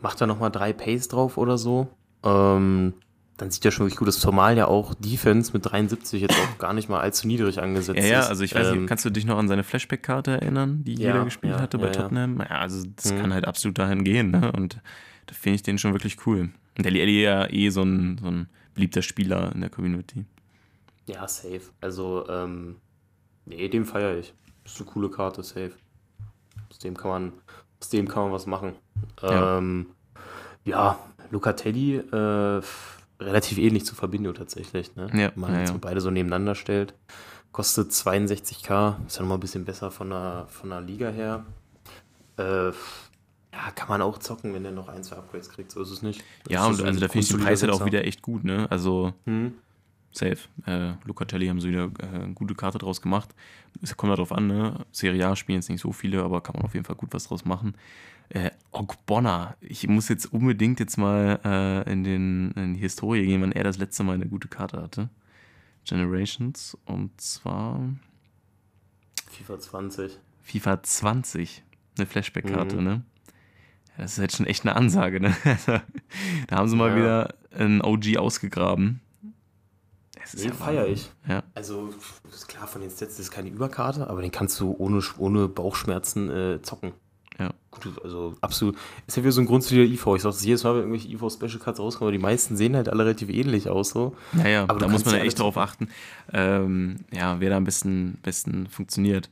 Macht 0.02 0.22
da 0.22 0.28
nochmal 0.28 0.52
drei 0.52 0.74
Pace 0.74 1.08
drauf 1.08 1.38
oder 1.38 1.58
so. 1.58 1.88
Ähm, 2.24 2.93
dann 3.38 3.52
sieht 3.52 3.63
ja 3.63 3.72
schon 3.72 3.86
wirklich 3.86 4.00
gut 4.00 4.08
aus. 4.08 4.20
Zumal 4.20 4.58
ja 4.58 4.67
auch 4.67 4.96
Defense 4.96 5.54
mit 5.54 5.65
73 5.65 6.22
jetzt 6.22 6.36
auch 6.36 6.58
gar 6.58 6.74
nicht 6.74 6.89
mal 6.89 7.00
allzu 7.00 7.28
niedrig 7.28 7.62
angesetzt 7.62 8.00
ist. 8.00 8.06
Ja, 8.06 8.22
ja, 8.22 8.28
also 8.28 8.43
ich 8.43 8.56
weiß 8.56 8.67
ähm, 8.67 8.80
nicht, 8.80 8.89
kannst 8.89 9.06
du 9.06 9.10
dich 9.10 9.26
noch 9.26 9.38
an 9.38 9.48
seine 9.48 9.63
Flashback-Karte 9.63 10.32
erinnern, 10.32 10.84
die 10.84 10.96
ja, 10.96 11.10
jeder 11.10 11.26
gespielt 11.26 11.54
ja, 11.54 11.62
hatte 11.62 11.78
bei 11.78 11.88
ja, 11.88 11.91
Tottenham? 11.91 12.39
Ja, 12.39 12.60
also 12.60 12.84
das 12.96 13.13
mhm. 13.13 13.22
kann 13.22 13.34
halt 13.34 13.48
absolut 13.48 13.78
dahin 13.78 14.04
gehen, 14.04 14.32
ne? 14.32 14.52
Und 14.52 14.80
da 15.28 15.34
finde 15.34 15.56
ich 15.56 15.63
den 15.63 15.78
schon 15.78 15.93
wirklich 15.93 16.17
cool. 16.26 16.50
Und 16.78 16.86
der 16.86 16.91
Eli 16.91 17.22
ja 17.22 17.52
eh 17.52 17.70
so 17.70 17.84
ein, 17.84 18.17
so 18.22 18.28
ein 18.28 18.48
beliebter 18.74 19.02
Spieler 19.02 19.52
in 19.54 19.62
der 19.62 19.70
Community. 19.70 20.26
Ja, 21.08 21.28
safe. 21.28 21.62
Also, 21.82 22.28
ähm, 22.30 22.78
nee, 23.46 23.67
dem 23.70 23.86
feiere 23.86 24.17
ich. 24.17 24.34
Das 24.63 24.74
ist 24.74 24.82
eine 24.82 24.89
coole 24.89 25.10
Karte, 25.10 25.43
safe. 25.43 25.72
Aus 26.70 26.80
dem 26.80 26.96
kann 26.98 27.10
man, 27.10 27.34
aus 27.82 27.89
dem 27.89 28.08
kann 28.08 28.24
man 28.24 28.32
was 28.34 28.46
machen. 28.46 28.76
Ja, 29.22 29.58
ähm, 29.58 29.88
ja 30.65 31.00
Lucatelli, 31.32 31.98
äh, 31.98 32.62
relativ 33.20 33.58
ähnlich 33.58 33.86
zu 33.86 33.96
Fabinho 33.96 34.34
tatsächlich, 34.34 34.96
ne? 34.96 35.10
Ja, 35.13 35.32
Wenn 35.34 35.41
man 35.41 35.54
ja, 35.54 35.63
ja. 35.63 35.76
beide 35.80 36.02
so 36.02 36.12
nebeneinander 36.12 36.56
stellt. 36.56 36.93
Kostet 37.52 37.91
62k, 37.91 39.08
ist 39.08 39.15
ja 39.15 39.22
nochmal 39.22 39.38
ein 39.38 39.39
bisschen 39.39 39.65
besser 39.65 39.89
von 39.89 40.10
der, 40.10 40.46
von 40.50 40.70
der 40.70 40.82
Liga 40.82 41.10
her. 41.10 41.46
Äh, 42.38 42.67
ja, 42.67 43.72
kann 43.74 43.88
man 43.88 44.02
auch 44.02 44.20
zocken, 44.20 44.54
wenn 44.54 44.63
der 44.63 44.72
noch 44.72 44.89
ein, 44.89 45.04
zwei 45.04 45.15
Upgrades 45.15 45.50
kriegt, 45.50 45.72
so 45.72 45.82
ist 45.82 45.89
es 45.89 46.02
nicht. 46.04 46.24
Das 46.43 46.54
ja, 46.54 46.65
und 46.67 46.84
also 46.84 47.00
da 47.00 47.08
finde 47.08 47.26
ich 47.26 47.30
den 47.30 47.39
Preis 47.39 47.63
halt 47.63 47.72
auch 47.72 47.86
wieder 47.86 48.06
echt 48.06 48.22
gut, 48.22 48.43
ne? 48.43 48.67
Also 48.70 49.13
hm. 49.26 49.56
Safe. 50.18 50.38
Äh, 50.66 50.94
Lucatelli 51.06 51.48
haben 51.48 51.62
sie 51.62 51.70
wieder 51.70 51.90
äh, 52.00 52.06
eine 52.06 52.34
gute 52.34 52.56
Karte 52.56 52.78
draus 52.78 53.02
gemacht. 53.02 53.34
Es 53.82 53.96
kommt 53.96 54.12
darauf 54.12 54.32
an, 54.32 54.48
ne? 54.48 54.86
Serie 54.92 55.28
A 55.28 55.36
spielen 55.36 55.60
jetzt 55.60 55.70
nicht 55.70 55.82
so 55.82 55.92
viele, 55.92 56.24
aber 56.24 56.42
kann 56.42 56.56
man 56.56 56.66
auf 56.66 56.74
jeden 56.74 56.86
Fall 56.86 56.96
gut 56.96 57.14
was 57.14 57.28
draus 57.28 57.46
machen. 57.46 57.76
Äh, 58.30 58.52
Ogbonna, 58.72 59.56
ich 59.62 59.88
muss 59.88 60.10
jetzt 60.10 60.26
unbedingt 60.34 60.80
jetzt 60.80 60.98
mal 60.98 61.40
äh, 61.46 61.92
in, 61.92 62.04
den, 62.04 62.52
in 62.52 62.74
die 62.74 62.80
Historie 62.80 63.26
gehen, 63.26 63.42
wann 63.42 63.54
er 63.54 63.64
das 63.64 63.78
letzte 63.78 64.04
Mal 64.04 64.16
eine 64.16 64.28
gute 64.28 64.48
Karte 64.48 64.82
hatte. 64.82 65.10
Generations 65.86 66.78
und 66.86 67.20
zwar 67.22 67.80
FIFA 69.30 69.60
20. 69.60 70.20
FIFA 70.42 70.84
20, 70.84 71.64
eine 71.98 72.06
Flashback-Karte, 72.06 72.78
mhm. 72.78 72.84
ne? 72.84 73.02
Das 73.98 74.12
ist 74.12 74.20
jetzt 74.20 74.38
schon 74.38 74.46
echt 74.46 74.64
eine 74.64 74.76
Ansage, 74.76 75.20
ne? 75.20 75.36
da 76.48 76.58
haben 76.58 76.68
sie 76.70 76.76
mal 76.76 76.92
ja. 76.92 76.96
wieder 76.96 77.36
ein 77.58 77.82
OG 77.82 78.18
ausgegraben. 78.18 79.02
Das 80.32 80.34
ist 80.34 80.44
den 80.44 80.52
ja 80.52 80.56
feiere 80.58 80.88
ich. 80.88 81.10
Ja. 81.28 81.44
Also, 81.56 81.94
ist 82.30 82.48
klar, 82.48 82.68
von 82.68 82.82
den 82.82 82.90
Sets 82.90 83.18
ist 83.20 83.32
keine 83.32 83.50
Überkarte, 83.50 84.10
aber 84.10 84.22
den 84.22 84.32
kannst 84.32 84.60
du 84.60 84.76
ohne, 84.78 85.02
ohne 85.18 85.48
Bauchschmerzen 85.48 86.30
äh, 86.30 86.62
zocken. 86.62 86.94
Ja. 87.40 87.54
Gut, 87.72 88.02
also 88.04 88.36
absolut. 88.42 88.76
Ist 89.06 89.16
ja 89.16 89.24
wieder 89.24 89.32
so 89.32 89.42
ein 89.42 89.46
Grund 89.46 89.63
zu 89.63 89.76
der 89.76 89.86
IV. 89.86 90.08
Ich 90.16 90.24
sag 90.24 90.32
das 90.32 90.44
jedes 90.44 90.63
Mal, 90.63 90.74
wenn 90.74 90.92
irgendwelche 90.92 91.10
IV 91.10 91.32
Special 91.32 91.60
Cards 91.60 91.80
rauskommen, 91.80 92.08
aber 92.08 92.18
die 92.18 92.22
meisten 92.22 92.58
sehen 92.58 92.76
halt 92.76 92.90
alle 92.90 93.06
relativ 93.06 93.30
ähnlich 93.30 93.70
aus 93.70 93.92
so. 93.92 94.16
Naja, 94.34 94.66
aber 94.68 94.80
da 94.80 94.88
muss 94.88 95.06
man 95.06 95.16
ja 95.16 95.22
echt 95.22 95.40
drauf 95.40 95.58
achten, 95.58 95.90
ähm, 96.34 97.06
ja, 97.12 97.40
wer 97.40 97.52
da 97.52 97.58
am 97.58 97.63
besten, 97.63 98.18
besten 98.24 98.68
funktioniert. 98.68 99.30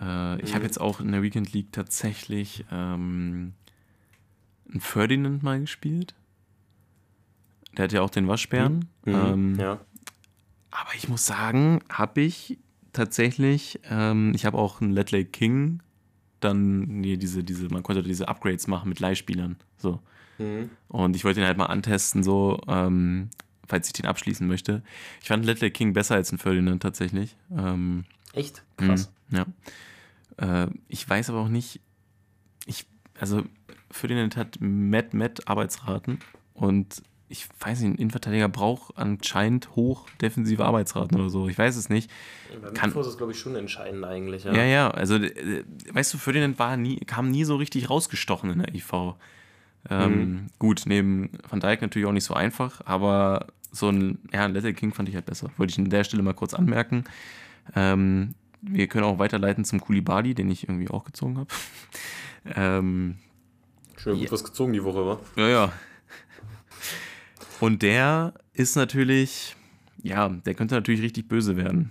Äh, 0.00 0.40
ich 0.42 0.50
mhm. 0.50 0.54
habe 0.54 0.64
jetzt 0.64 0.80
auch 0.80 1.00
in 1.00 1.10
der 1.10 1.22
Weekend 1.22 1.52
League 1.52 1.72
tatsächlich 1.72 2.66
ähm, 2.70 3.54
einen 4.70 4.80
Ferdinand 4.80 5.42
mal 5.42 5.60
gespielt. 5.60 6.14
Der 7.76 7.84
hat 7.84 7.92
ja 7.92 8.02
auch 8.02 8.10
den 8.10 8.28
Waschbären. 8.28 8.88
Mhm. 9.04 9.14
Ähm, 9.14 9.58
ja. 9.58 9.78
Aber 10.70 10.90
ich 10.96 11.08
muss 11.08 11.26
sagen, 11.26 11.80
habe 11.90 12.20
ich 12.20 12.58
tatsächlich, 12.92 13.80
ähm, 13.90 14.32
ich 14.34 14.44
habe 14.44 14.58
auch 14.58 14.80
einen 14.80 14.92
Let 14.92 15.10
Lake 15.10 15.30
King, 15.30 15.80
dann 16.40 16.80
nee, 17.00 17.16
diese, 17.16 17.42
diese, 17.44 17.68
man 17.68 17.82
konnte 17.82 18.02
diese 18.02 18.28
Upgrades 18.28 18.66
machen 18.66 18.88
mit 18.88 19.00
Leihspielern. 19.00 19.56
So. 19.76 20.00
Mhm. 20.38 20.70
Und 20.88 21.16
ich 21.16 21.24
wollte 21.24 21.40
ihn 21.40 21.46
halt 21.46 21.58
mal 21.58 21.66
antesten, 21.66 22.22
so, 22.22 22.60
ähm, 22.68 23.30
falls 23.66 23.88
ich 23.88 23.92
den 23.92 24.06
abschließen 24.06 24.46
möchte. 24.46 24.82
Ich 25.20 25.28
fand 25.28 25.44
Let 25.44 25.60
Lake 25.60 25.72
King 25.72 25.92
besser 25.92 26.14
als 26.14 26.32
ein 26.32 26.38
Ferdinand 26.38 26.82
tatsächlich. 26.82 27.36
Ähm, 27.56 28.04
Echt? 28.32 28.62
Krass. 28.76 29.10
Mh, 29.30 29.46
ja. 30.38 30.64
Äh, 30.64 30.70
ich 30.88 31.08
weiß 31.08 31.30
aber 31.30 31.40
auch 31.40 31.48
nicht, 31.48 31.80
ich, 32.66 32.86
also 33.18 33.44
Ferdinand 33.90 34.36
hat 34.36 34.58
Matt 34.60 35.14
Matt 35.14 35.48
Arbeitsraten 35.48 36.18
und 36.54 37.02
ich 37.28 37.46
weiß 37.60 37.80
nicht, 37.80 37.90
ein 37.90 37.94
Innenverteidiger 37.96 38.48
braucht 38.48 38.96
anscheinend 38.96 39.76
hoch 39.76 40.08
defensive 40.20 40.64
Arbeitsraten 40.64 41.18
oder 41.18 41.28
so. 41.28 41.48
Ich 41.48 41.58
weiß 41.58 41.76
es 41.76 41.90
nicht. 41.90 42.10
Beim 42.62 42.72
Kann, 42.72 42.90
ist 42.90 43.06
es, 43.06 43.18
glaube 43.18 43.32
ich, 43.32 43.38
schon 43.38 43.54
entscheidend 43.54 44.04
eigentlich. 44.04 44.44
Ja, 44.44 44.54
ja, 44.54 44.64
ja 44.64 44.90
also 44.90 45.16
äh, 45.16 45.64
weißt 45.92 46.14
du, 46.14 46.18
Ferdinand 46.18 46.58
war 46.58 46.76
nie, 46.76 46.96
kam 47.00 47.30
nie 47.30 47.44
so 47.44 47.56
richtig 47.56 47.90
rausgestochen 47.90 48.50
in 48.50 48.60
der 48.60 48.74
IV. 48.74 49.14
Ähm, 49.90 50.18
mhm. 50.18 50.46
Gut, 50.58 50.82
neben 50.86 51.30
Van 51.48 51.60
Dijk 51.60 51.82
natürlich 51.82 52.08
auch 52.08 52.12
nicht 52.12 52.24
so 52.24 52.34
einfach, 52.34 52.80
aber 52.86 53.46
so 53.70 53.90
ein, 53.90 54.18
ja, 54.32 54.46
Little 54.46 54.72
King 54.72 54.94
fand 54.94 55.08
ich 55.08 55.14
halt 55.14 55.26
besser. 55.26 55.50
Wollte 55.58 55.72
ich 55.72 55.78
an 55.78 55.90
der 55.90 56.04
Stelle 56.04 56.22
mal 56.22 56.34
kurz 56.34 56.54
anmerken. 56.54 57.04
Ähm, 57.76 58.34
wir 58.62 58.86
können 58.86 59.04
auch 59.04 59.18
weiterleiten 59.18 59.64
zum 59.64 59.80
Kulibali, 59.80 60.34
den 60.34 60.50
ich 60.50 60.66
irgendwie 60.66 60.88
auch 60.88 61.04
gezogen 61.04 61.38
habe. 61.38 61.48
ähm, 62.56 63.18
Schön 63.98 64.14
gut 64.14 64.24
ja. 64.24 64.32
was 64.32 64.44
gezogen 64.44 64.72
die 64.72 64.82
Woche, 64.82 65.04
wa? 65.04 65.20
Ja, 65.36 65.48
ja. 65.48 65.72
Und 67.60 67.82
der 67.82 68.34
ist 68.52 68.76
natürlich, 68.76 69.56
ja, 70.02 70.28
der 70.28 70.54
könnte 70.54 70.74
natürlich 70.74 71.02
richtig 71.02 71.28
böse 71.28 71.56
werden. 71.56 71.90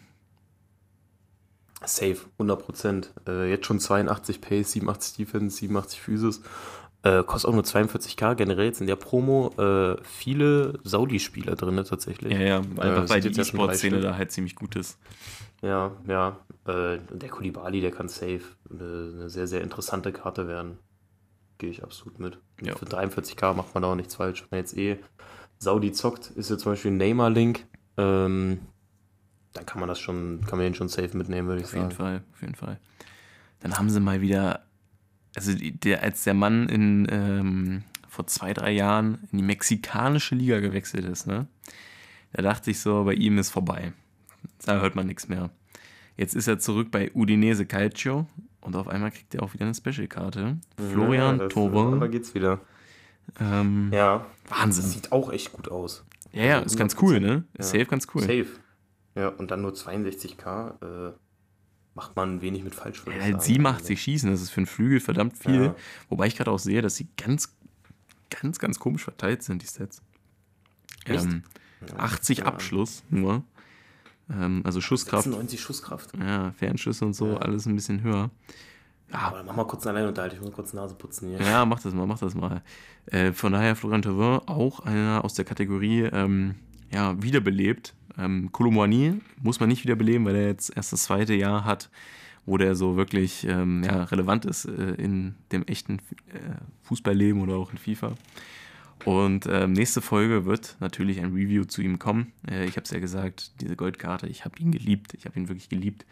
Safe, 1.83 2.17
100% 2.39 3.07
Äh, 3.27 3.49
jetzt 3.49 3.65
schon 3.65 3.79
82 3.79 4.41
Pace, 4.41 4.71
87 4.71 5.17
Defense, 5.17 5.57
87 5.57 6.01
Physis. 6.01 6.41
Äh, 7.03 7.23
kostet 7.23 7.49
auch 7.49 7.53
nur 7.53 7.63
42k. 7.63 8.35
Generell 8.35 8.65
jetzt 8.65 8.81
in 8.81 8.87
der 8.87 8.95
Promo 8.95 9.53
äh, 9.57 9.97
viele 10.03 10.79
Saudi-Spieler 10.83 11.55
drin 11.55 11.83
tatsächlich. 11.87 12.33
Ja, 12.33 12.39
ja, 12.39 12.57
einfach 12.57 13.03
äh, 13.03 13.09
weil 13.09 13.21
die 13.21 13.39
E-Sport-Szene 13.39 14.01
da 14.01 14.17
halt 14.17 14.31
ziemlich 14.31 14.55
gut 14.55 14.75
ist. 14.75 14.97
Ja, 15.61 15.91
ja. 16.07 16.37
Äh, 16.65 16.97
der 17.11 17.29
Kulibali, 17.29 17.81
der 17.81 17.91
kann 17.91 18.09
safe 18.09 18.41
eine, 18.69 19.29
sehr, 19.29 19.47
sehr 19.47 19.61
interessante 19.61 20.11
Karte 20.11 20.47
werden 20.47 20.79
gehe 21.57 21.69
ich 21.69 21.83
absolut 21.83 22.19
mit. 22.19 22.37
Ja. 22.61 22.75
Für 22.75 22.85
43k 22.85 23.53
macht 23.53 23.73
man 23.73 23.83
da 23.83 23.91
auch 23.91 23.95
nichts 23.95 24.15
falsch. 24.15 24.41
Wenn 24.41 24.57
man 24.57 24.59
jetzt 24.59 24.77
eh 24.77 24.97
Saudi 25.59 25.91
zockt, 25.91 26.31
ist 26.31 26.49
ja 26.49 26.57
zum 26.57 26.73
Beispiel 26.73 26.91
ein 26.91 26.97
Neymar-Link. 26.97 27.65
Ähm, 27.97 28.59
dann 29.53 29.65
kann 29.65 29.79
man 29.79 29.89
das 29.89 29.99
schon, 29.99 30.41
kann 30.41 30.59
man 30.59 30.65
den 30.65 30.75
schon 30.75 30.87
safe 30.87 31.17
mitnehmen, 31.17 31.47
würde 31.47 31.61
ich 31.61 31.65
auf 31.65 31.71
sagen. 31.71 31.85
Auf 31.85 31.91
jeden 31.91 31.97
Fall, 31.97 32.23
auf 32.33 32.41
jeden 32.41 32.55
Fall. 32.55 32.79
Dann 33.59 33.77
haben 33.77 33.89
sie 33.89 33.99
mal 33.99 34.21
wieder, 34.21 34.65
also 35.35 35.53
der, 35.55 36.03
als 36.03 36.23
der 36.23 36.35
Mann 36.35 36.69
in 36.69 37.07
ähm, 37.09 37.83
vor 38.07 38.27
zwei, 38.27 38.53
drei 38.53 38.71
Jahren 38.71 39.27
in 39.31 39.39
die 39.39 39.43
mexikanische 39.43 40.35
Liga 40.35 40.59
gewechselt 40.59 41.05
ist, 41.05 41.27
ne? 41.27 41.47
Da 42.33 42.41
dachte 42.41 42.71
ich 42.71 42.79
so, 42.79 43.03
bei 43.03 43.13
ihm 43.13 43.37
ist 43.37 43.49
vorbei. 43.49 43.93
Da 44.65 44.79
hört 44.79 44.95
man 44.95 45.07
nichts 45.07 45.27
mehr. 45.27 45.49
Jetzt 46.17 46.35
ist 46.35 46.47
er 46.47 46.59
zurück 46.59 46.89
bei 46.91 47.11
Udinese 47.13 47.65
Calcio 47.65 48.27
und 48.61 48.75
auf 48.75 48.87
einmal 48.87 49.11
kriegt 49.11 49.33
er 49.33 49.43
auch 49.43 49.53
wieder 49.53 49.65
eine 49.65 49.73
Special-Karte. 49.73 50.57
Florian 50.91 51.39
ja, 51.39 51.47
Tore. 51.47 51.99
Da 51.99 52.07
geht's 52.07 52.35
wieder. 52.35 52.59
Ähm, 53.39 53.89
ja. 53.93 54.25
Wahnsinn. 54.49 54.83
Das 54.83 54.93
sieht 54.93 55.11
auch 55.11 55.31
echt 55.31 55.53
gut 55.53 55.69
aus. 55.69 56.05
Ja, 56.31 56.43
ja, 56.43 56.59
ist 56.59 56.77
ganz 56.77 56.95
cool, 57.01 57.19
ne? 57.19 57.43
Ist 57.53 57.73
ja. 57.73 57.79
safe 57.79 57.89
ganz 57.89 58.07
cool. 58.13 58.21
Safe. 58.21 58.47
Ja, 59.15 59.29
und 59.29 59.51
dann 59.51 59.61
nur 59.61 59.71
62k. 59.73 61.09
Äh, 61.09 61.13
macht 61.97 62.15
man 62.15 62.41
wenig 62.41 62.63
mit 62.63 62.75
falsch. 62.75 63.03
Ja, 63.07 63.23
halt 63.23 63.41
87 63.41 63.99
schießen, 63.99 64.29
das 64.29 64.41
ist 64.41 64.51
für 64.51 64.57
einen 64.57 64.67
Flügel 64.67 64.99
verdammt 64.99 65.35
viel. 65.35 65.65
Ja. 65.65 65.75
Wobei 66.09 66.27
ich 66.27 66.37
gerade 66.37 66.51
auch 66.51 66.59
sehe, 66.59 66.83
dass 66.83 66.95
sie 66.95 67.07
ganz, 67.17 67.57
ganz, 68.29 68.59
ganz 68.59 68.77
komisch 68.77 69.03
verteilt 69.03 69.41
sind, 69.41 69.63
die. 69.63 69.65
Echt? 71.05 71.25
Ähm, 71.25 71.43
Ja, 71.87 71.95
80 71.97 72.39
ja. 72.39 72.45
Abschluss 72.45 73.03
nur. 73.09 73.43
Ähm, 74.29 74.61
also 74.63 74.79
Schusskraft, 74.81 75.23
96 75.23 75.59
Schusskraft. 75.59 76.11
ja, 76.19 76.51
Fernschüsse 76.51 77.05
und 77.05 77.13
so, 77.13 77.37
alles 77.37 77.65
ein 77.65 77.75
bisschen 77.75 78.03
höher. 78.03 78.29
Aber 79.11 79.43
mach 79.43 79.55
mal 79.55 79.65
kurz 79.65 79.87
allein 79.87 80.07
unterhalten, 80.07 80.35
ich 80.35 80.41
muss 80.41 80.51
kurz 80.51 80.73
Nase 80.73 80.95
putzen 80.95 81.29
hier. 81.29 81.41
Ja, 81.41 81.65
mach 81.65 81.79
das 81.79 81.93
mal, 81.93 82.05
mach 82.05 82.19
das 82.19 82.35
mal. 82.35 82.61
Äh, 83.05 83.31
von 83.31 83.53
daher 83.53 83.75
Florian 83.75 84.01
Thauvin 84.01 84.41
auch 84.47 84.81
einer 84.81 85.23
aus 85.23 85.33
der 85.33 85.45
Kategorie 85.45 86.01
ähm, 86.01 86.55
ja, 86.91 87.21
wiederbelebt. 87.21 87.93
Ähm, 88.17 88.51
Kolomouani 88.51 89.21
muss 89.41 89.59
man 89.59 89.69
nicht 89.69 89.83
wiederbeleben, 89.83 90.25
weil 90.25 90.35
er 90.35 90.47
jetzt 90.47 90.75
erst 90.75 90.91
das 90.91 91.03
zweite 91.03 91.33
Jahr 91.33 91.63
hat, 91.63 91.89
wo 92.45 92.57
der 92.57 92.75
so 92.75 92.97
wirklich 92.97 93.45
ähm, 93.47 93.83
ja, 93.83 94.03
relevant 94.03 94.45
ist 94.45 94.65
äh, 94.65 94.95
in 94.95 95.35
dem 95.51 95.63
echten 95.63 95.99
äh, 96.33 96.39
Fußballleben 96.83 97.41
oder 97.41 97.55
auch 97.55 97.71
in 97.71 97.77
FIFA. 97.77 98.13
Und 99.05 99.45
ähm, 99.49 99.73
nächste 99.73 100.01
Folge 100.01 100.45
wird 100.45 100.75
natürlich 100.79 101.19
ein 101.19 101.33
Review 101.33 101.65
zu 101.65 101.81
ihm 101.81 101.99
kommen. 101.99 102.33
Äh, 102.49 102.65
ich 102.65 102.75
habe 102.75 102.83
es 102.83 102.91
ja 102.91 102.99
gesagt, 102.99 103.51
diese 103.61 103.75
Goldkarte, 103.75 104.27
ich 104.27 104.43
habe 104.43 104.59
ihn 104.59 104.71
geliebt, 104.71 105.13
ich 105.13 105.25
habe 105.25 105.39
ihn 105.39 105.47
wirklich 105.47 105.69
geliebt. 105.69 106.05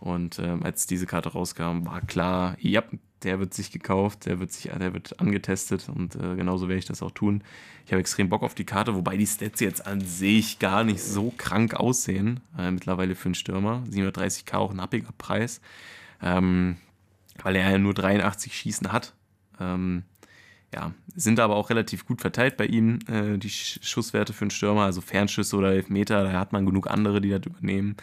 Und 0.00 0.38
ähm, 0.38 0.62
als 0.62 0.86
diese 0.86 1.06
Karte 1.06 1.30
rauskam, 1.30 1.86
war 1.86 2.00
klar, 2.02 2.56
ja, 2.60 2.82
der 3.22 3.40
wird 3.40 3.54
sich 3.54 3.70
gekauft, 3.70 4.26
der 4.26 4.40
wird 4.40 4.52
sich, 4.52 4.70
der 4.70 4.92
wird 4.92 5.18
angetestet 5.20 5.88
und 5.88 6.14
äh, 6.16 6.36
genauso 6.36 6.68
werde 6.68 6.78
ich 6.78 6.84
das 6.84 7.02
auch 7.02 7.10
tun. 7.10 7.42
Ich 7.86 7.92
habe 7.92 8.00
extrem 8.00 8.28
Bock 8.28 8.42
auf 8.42 8.54
die 8.54 8.66
Karte, 8.66 8.94
wobei 8.94 9.16
die 9.16 9.26
Stats 9.26 9.60
jetzt 9.60 9.86
an 9.86 10.00
sich 10.00 10.58
gar 10.58 10.84
nicht 10.84 11.02
so 11.02 11.32
krank 11.36 11.74
aussehen. 11.74 12.40
Äh, 12.58 12.70
mittlerweile 12.70 13.14
für 13.14 13.26
einen 13.26 13.34
Stürmer. 13.34 13.82
730k 13.90 14.54
auch 14.56 14.70
ein 14.70 14.80
happiger 14.80 15.12
Preis. 15.16 15.60
Ähm, 16.22 16.76
weil 17.42 17.56
er 17.56 17.70
ja 17.70 17.78
nur 17.78 17.94
83 17.94 18.56
Schießen 18.56 18.92
hat. 18.92 19.14
Ähm, 19.60 20.04
ja, 20.74 20.92
sind 21.14 21.40
aber 21.40 21.56
auch 21.56 21.70
relativ 21.70 22.06
gut 22.06 22.20
verteilt 22.20 22.56
bei 22.56 22.66
ihm, 22.66 22.98
äh, 23.08 23.38
die 23.38 23.50
Sch 23.50 23.78
Schusswerte 23.82 24.32
für 24.32 24.42
einen 24.42 24.50
Stürmer, 24.50 24.82
also 24.82 25.00
Fernschüsse 25.00 25.56
oder 25.56 25.72
Elfmeter, 25.72 26.24
da 26.24 26.32
hat 26.32 26.52
man 26.52 26.66
genug 26.66 26.90
andere, 26.90 27.20
die 27.20 27.30
das 27.30 27.46
übernehmen. 27.46 27.96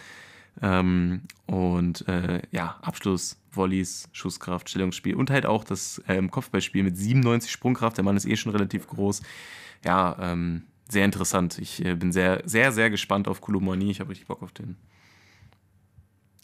Ähm, 0.62 1.22
und 1.46 2.08
äh, 2.08 2.42
ja, 2.52 2.78
Abschluss, 2.82 3.40
Volleys, 3.52 4.10
Schusskraft, 4.12 4.70
Stellungsspiel 4.70 5.16
und 5.16 5.30
halt 5.30 5.46
auch 5.46 5.64
das 5.64 6.02
ähm, 6.08 6.32
Kopfballspiel 6.32 6.84
mit 6.84 6.98
97 6.98 7.52
Sprungkraft. 7.52 7.98
Der 7.98 8.04
Mann 8.04 8.18
ist 8.18 8.26
eh 8.26 8.36
schon 8.36 8.52
relativ 8.52 8.88
groß. 8.88 9.22
Ja, 9.84 10.16
ähm, 10.20 10.64
sehr 10.90 11.06
interessant. 11.06 11.58
Ich 11.60 11.84
äh, 11.84 11.96
bin 11.96 12.12
sehr, 12.12 12.42
sehr, 12.46 12.72
sehr 12.72 12.90
gespannt 12.90 13.28
auf 13.28 13.42
Kolomani. 13.42 13.92
Ich 13.92 14.00
habe 14.00 14.12
richtig 14.12 14.28
Bock 14.28 14.42
auf 14.42 14.52
den. 14.52 14.78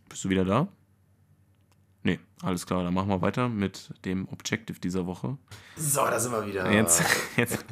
Bist 0.10 0.24
du 0.24 0.30
wieder 0.30 0.46
da? 0.46 0.68
Nee, 2.02 2.20
alles 2.42 2.66
klar, 2.66 2.84
dann 2.84 2.94
machen 2.94 3.10
wir 3.10 3.22
weiter 3.22 3.50
mit 3.50 3.94
dem 4.06 4.28
Objective 4.30 4.80
dieser 4.80 5.06
Woche. 5.06 5.38
So, 5.76 6.02
da 6.02 6.20
sind 6.20 6.32
wir 6.32 6.48
wieder. 6.48 6.72
Jetzt, 6.72 7.04
jetzt, 7.38 7.66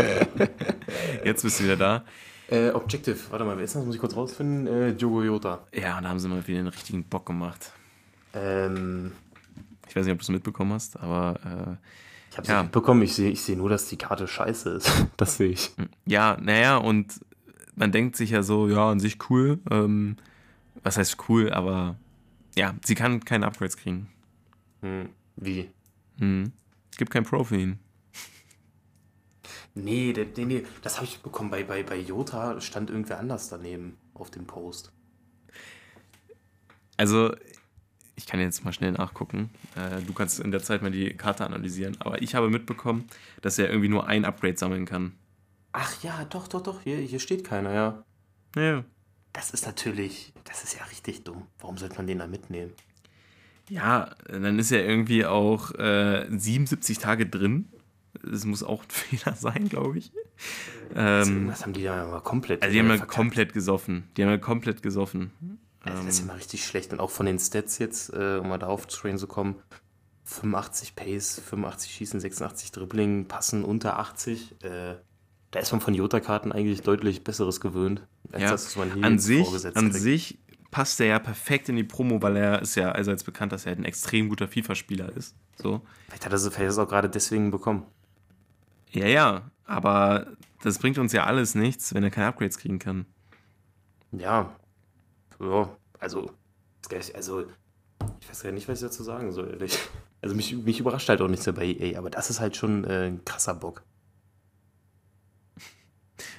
jetzt 1.23 1.43
bist 1.43 1.60
du 1.60 1.63
wieder 1.63 1.78
da. 1.78 2.06
Äh, 2.49 2.69
Objective, 2.71 3.17
warte 3.29 3.43
mal, 3.45 3.57
wer 3.57 3.63
ist 3.65 3.75
das? 3.75 3.83
Muss 3.86 3.95
ich 3.95 4.01
kurz 4.01 4.15
rausfinden. 4.15 4.67
Äh, 4.67 4.93
Diogo 4.95 5.21
Jota. 5.23 5.65
Ja, 5.73 5.99
da 5.99 6.10
haben 6.10 6.19
sie 6.19 6.29
mal 6.29 6.45
wieder 6.47 6.60
den 6.60 6.67
richtigen 6.67 7.03
Bock 7.03 7.25
gemacht. 7.25 7.71
Ähm, 8.33 9.12
Ich 9.89 9.95
weiß 9.95 10.05
nicht, 10.05 10.13
ob 10.13 10.19
du 10.19 10.23
es 10.23 10.29
mitbekommen 10.29 10.73
hast, 10.73 10.97
aber 10.99 11.39
ich 12.31 12.38
habe 12.38 12.47
Ja. 12.47 12.53
ja. 12.55 12.63
mitbekommen, 12.63 13.01
ich 13.01 13.15
sehe 13.15 13.29
ich 13.31 13.41
seh 13.41 13.55
nur, 13.55 13.69
dass 13.69 13.88
die 13.89 13.97
Karte 13.97 14.27
scheiße 14.27 14.69
ist. 14.71 14.91
Das 15.17 15.38
sehe 15.38 15.49
ich. 15.49 15.71
äh, 15.77 15.88
ja, 16.05 16.38
naja, 16.39 16.77
und 16.77 17.19
man 17.75 17.91
denkt 17.91 18.15
sich 18.15 18.29
ja 18.31 18.43
so, 18.43 18.67
ja, 18.69 18.91
an 18.91 18.99
sich 18.99 19.17
cool. 19.29 19.60
Ähm, 19.69 20.15
was 20.83 20.97
heißt 20.97 21.17
cool, 21.29 21.51
aber 21.51 21.95
ja, 22.55 22.73
sie 22.83 22.95
kann 22.95 23.23
keine 23.25 23.45
Upgrades 23.45 23.75
kriegen. 23.77 24.07
Hm. 24.81 25.10
Wie? 25.36 25.69
Hm. 26.19 26.51
Es 26.91 26.97
gibt 26.97 27.12
kein 27.12 27.23
Pro 27.23 27.43
für 27.43 27.57
ihn. 27.57 27.79
Nee, 29.83 30.13
nee, 30.35 30.45
nee, 30.45 30.63
das 30.81 30.95
habe 30.95 31.05
ich 31.05 31.19
bekommen. 31.19 31.49
Bei, 31.49 31.63
bei, 31.63 31.83
bei 31.83 31.97
Jota 31.97 32.59
stand 32.61 32.89
irgendwer 32.89 33.19
anders 33.19 33.49
daneben 33.49 33.97
auf 34.13 34.31
dem 34.31 34.45
Post. 34.45 34.91
Also, 36.97 37.35
ich 38.15 38.25
kann 38.25 38.39
jetzt 38.39 38.65
mal 38.65 38.73
schnell 38.73 38.91
nachgucken. 38.91 39.51
Äh, 39.75 40.01
du 40.01 40.13
kannst 40.13 40.39
in 40.39 40.51
der 40.51 40.63
Zeit 40.63 40.81
mal 40.81 40.91
die 40.91 41.15
Karte 41.15 41.45
analysieren. 41.45 41.95
Aber 41.99 42.21
ich 42.21 42.33
habe 42.33 42.49
mitbekommen, 42.49 43.07
dass 43.41 43.59
er 43.59 43.69
irgendwie 43.69 43.89
nur 43.89 44.07
ein 44.07 44.25
Upgrade 44.25 44.57
sammeln 44.57 44.85
kann. 44.85 45.13
Ach 45.73 46.01
ja, 46.01 46.25
doch, 46.25 46.47
doch, 46.47 46.61
doch, 46.61 46.81
hier, 46.81 46.97
hier 46.97 47.19
steht 47.19 47.43
keiner, 47.43 47.73
ja. 47.73 48.03
Ja. 48.55 48.83
Das 49.33 49.51
ist 49.51 49.67
natürlich, 49.67 50.33
das 50.45 50.63
ist 50.63 50.75
ja 50.79 50.83
richtig 50.85 51.23
dumm. 51.23 51.45
Warum 51.59 51.77
sollte 51.77 51.97
man 51.97 52.07
den 52.07 52.17
da 52.17 52.25
mitnehmen? 52.25 52.73
Ja, 53.69 54.15
dann 54.27 54.57
ist 54.57 54.71
er 54.71 54.83
irgendwie 54.83 55.25
auch 55.25 55.71
äh, 55.75 56.25
77 56.29 56.97
Tage 56.97 57.27
drin. 57.27 57.69
Das 58.23 58.45
muss 58.45 58.63
auch 58.63 58.84
ein 58.84 58.89
Fehler 58.89 59.36
sein, 59.36 59.69
glaube 59.69 59.97
ich. 59.97 60.12
Ähm, 60.95 61.47
Was 61.47 61.63
haben 61.63 61.73
die 61.73 61.84
da 61.84 62.06
mal 62.06 62.21
komplett 62.21 62.62
also 62.63 62.73
die 62.73 62.80
haben 62.80 62.89
ja 62.89 62.97
komplett 62.97 63.53
gesoffen. 63.53 64.10
Die 64.15 64.23
haben 64.23 64.30
ja 64.30 64.38
komplett 64.38 64.82
gesoffen. 64.82 65.32
Also 65.82 66.03
das 66.03 66.15
ist 66.15 66.19
ja 66.19 66.23
Ähm, 66.23 66.27
mal 66.27 66.38
richtig 66.38 66.65
schlecht. 66.65 66.93
Und 66.93 66.99
auch 66.99 67.12
von 67.12 67.25
den 67.25 67.39
Stats 67.39 67.80
jetzt, 67.80 68.13
äh, 68.13 68.39
um 68.41 68.49
mal 68.49 68.58
da 68.58 68.67
auf 68.67 68.88
Train 68.88 69.17
zu 69.17 69.27
kommen, 69.27 69.56
85 70.25 70.95
Pace, 70.95 71.41
85 71.45 71.91
Schießen, 71.91 72.19
86 72.19 72.71
Dribbling, 72.71 73.27
Passen 73.27 73.63
unter 73.63 73.97
80. 73.99 74.63
Äh, 74.63 74.95
da 75.51 75.60
ist 75.60 75.71
man 75.71 75.80
von 75.80 75.93
Jota-Karten 75.93 76.51
eigentlich 76.51 76.82
deutlich 76.82 77.23
Besseres 77.23 77.62
gewöhnt, 77.62 78.06
als 78.32 78.43
ja, 78.43 78.51
das, 78.51 78.65
was 78.65 78.75
man 78.75 78.93
hier 78.93 79.03
an 79.06 79.17
sich, 79.17 79.47
an 79.75 79.91
kriegt. 79.91 80.03
sich 80.03 80.39
passt 80.71 80.99
er 80.99 81.08
ja 81.08 81.19
perfekt 81.19 81.69
in 81.69 81.77
die 81.77 81.84
Promo, 81.84 82.21
weil 82.21 82.36
er 82.36 82.62
ist 82.62 82.75
ja 82.75 82.91
allseits 82.91 83.23
bekannt, 83.23 83.51
dass 83.51 83.65
er 83.65 83.71
ein 83.71 83.86
extrem 83.86 84.30
guter 84.30 84.47
FIFA-Spieler 84.47 85.15
ist. 85.15 85.36
So. 85.56 85.82
Vielleicht 86.08 86.25
hat 86.25 86.34
er 86.34 86.36
es 86.36 86.43
vielleicht 86.43 86.71
es 86.71 86.77
auch 86.77 86.88
gerade 86.88 87.10
deswegen 87.10 87.51
bekommen. 87.51 87.86
Ja, 88.91 89.08
ja, 89.08 89.52
aber 89.65 90.28
das 90.63 90.80
bringt 90.80 90.97
uns 90.97 91.13
ja 91.13 91.26
alles 91.26 91.56
nichts, 91.56 91.93
wenn 91.93 92.04
er 92.04 92.12
keine 92.12 92.28
Upgrades 92.28 92.58
kriegen 92.58 92.80
kann. 92.80 93.06
Ja. 94.12 94.56
Ja, 95.39 95.69
also, 96.00 96.32
also, 97.13 97.45
ich 98.21 98.30
weiß 98.30 98.43
gar 98.43 98.52
nicht, 98.52 98.67
was 98.67 98.82
ich 98.82 98.88
dazu 98.88 99.04
sagen 99.04 99.32
soll, 99.32 99.52
ehrlich. 99.52 99.78
Also 100.19 100.36
mich, 100.36 100.56
mich 100.56 100.80
überrascht 100.80 101.10
halt 101.10 101.21
auch 101.21 101.28
nichts 101.28 101.45
mehr 101.45 101.54
bei 101.54 101.65
EA, 101.65 102.00
aber 102.00 102.10
das 102.10 102.30
ist 102.32 102.39
halt 102.39 102.58
schon 102.58 102.84
äh, 102.86 103.08
ein 103.08 103.23
krasser 103.23 103.54
Bock. 103.54 103.84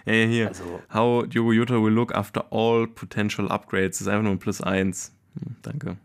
Ja, 0.05 0.15
ja, 0.15 0.27
hier. 0.27 0.49
Also, 0.49 0.83
How 0.93 1.27
Diogo 1.29 1.53
Jota 1.53 1.75
will 1.75 1.93
look 1.93 2.15
after 2.15 2.53
all 2.53 2.89
potential 2.89 3.49
upgrades. 3.51 3.99
Das 3.99 4.01
ist 4.03 4.09
einfach 4.09 4.25
nur 4.25 4.33
ein 4.33 4.39
Plus 4.39 4.61
1. 4.61 5.13
Hm, 5.35 5.57
danke. 5.63 5.99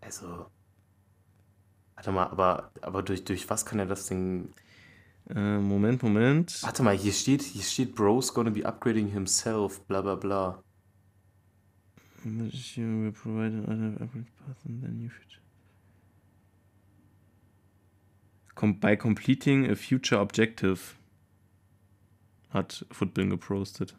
also. 0.00 0.46
Warte 1.96 2.12
mal, 2.12 2.26
aber, 2.26 2.70
aber 2.82 3.02
durch, 3.02 3.24
durch 3.24 3.48
was 3.50 3.66
kann 3.66 3.78
er 3.78 3.86
das 3.86 4.06
Ding. 4.06 4.52
Äh, 5.30 5.58
Moment, 5.58 6.02
Moment. 6.02 6.62
Warte 6.62 6.82
mal, 6.82 6.96
hier 6.96 7.12
steht, 7.12 7.42
hier 7.42 7.62
steht, 7.62 7.94
Bro's 7.94 8.32
gonna 8.34 8.50
be 8.50 8.66
upgrading 8.66 9.08
himself, 9.08 9.80
bla 9.86 10.02
bla 10.02 10.16
bla. 10.16 10.62
will 12.24 13.12
provide 13.12 13.54
upgrade 14.00 14.26
path. 14.36 14.56
Com 18.54 18.78
by 18.78 18.96
completing 18.96 19.70
a 19.70 19.74
future 19.74 20.20
objective 20.20 20.94
hat 22.50 22.86
Footbin 22.90 23.30
gepostet. 23.30 23.96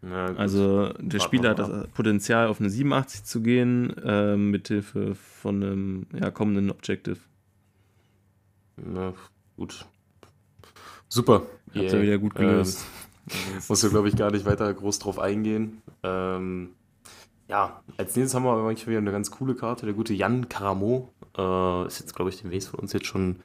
Na, 0.00 0.28
gut. 0.28 0.38
Also 0.38 0.92
der 0.94 0.96
Warten 0.96 1.20
Spieler 1.20 1.50
hat 1.50 1.58
das 1.58 1.88
Potenzial 1.88 2.48
auf 2.48 2.60
eine 2.60 2.70
87 2.70 3.24
zu 3.24 3.40
gehen, 3.42 3.96
äh, 3.98 4.36
mithilfe 4.36 5.14
von 5.14 5.62
einem 5.62 6.06
ja, 6.12 6.30
kommenden 6.30 6.70
Objective. 6.70 7.18
Na, 8.76 9.14
gut. 9.56 9.86
Super. 11.08 11.42
Habt 11.68 11.76
ihr 11.76 11.94
EA. 11.94 12.02
wieder 12.02 12.18
gut 12.18 12.32
Ähm, 12.36 12.46
gelöst. 12.46 12.84
Muss 13.68 13.82
ja, 13.82 13.88
glaube 13.88 14.08
ich, 14.08 14.16
gar 14.16 14.30
nicht 14.30 14.44
weiter 14.44 14.72
groß 14.72 14.98
drauf 14.98 15.18
eingehen. 15.18 15.80
Ähm, 16.02 16.70
ja, 17.48 17.82
als 17.96 18.16
nächstes 18.16 18.34
haben 18.34 18.44
wir 18.44 18.52
aber 18.52 18.68
wieder 18.70 18.98
eine 18.98 19.12
ganz 19.12 19.30
coole 19.30 19.54
Karte. 19.54 19.86
Der 19.86 19.94
gute 19.94 20.14
Jan 20.14 20.48
Karamo 20.48 21.12
äh, 21.36 21.86
ist 21.86 22.00
jetzt, 22.00 22.14
glaube 22.14 22.30
ich, 22.30 22.40
demnächst 22.40 22.68
von 22.70 22.80
uns 22.80 22.92
jetzt 22.92 23.06
schon 23.06 23.30
ein 23.30 23.42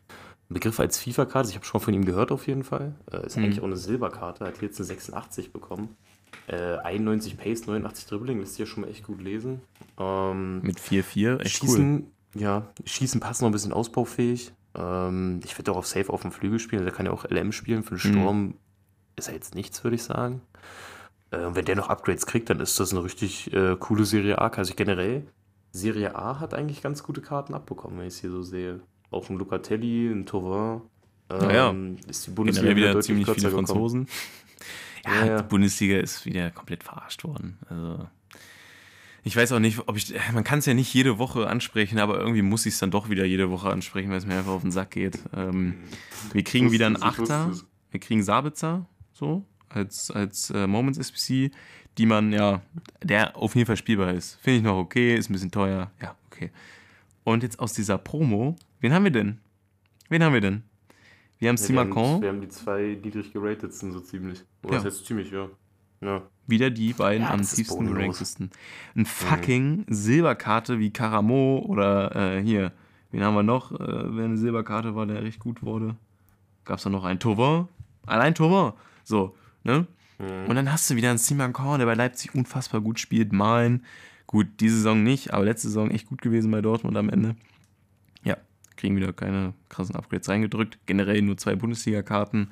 Begriff 0.49 0.79
als 0.79 0.97
FIFA-Karte. 0.97 1.49
Ich 1.49 1.55
habe 1.55 1.65
schon 1.65 1.81
von 1.81 1.93
ihm 1.93 2.05
gehört 2.05 2.31
auf 2.31 2.47
jeden 2.47 2.63
Fall. 2.63 2.95
Äh, 3.11 3.25
ist 3.25 3.37
Mhm. 3.37 3.43
eigentlich 3.43 3.59
auch 3.59 3.65
eine 3.65 3.77
Silberkarte. 3.77 4.45
Hat 4.45 4.61
jetzt 4.61 4.79
eine 4.79 4.85
86 4.85 5.51
bekommen. 5.51 5.95
Äh, 6.47 6.77
91 6.77 7.37
Pace, 7.37 7.67
89 7.67 8.05
Dribbling. 8.07 8.39
Lässt 8.39 8.53
sich 8.53 8.59
ja 8.59 8.65
schon 8.65 8.81
mal 8.81 8.89
echt 8.89 9.03
gut 9.05 9.21
lesen. 9.21 9.61
Ähm, 9.99 10.61
Mit 10.61 10.79
4-4, 10.79 11.39
echt 11.41 11.61
cool. 11.61 11.67
Schießen, 11.69 12.11
ja, 12.35 12.67
Schießen 12.85 13.19
passt 13.19 13.41
noch 13.41 13.49
ein 13.49 13.51
bisschen 13.53 13.73
ausbaufähig. 13.73 14.53
Ähm, 14.77 15.39
ich 15.43 15.57
würde 15.57 15.71
auch 15.71 15.77
auf 15.77 15.87
Safe 15.87 16.11
auf 16.11 16.21
dem 16.21 16.31
Flügel 16.31 16.59
spielen. 16.59 16.83
Der 16.83 16.93
kann 16.93 17.05
ja 17.05 17.11
auch 17.11 17.25
LM 17.29 17.51
spielen. 17.51 17.83
Für 17.83 17.95
den 17.95 18.11
Mhm. 18.11 18.13
Sturm 18.13 18.53
ist 19.15 19.27
er 19.27 19.33
jetzt 19.33 19.55
nichts, 19.55 19.83
würde 19.83 19.95
ich 19.95 20.03
sagen. 20.03 20.41
Äh, 21.31 21.45
und 21.45 21.55
wenn 21.55 21.65
der 21.65 21.75
noch 21.75 21.89
Upgrades 21.89 22.25
kriegt, 22.25 22.49
dann 22.49 22.59
ist 22.59 22.79
das 22.79 22.91
eine 22.91 23.03
richtig 23.03 23.51
äh, 23.53 23.75
coole 23.79 24.05
Serie 24.05 24.39
A. 24.39 24.47
Also 24.47 24.73
generell, 24.75 25.27
Serie 25.71 26.15
A 26.15 26.39
hat 26.39 26.53
eigentlich 26.53 26.81
ganz 26.81 27.03
gute 27.03 27.21
Karten 27.21 27.53
abbekommen, 27.53 27.99
wenn 27.99 28.07
ich 28.07 28.13
es 28.15 28.19
hier 28.21 28.31
so 28.31 28.41
sehe. 28.43 28.79
Auch 29.11 29.29
ein 29.29 29.37
Lucatelli, 29.37 30.09
ein 30.11 30.25
Tauvin. 30.25 30.81
Ähm, 31.29 31.41
Ja, 31.41 31.51
ja. 31.51 31.75
Ist 32.07 32.27
die 32.27 32.31
Bundesliga 32.31 32.73
Generell 32.73 32.91
wieder 32.91 33.01
ziemlich 33.01 33.25
viele 33.29 33.49
gekommen. 33.49 33.67
Franzosen. 33.67 34.07
ja, 35.05 35.13
Ja, 35.13 35.25
ja. 35.25 35.41
die 35.41 35.47
Bundesliga 35.47 35.97
ist 35.99 36.25
wieder 36.25 36.51
komplett 36.51 36.83
verarscht 36.83 37.23
worden. 37.23 37.57
Also 37.69 38.07
ich 39.27 39.35
weiß 39.35 39.51
auch 39.51 39.59
nicht, 39.59 39.79
ob 39.87 39.97
ich, 39.97 40.13
man 40.33 40.43
kann 40.43 40.59
es 40.59 40.65
ja 40.65 40.73
nicht 40.73 40.93
jede 40.93 41.17
Woche 41.17 41.47
ansprechen, 41.47 41.99
aber 41.99 42.17
irgendwie 42.19 42.41
muss 42.41 42.65
ich 42.65 42.73
es 42.73 42.79
dann 42.79 42.91
doch 42.91 43.09
wieder 43.09 43.25
jede 43.25 43.49
Woche 43.51 43.69
ansprechen, 43.69 44.09
weil 44.09 44.17
es 44.17 44.25
mir 44.25 44.35
einfach 44.37 44.51
auf 44.53 44.61
den 44.61 44.71
Sack 44.71 44.91
geht. 44.91 45.19
Ähm, 45.35 45.75
wir 46.31 46.43
kriegen 46.43 46.71
wieder 46.71 46.85
einen 46.87 47.01
Achter, 47.01 47.51
wir 47.91 47.99
kriegen 47.99 48.23
Sabitzer, 48.23 48.85
so, 49.13 49.45
als, 49.69 50.09
als 50.11 50.49
äh, 50.51 50.65
Moments 50.65 50.97
SPC, 50.97 51.51
die 51.97 52.05
man 52.05 52.31
ja, 52.31 52.61
der 53.03 53.35
auf 53.35 53.55
jeden 53.55 53.67
Fall 53.67 53.77
spielbar 53.77 54.13
ist. 54.13 54.35
Finde 54.41 54.57
ich 54.57 54.63
noch 54.63 54.77
okay, 54.77 55.15
ist 55.15 55.29
ein 55.29 55.33
bisschen 55.33 55.51
teuer, 55.51 55.91
ja, 56.01 56.15
okay. 56.31 56.49
Und 57.23 57.43
jetzt 57.43 57.59
aus 57.59 57.73
dieser 57.73 57.97
Promo, 57.97 58.55
wen 58.79 58.93
haben 58.93 59.03
wir 59.03 59.11
denn? 59.11 59.39
Wen 60.09 60.23
haben 60.23 60.33
wir 60.33 60.41
denn? 60.41 60.63
Wir 61.39 61.49
haben 61.49 61.57
Ja, 61.57 61.63
Simacon, 61.63 62.21
wir 62.21 62.29
haben 62.29 62.41
die 62.41 62.47
zwei 62.47 62.97
niedrig 63.03 63.33
geratetsten 63.33 63.91
so 63.91 63.99
ziemlich. 63.99 64.43
Oder 64.63 64.77
Ja. 64.77 64.83
das 64.83 64.93
heißt 64.93 65.05
ziemlich, 65.05 65.31
ja. 65.31 65.49
Ja. 66.01 66.21
wieder 66.45 66.69
die 66.69 66.93
beiden 66.93 67.23
Ja, 67.23 67.31
am 67.31 67.41
tiefsten 67.41 67.87
geranktesten. 67.87 68.51
Ein 68.95 69.05
fucking 69.05 69.85
Silberkarte 69.87 70.79
wie 70.79 70.91
Karamo 70.91 71.65
oder 71.67 72.15
äh, 72.15 72.41
hier, 72.43 72.71
wen 73.11 73.23
haben 73.23 73.33
wir 73.33 73.43
noch? 73.43 73.71
Äh, 73.71 73.77
wer 73.79 74.25
eine 74.25 74.37
Silberkarte 74.37 74.95
war, 74.95 75.05
der 75.05 75.23
recht 75.23 75.39
gut 75.39 75.63
wurde. 75.63 75.95
Gab 76.65 76.77
es 76.77 76.83
da 76.83 76.89
noch 76.89 77.05
einen 77.05 77.19
Tovor? 77.19 77.69
Allein 78.05 78.35
Tovor. 78.35 78.77
So, 79.03 79.35
ne? 79.63 79.87
Mhm. 80.19 80.49
Und 80.49 80.55
dann 80.55 80.71
hast 80.71 80.89
du 80.89 80.95
wieder 80.95 81.09
einen 81.09 81.17
Simon 81.17 81.53
der 81.53 81.85
bei 81.85 81.93
Leipzig 81.93 82.35
unfassbar 82.35 82.81
gut 82.81 82.99
spielt. 82.99 83.33
Malen. 83.33 83.85
Gut, 84.27 84.47
diese 84.59 84.75
Saison 84.75 85.03
nicht, 85.03 85.33
aber 85.33 85.45
letzte 85.45 85.69
Saison 85.69 85.89
echt 85.89 86.07
gut 86.07 86.21
gewesen 86.21 86.51
bei 86.51 86.61
Dortmund 86.61 86.97
am 86.97 87.09
Ende. 87.09 87.35
Ja, 88.23 88.35
kriegen 88.75 88.97
wieder 88.97 89.13
keine 89.13 89.53
krassen 89.69 89.95
Upgrades 89.95 90.27
reingedrückt. 90.27 90.79
Generell 90.85 91.21
nur 91.21 91.37
zwei 91.37 91.55
Bundesliga-Karten. 91.55 92.49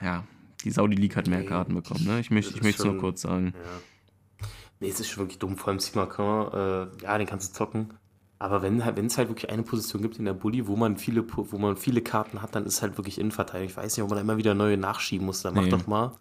Ja, 0.00 0.22
die 0.64 0.70
Saudi 0.70 0.96
League 0.96 1.16
hat 1.16 1.26
mehr 1.28 1.40
Nee, 1.40 1.46
Karten 1.46 1.74
bekommen, 1.74 2.04
ne? 2.04 2.20
Ich 2.20 2.30
möchte 2.30 2.54
ich 2.58 2.64
es 2.78 2.84
nur 2.84 2.98
kurz 2.98 3.22
sagen. 3.22 3.54
Ja. 3.54 4.46
Nee, 4.80 4.88
es 4.88 5.00
ist 5.00 5.08
schon 5.08 5.24
wirklich 5.24 5.38
dumm. 5.38 5.56
Vor 5.56 5.68
allem 5.68 5.80
Simakan, 5.80 6.52
äh, 6.52 7.02
ja, 7.04 7.18
den 7.18 7.26
kannst 7.26 7.50
du 7.50 7.58
zocken. 7.58 7.94
Aber 8.40 8.62
wenn 8.62 8.78
es 8.80 9.18
halt 9.18 9.28
wirklich 9.28 9.50
eine 9.50 9.64
Position 9.64 10.00
gibt 10.00 10.18
in 10.20 10.24
der 10.24 10.32
Bulli, 10.34 10.68
wo 10.68 10.76
man 10.76 10.96
viele, 10.96 11.24
wo 11.34 11.58
man 11.58 11.76
viele 11.76 12.02
Karten 12.02 12.40
hat, 12.40 12.54
dann 12.54 12.64
ist 12.66 12.82
halt 12.82 12.96
wirklich 12.96 13.18
Innenverteidigung. 13.18 13.68
Ich 13.70 13.76
weiß 13.76 13.96
nicht, 13.96 14.04
ob 14.04 14.10
man 14.10 14.16
da 14.18 14.22
immer 14.22 14.36
wieder 14.36 14.54
neue 14.54 14.76
nachschieben 14.76 15.26
muss. 15.26 15.42
Dann 15.42 15.54
mach 15.54 15.64
Nee. 15.64 15.70
doch 15.70 15.88
mal, 15.88 16.12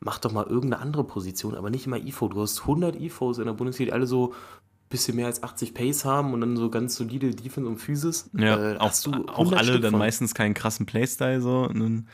mach 0.00 0.18
doch 0.18 0.32
mal 0.32 0.44
irgendeine 0.46 0.82
andere 0.82 1.04
Position, 1.04 1.54
aber 1.54 1.70
nicht 1.70 1.86
immer 1.86 1.96
IFO. 1.98 2.26
Du 2.28 2.40
hast 2.42 2.62
100 2.62 2.96
IFOs 3.00 3.38
in 3.38 3.46
der 3.46 3.52
Bundesliga, 3.52 3.90
die 3.90 3.92
alle 3.92 4.06
so 4.08 4.32
ein 4.32 4.88
bisschen 4.88 5.14
mehr 5.14 5.26
als 5.26 5.44
80 5.44 5.74
Pace 5.74 6.04
haben 6.04 6.32
und 6.34 6.40
dann 6.40 6.56
so 6.56 6.70
ganz 6.70 6.96
solide 6.96 7.30
Defense 7.30 7.68
und 7.70 7.78
Physis. 7.78 8.28
Ja, 8.36 8.72
Äh, 8.72 8.76
auch, 8.78 8.90
auch 8.90 9.38
100 9.38 9.60
alle 9.60 9.68
Stück 9.68 9.82
dann 9.82 9.90
von. 9.92 9.98
meistens 10.00 10.34
keinen 10.34 10.54
krassen 10.54 10.86
Playstyle 10.86 11.40
so. 11.40 11.68
Und 11.68 11.78
dann, 11.78 12.08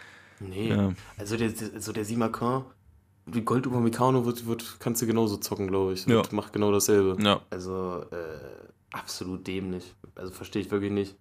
Nee. 0.48 0.68
ja. 0.70 0.92
Also 1.16 1.36
der, 1.36 1.52
also 1.74 1.92
der 1.92 2.04
Simakan, 2.04 2.64
wie 3.26 3.40
Gold 3.42 3.66
über 3.66 3.80
Mikano 3.80 4.24
wird, 4.26 4.46
wird, 4.46 4.76
kannst 4.80 5.00
du 5.02 5.06
genauso 5.06 5.36
zocken, 5.38 5.66
glaube 5.68 5.94
ich. 5.94 6.06
Ja. 6.06 6.18
Und 6.18 6.32
macht 6.32 6.52
genau 6.52 6.70
dasselbe. 6.72 7.16
ja, 7.22 7.40
Also 7.50 8.04
äh, 8.10 8.16
absolut 8.92 9.46
dämlich. 9.46 9.94
Also 10.14 10.32
verstehe 10.32 10.62
ich 10.62 10.70
wirklich 10.70 10.92
nicht. 10.92 11.16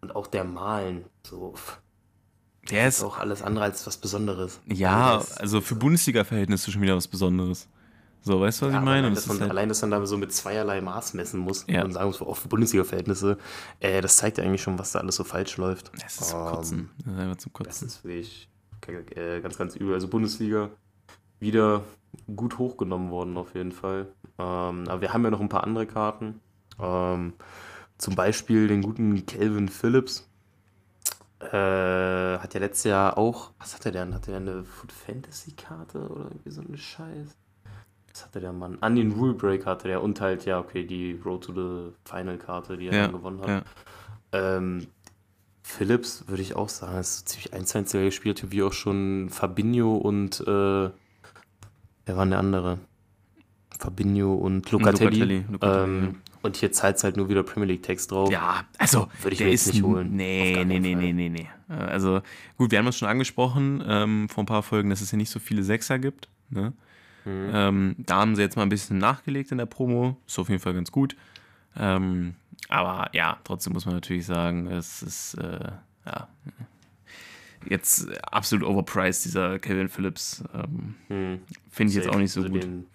Und 0.00 0.16
auch 0.16 0.26
der 0.26 0.44
Malen, 0.44 1.04
so 1.26 1.54
der 2.70 2.88
ist 2.88 3.02
auch 3.02 3.18
alles 3.18 3.42
andere 3.42 3.64
als 3.64 3.86
was 3.86 3.96
Besonderes. 3.96 4.60
Ja, 4.66 5.16
das- 5.18 5.36
also 5.36 5.60
für 5.60 5.74
Bundesliga-Verhältnisse 5.74 6.70
schon 6.70 6.80
wieder 6.82 6.96
was 6.96 7.08
Besonderes. 7.08 7.68
So, 8.24 8.40
weißt 8.40 8.62
du, 8.62 8.66
was 8.66 8.72
ja, 8.72 8.78
ich 8.78 8.84
meine? 8.84 8.98
Allein 9.08 9.14
Das 9.14 9.24
dass, 9.24 9.26
man, 9.32 9.40
halt, 9.40 9.50
allein, 9.50 9.68
dass 9.68 9.80
man 9.82 9.90
da 9.90 10.06
so 10.06 10.16
mit 10.16 10.32
zweierlei 10.32 10.80
Maß 10.80 11.14
messen 11.14 11.40
muss 11.40 11.64
Ja. 11.68 11.84
und 11.84 11.90
sagen 11.92 12.06
muss, 12.06 12.22
auch 12.22 12.36
für 12.36 12.46
Bundesliga-Verhältnisse, 12.46 13.36
äh, 13.80 14.00
das 14.00 14.16
zeigt 14.16 14.38
ja 14.38 14.44
eigentlich 14.44 14.62
schon, 14.62 14.78
was 14.78 14.92
da 14.92 15.00
alles 15.00 15.16
so 15.16 15.24
falsch 15.24 15.56
läuft. 15.56 15.90
das 16.00 16.20
ist 16.20 16.28
zum 16.30 16.38
Ähm, 16.38 16.46
Kotzen. 16.46 16.90
Das 17.04 17.14
ist 17.14 17.20
einfach 17.20 17.36
zum 17.38 17.52
Das 17.52 17.66
Kotzen. 17.66 17.88
ist 17.88 18.04
wirklich 18.04 18.48
äh, 18.88 19.40
ganz, 19.40 19.58
ganz 19.58 19.76
übel. 19.76 19.94
Also 19.94 20.08
Bundesliga 20.08 20.70
wieder 21.40 21.82
gut 22.34 22.58
hochgenommen 22.58 23.10
worden 23.10 23.36
auf 23.36 23.54
jeden 23.54 23.72
Fall. 23.72 24.08
Ähm, 24.38 24.84
aber 24.88 25.00
wir 25.00 25.12
haben 25.12 25.24
ja 25.24 25.30
noch 25.30 25.40
ein 25.40 25.48
paar 25.48 25.64
andere 25.64 25.86
Karten. 25.86 26.40
Ähm, 26.80 27.34
zum 27.98 28.14
Beispiel 28.14 28.68
den 28.68 28.82
guten 28.82 29.24
Calvin 29.26 29.68
Phillips. 29.68 30.28
Äh, 31.40 32.38
hat 32.38 32.54
ja 32.54 32.60
letztes 32.60 32.84
Jahr 32.84 33.18
auch, 33.18 33.50
was 33.58 33.74
hat 33.74 33.84
er 33.86 33.92
denn? 33.92 34.14
Hat 34.14 34.28
er 34.28 34.36
eine 34.36 34.64
Foot 34.64 34.92
Fantasy 34.92 35.52
Karte 35.52 35.98
oder 36.08 36.24
irgendwie 36.26 36.50
so 36.50 36.60
eine 36.62 36.78
Scheiß? 36.78 37.36
Was 38.12 38.24
hatte 38.24 38.40
der 38.40 38.52
Mann? 38.52 38.78
An 38.80 38.94
den 38.94 39.12
Rule 39.12 39.34
Break 39.34 39.66
hatte 39.66 39.88
der 39.88 40.02
und 40.02 40.20
halt, 40.20 40.44
ja, 40.44 40.60
okay, 40.60 40.84
die 40.86 41.20
Road 41.24 41.44
to 41.44 41.52
the 41.52 41.92
Final 42.04 42.38
Karte, 42.38 42.76
die 42.76 42.88
er 42.88 42.94
Ja, 42.94 43.02
dann 43.04 43.12
gewonnen 43.12 43.40
hat. 43.40 43.48
ja. 43.48 43.62
Ähm, 44.32 44.86
Phillips 45.76 46.24
würde 46.28 46.42
ich 46.42 46.54
auch 46.54 46.68
sagen, 46.68 46.98
ist 46.98 47.18
so 47.18 47.24
ziemlich 47.24 47.54
eins 47.54 47.70
zu 47.70 47.78
eins 47.78 47.92
der 47.92 48.04
gespielt, 48.04 48.50
wie 48.50 48.62
auch 48.62 48.72
schon 48.72 49.28
Fabinho 49.30 49.96
und 49.96 50.40
äh, 50.40 50.44
wer 50.44 50.92
war 52.06 52.24
denn 52.24 52.30
der 52.30 52.38
andere? 52.38 52.78
Fabinho 53.78 54.34
und 54.34 54.70
Locatelli. 54.70 55.04
Locatelli, 55.04 55.44
Locatelli, 55.50 56.06
ähm, 56.06 56.14
und 56.42 56.56
hier 56.56 56.72
zahlt 56.72 56.96
es 56.96 57.04
halt 57.04 57.16
nur 57.16 57.28
wieder 57.28 57.42
Premier 57.42 57.68
League 57.68 57.82
Text 57.82 58.10
drauf. 58.10 58.30
Ja, 58.30 58.64
also, 58.78 59.08
Würde 59.22 59.34
ich 59.34 59.40
mir 59.40 59.50
jetzt 59.50 59.68
ist 59.68 59.74
nicht 59.74 59.82
holen. 59.82 60.14
Nee, 60.14 60.64
nee, 60.64 60.78
nee, 60.78 60.94
nee, 60.94 61.12
nee, 61.12 61.28
nee. 61.28 61.48
Also, 61.68 62.20
gut, 62.58 62.70
wir 62.70 62.78
haben 62.78 62.86
es 62.88 62.98
schon 62.98 63.08
angesprochen 63.08 63.82
ähm, 63.86 64.28
vor 64.28 64.42
ein 64.42 64.46
paar 64.46 64.62
Folgen, 64.62 64.90
dass 64.90 65.00
es 65.00 65.10
ja 65.12 65.16
nicht 65.16 65.30
so 65.30 65.38
viele 65.38 65.62
Sechser 65.62 65.98
gibt. 65.98 66.28
Ne? 66.50 66.72
Mhm. 67.24 67.50
Ähm, 67.52 67.94
da 67.98 68.16
haben 68.16 68.36
sie 68.36 68.42
jetzt 68.42 68.56
mal 68.56 68.64
ein 68.64 68.68
bisschen 68.68 68.98
nachgelegt 68.98 69.52
in 69.52 69.58
der 69.58 69.66
Promo. 69.66 70.16
Ist 70.26 70.38
auf 70.38 70.48
jeden 70.48 70.60
Fall 70.60 70.74
ganz 70.74 70.92
gut. 70.92 71.16
Ähm, 71.76 72.34
aber 72.68 73.08
ja, 73.12 73.38
trotzdem 73.44 73.72
muss 73.74 73.86
man 73.86 73.94
natürlich 73.96 74.26
sagen, 74.26 74.66
es 74.68 75.02
ist 75.02 75.34
äh, 75.34 75.72
ja, 76.06 76.28
jetzt 77.68 78.08
absolut 78.32 78.66
overpriced, 78.66 79.24
dieser 79.24 79.58
Kevin 79.58 79.88
Phillips. 79.88 80.42
Ähm, 80.54 80.94
Hm. 81.08 81.40
Finde 81.70 81.90
ich 81.90 81.96
jetzt 81.96 82.08
auch 82.08 82.18
nicht 82.18 82.32
so 82.32 82.40
Also 82.42 82.52
gut. 82.52 82.62
Den, 82.62 82.86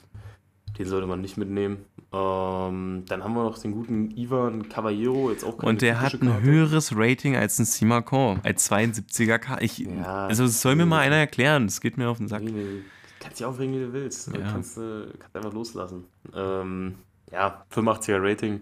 den 0.78 0.86
sollte 0.88 1.07
man 1.07 1.22
nicht 1.22 1.38
mitnehmen. 1.38 1.78
Ähm, 2.13 3.03
dann 3.07 3.24
haben 3.24 3.34
wir 3.34 3.43
noch 3.43 3.57
den 3.59 3.72
guten 3.74 4.11
Ivan 4.18 4.70
Caballero, 4.70 5.32
jetzt 5.32 5.43
auch 5.43 5.57
keine 5.57 5.70
Und 5.72 5.82
der 5.82 5.99
hat 5.99 6.13
ein 6.13 6.20
Karte. 6.28 6.41
höheres 6.43 6.93
Rating 6.95 7.36
als 7.36 7.59
ein 7.59 7.65
Simacon, 7.65 8.39
als 8.43 8.72
72er 8.72 9.39
K. 9.39 9.57
Ich, 9.61 9.80
Ja. 9.80 10.28
also 10.28 10.43
das 10.45 10.61
soll 10.61 10.76
mir 10.76 10.86
mal 10.86 10.99
einer 10.99 11.15
erklären, 11.18 11.68
das 11.68 11.82
geht 11.82 11.97
mir 11.97 12.09
auf 12.09 12.18
den 12.18 12.28
Sack. 12.28 12.43
Nee, 12.43 12.51
nee, 12.51 12.82
kannst 13.20 13.39
dich 13.39 13.45
aufregen, 13.45 13.74
wie 13.76 13.80
du 13.80 13.93
willst. 13.93 14.28
Ja. 14.34 14.39
Kannst, 14.51 14.78
äh, 14.78 15.07
kannst 15.20 15.36
einfach 15.36 15.53
loslassen. 15.53 16.05
Ähm, 16.34 16.95
ja, 17.32 17.65
85er 17.74 18.20
Rating, 18.22 18.61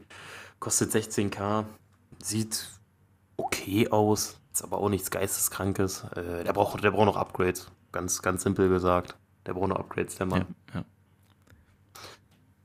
kostet 0.66 0.95
16k, 0.95 1.66
sieht 2.24 2.72
okay 3.38 3.88
aus, 3.89 4.41
ist 4.51 4.63
aber 4.63 4.80
auch 4.80 4.89
nichts 4.89 5.11
Geisteskrankes. 5.11 6.05
Äh, 6.16 6.43
der, 6.43 6.53
braucht, 6.53 6.84
der 6.84 6.89
braucht 6.89 7.05
noch 7.05 7.18
Upgrades, 7.18 7.70
ganz, 7.91 8.24
ganz 8.24 8.41
simpel 8.41 8.68
gesagt. 8.68 9.16
Der 9.45 9.53
braucht 9.53 9.70
noch 9.70 9.76
Upgrades, 9.76 10.16
der 10.16 10.26
Mann. 10.26 10.47
Ja, 10.74 10.80
ja. 10.80 10.86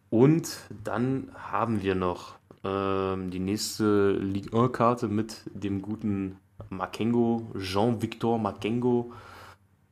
Und 0.09 0.51
dann 0.83 1.31
haben 1.35 1.83
wir 1.83 1.95
noch 1.95 2.37
ähm, 2.65 3.31
die 3.31 3.39
nächste 3.39 4.13
Ligue 4.13 4.51
1-Karte 4.51 5.09
mit 5.09 5.43
dem 5.53 5.83
guten 5.83 6.39
Makengo, 6.71 7.53
Jean-Victor 7.59 8.39
Makengo. 8.39 9.13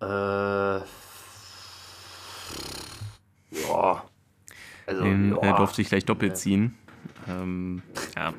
Äh, 0.01 0.07
ja. 0.07 0.83
Also, 4.87 5.03
Den 5.03 5.37
ja. 5.37 5.43
äh, 5.43 5.57
durfte 5.59 5.83
ich 5.83 5.91
gleich 5.91 6.07
doppelt 6.07 6.39
ziehen. 6.39 6.75
Ähm, 7.29 7.83
ja. 8.17 8.33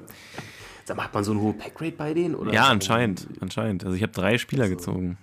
Da 0.85 0.95
macht 0.95 1.13
man 1.13 1.23
so 1.23 1.31
eine 1.31 1.41
hohe 1.41 1.53
Packrate 1.53 1.95
bei 1.97 2.13
denen? 2.13 2.35
Oder? 2.35 2.51
ja, 2.53 2.67
anscheinend, 2.67 3.27
anscheinend. 3.41 3.83
Also 3.83 3.95
ich 3.95 4.01
habe 4.01 4.11
drei 4.11 4.37
Spieler 4.37 4.63
Also- 4.63 4.75
gezogen. 4.75 5.17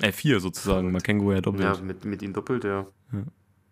Äh, 0.00 0.12
vier 0.12 0.38
sozusagen. 0.38 0.92
Makengo 0.92 1.32
ja 1.32 1.40
doppelt. 1.40 1.64
Ja, 1.64 1.76
mit, 1.82 2.04
mit 2.04 2.22
ihm 2.22 2.32
doppelt, 2.32 2.62
ja. 2.62 2.86
Ja. 3.12 3.18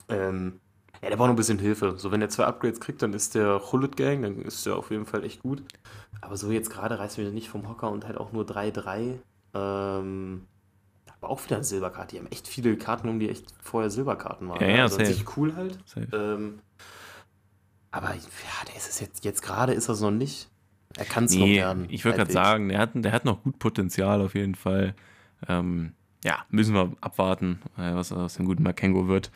Ähm, 0.09 0.55
ja, 1.01 1.11
der 1.11 1.17
braucht 1.17 1.27
noch 1.29 1.35
ein 1.35 1.37
bisschen 1.37 1.61
Hilfe. 1.61 1.95
So, 1.99 2.11
wenn 2.11 2.21
er 2.21 2.29
zwei 2.31 2.47
Upgrades 2.47 2.81
kriegt, 2.81 3.01
dann 3.01 3.13
ist 3.13 3.37
der 3.37 3.61
Hullet 3.71 3.97
Gang, 3.97 4.23
dann 4.23 4.43
ist 4.43 4.67
der 4.67 4.75
auf 4.77 4.91
jeden 4.91 5.07
Fall 5.07 5.23
echt 5.23 5.43
gut. 5.43 5.63
Aber 6.21 6.37
so 6.37 6.51
jetzt 6.51 6.71
gerade 6.71 6.99
reißt 6.99 7.19
mich 7.19 7.33
nicht 7.33 7.49
vom 7.49 7.69
Hocker 7.69 7.91
und 7.93 8.07
halt 8.07 8.17
auch 8.19 8.33
nur 8.33 8.45
3-3. 8.45 9.19
Ähm, 9.55 10.43
aber 11.21 11.31
auch 11.31 11.45
wieder 11.45 11.57
eine 11.57 11.65
Silberkarte. 11.65 12.17
Die 12.17 12.19
haben 12.21 12.31
echt 12.33 12.49
viele 12.49 12.77
Karten, 12.77 13.09
um 13.09 13.21
die 13.21 13.29
echt 13.29 13.47
vorher 13.63 13.91
Silberkarten 13.91 14.49
waren. 14.49 14.61
Ja, 14.61 14.69
ja, 14.69 14.83
also 14.83 14.99
safe. 14.99 15.25
cool 15.37 15.55
halt. 15.55 15.79
Safe. 15.85 16.09
Ähm, 16.13 16.59
aber 17.97 18.15
ja, 18.15 18.65
der 18.69 18.77
ist 18.77 18.89
es 18.89 19.01
jetzt, 19.01 19.25
jetzt 19.25 19.43
gerade 19.43 19.73
ist 19.73 19.89
er 19.89 19.95
es 19.95 20.01
noch 20.01 20.11
nicht. 20.11 20.49
Er 20.97 21.05
kann 21.05 21.25
es 21.25 21.35
noch 21.35 21.47
Nee, 21.47 21.57
werden. 21.57 21.87
ich 21.91 22.05
würde 22.05 22.19
gerade 22.19 22.33
sagen, 22.33 22.69
der 22.69 22.79
hat, 22.79 22.91
der 22.95 23.13
hat 23.13 23.25
noch 23.25 23.43
gut 23.43 23.59
Potenzial 23.59 24.21
auf 24.23 24.35
jeden 24.35 24.55
Fall. 24.55 24.95
Ähm, 25.49 25.93
ja, 26.25 26.45
müssen 26.49 26.75
wir 26.75 26.93
abwarten, 27.01 27.61
äh, 27.77 27.95
was 27.95 28.13
aus 28.13 28.35
dem 28.35 28.47
guten 28.47 28.63
Makengo 28.63 29.07
wird. 29.09 29.31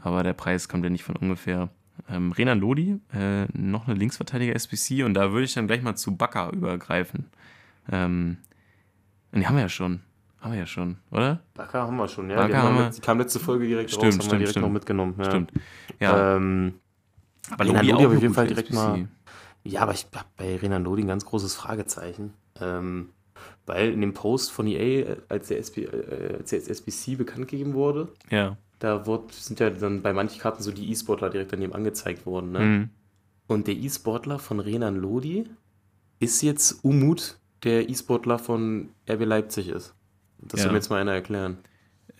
Aber 0.00 0.22
der 0.22 0.32
Preis 0.32 0.68
kommt 0.68 0.84
ja 0.84 0.90
nicht 0.90 1.04
von 1.04 1.16
ungefähr. 1.16 1.68
Ähm, 2.08 2.32
Renan 2.32 2.58
Lodi, 2.58 2.98
äh, 3.14 3.44
noch 3.52 3.86
eine 3.86 3.94
Linksverteidiger 3.96 4.54
SPC 4.54 5.04
und 5.04 5.12
da 5.14 5.32
würde 5.32 5.44
ich 5.44 5.52
dann 5.52 5.66
gleich 5.66 5.82
mal 5.82 5.94
zu 5.94 6.16
Bakker 6.16 6.50
übergreifen. 6.52 7.26
Ähm, 7.90 8.38
die 9.34 9.46
haben 9.46 9.54
wir 9.56 9.62
ja 9.62 9.68
schon. 9.68 10.00
Haben 10.40 10.52
wir 10.52 10.58
ja 10.60 10.66
schon, 10.66 10.96
oder? 11.10 11.40
Bakker 11.54 11.82
haben 11.82 11.96
wir 11.96 12.08
schon, 12.08 12.28
ja. 12.30 12.36
Bakker 12.36 12.48
die, 12.48 12.56
haben 12.56 12.76
wir- 12.76 12.90
die 12.90 13.00
kam 13.00 13.18
letzte 13.18 13.38
Folge 13.38 13.66
direkt 13.66 13.90
Stimmt, 13.90 14.04
raus, 14.06 14.12
haben 14.14 14.20
stimmt, 14.22 14.32
wir 14.32 14.38
direkt 14.38 14.50
stimmt. 14.52 14.66
noch 14.66 14.72
mitgenommen. 14.72 15.14
Ja. 15.18 15.24
Stimmt. 15.26 15.52
Ja, 16.00 16.36
Ähm, 16.36 16.74
aber 17.50 17.64
Renan 17.64 17.86
Lodi 17.86 17.90
Lodi 17.92 18.04
auch 18.06 18.16
auf 18.16 18.22
jeden 18.22 18.34
Fall 18.34 18.46
direkt 18.46 18.68
SPC. 18.70 18.74
mal- 18.74 19.08
Ja, 19.64 19.82
aber 19.82 19.92
ich 19.94 20.06
habe 20.14 20.26
bei 20.36 20.56
Renan 20.56 20.84
Lodi 20.84 21.02
ein 21.02 21.08
ganz 21.08 21.24
großes 21.24 21.54
Fragezeichen. 21.54 22.32
Ähm, 22.60 23.10
Weil 23.66 23.92
in 23.92 24.00
dem 24.00 24.12
Post 24.14 24.52
von 24.52 24.66
EA, 24.68 25.16
als 25.28 25.48
der, 25.48 25.58
SB, 25.58 25.84
äh, 25.84 26.36
als 26.38 26.50
der 26.50 26.60
SBC 26.68 27.16
bekannt 27.16 27.48
gegeben 27.48 27.74
wurde, 27.74 28.12
Ja. 28.30 28.56
da 28.78 29.04
wurde, 29.06 29.32
sind 29.32 29.58
ja 29.58 29.70
dann 29.70 30.02
bei 30.02 30.12
manchen 30.12 30.40
Karten 30.40 30.62
so 30.62 30.70
die 30.70 30.90
E-Sportler 30.92 31.28
direkt 31.30 31.52
daneben 31.52 31.72
angezeigt 31.72 32.24
worden. 32.26 32.52
Ne? 32.52 32.58
Mhm. 32.60 32.90
Und 33.48 33.66
der 33.66 33.74
E-Sportler 33.74 34.38
von 34.38 34.60
Renan 34.60 34.94
Lodi 34.96 35.48
ist 36.20 36.40
jetzt 36.42 36.84
Umut, 36.84 37.38
der 37.64 37.88
E-Sportler 37.88 38.38
von 38.38 38.90
RB 39.08 39.24
Leipzig 39.24 39.68
ist. 39.68 39.94
Das 40.38 40.60
Ja. 40.60 40.64
soll 40.64 40.72
mir 40.72 40.78
jetzt 40.78 40.90
mal 40.90 41.00
einer 41.00 41.12
erklären. 41.14 41.58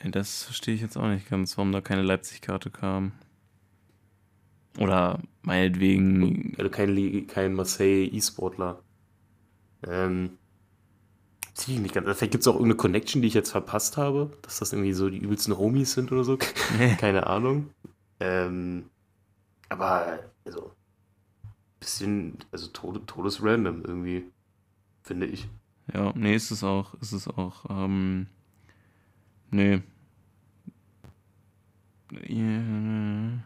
Das 0.04 0.42
verstehe 0.44 0.74
ich 0.74 0.80
jetzt 0.80 0.96
auch 0.96 1.06
nicht 1.08 1.28
ganz, 1.30 1.56
warum 1.56 1.70
da 1.70 1.80
keine 1.80 2.02
Leipzig-Karte 2.02 2.70
kam. 2.70 3.12
Oder 4.78 5.20
meinetwegen. 5.42 6.54
Also 6.58 6.70
kein, 6.70 7.26
kein 7.26 7.54
Marseille 7.54 8.06
E-Sportler. 8.06 8.82
Ähm, 9.86 10.38
sehe 11.54 11.76
ich 11.76 11.80
nicht 11.80 11.94
ganz. 11.94 12.06
Vielleicht 12.06 12.32
gibt 12.32 12.42
es 12.42 12.48
auch 12.48 12.54
irgendeine 12.54 12.76
Connection, 12.76 13.22
die 13.22 13.28
ich 13.28 13.34
jetzt 13.34 13.50
verpasst 13.50 13.96
habe, 13.96 14.30
dass 14.42 14.58
das 14.58 14.72
irgendwie 14.72 14.92
so 14.92 15.10
die 15.10 15.18
übelsten 15.18 15.56
Homies 15.56 15.92
sind 15.92 16.12
oder 16.12 16.24
so. 16.24 16.38
Keine 16.98 17.26
Ahnung. 17.26 17.70
Ähm, 18.20 18.84
aber, 19.68 20.20
also, 20.44 20.72
bisschen, 21.80 22.38
also 22.52 22.68
tode, 22.68 23.04
todesrandom 23.06 23.84
irgendwie, 23.84 24.24
finde 25.02 25.26
ich. 25.26 25.48
Ja, 25.92 26.12
nee, 26.14 26.34
ist 26.34 26.50
es 26.50 26.62
auch. 26.62 26.94
Ist 27.00 27.12
es 27.12 27.28
auch. 27.28 27.64
Ähm, 27.68 28.28
nee. 29.50 29.82
Ja. 32.28 33.42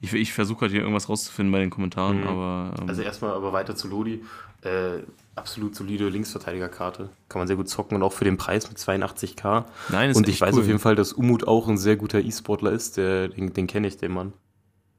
Ich, 0.00 0.12
ich 0.14 0.32
versuche 0.32 0.62
halt 0.62 0.72
hier 0.72 0.80
irgendwas 0.82 1.08
rauszufinden 1.08 1.50
bei 1.52 1.58
den 1.58 1.70
Kommentaren, 1.70 2.20
Mhm. 2.20 2.26
aber. 2.28 2.74
Ähm, 2.80 2.88
Also 2.88 3.02
erstmal 3.02 3.32
aber 3.32 3.52
weiter 3.52 3.74
zu 3.74 3.88
Lodi. 3.88 4.22
Äh, 4.62 5.02
absolut 5.36 5.74
solide 5.76 6.08
Linksverteidigerkarte. 6.08 7.10
Kann 7.28 7.40
man 7.40 7.46
sehr 7.46 7.56
gut 7.56 7.68
zocken 7.68 7.96
und 7.96 8.02
auch 8.02 8.12
für 8.12 8.24
den 8.24 8.36
Preis 8.36 8.68
mit 8.68 8.78
82k. 8.78 9.66
nein, 9.90 10.10
ist 10.10 10.16
Und 10.16 10.28
ich 10.28 10.40
weiß 10.40 10.54
cool. 10.54 10.60
auf 10.62 10.66
jeden 10.66 10.78
Fall, 10.80 10.94
dass 10.96 11.12
Umut 11.12 11.46
auch 11.46 11.68
ein 11.68 11.78
sehr 11.78 11.96
guter 11.96 12.20
E-Sportler 12.20 12.72
ist. 12.72 12.96
Der, 12.96 13.28
den 13.28 13.52
den 13.52 13.66
kenne 13.66 13.86
ich, 13.88 13.96
den 13.96 14.12
Mann. 14.12 14.32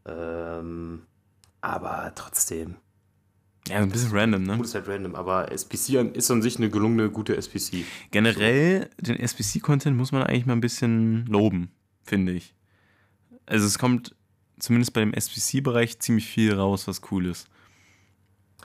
Ähm, 0.05 1.01
aber 1.61 2.11
trotzdem. 2.15 2.75
Ja, 3.67 3.77
ein 3.77 3.89
bisschen 3.89 4.11
random, 4.11 4.43
ne? 4.43 4.53
Umut 4.53 4.65
ist 4.65 4.75
halt 4.75 4.87
random, 4.87 5.15
aber 5.15 5.51
SPC 5.51 5.95
ist 6.15 6.31
an 6.31 6.41
sich 6.41 6.57
eine 6.57 6.69
gelungene, 6.69 7.09
gute 7.09 7.35
SPC. 7.37 7.83
Generell, 8.11 8.89
den 8.99 9.17
SBC-Content 9.17 9.95
muss 9.95 10.11
man 10.11 10.23
eigentlich 10.23 10.45
mal 10.45 10.53
ein 10.53 10.61
bisschen 10.61 11.25
loben, 11.27 11.69
finde 12.03 12.31
ich. 12.31 12.55
Also 13.45 13.65
es 13.67 13.77
kommt 13.77 14.15
zumindest 14.59 14.93
bei 14.93 15.01
dem 15.01 15.13
SBC-Bereich 15.13 15.99
ziemlich 15.99 16.27
viel 16.27 16.53
raus, 16.53 16.87
was 16.87 17.01
cool 17.11 17.25
ist. 17.25 17.47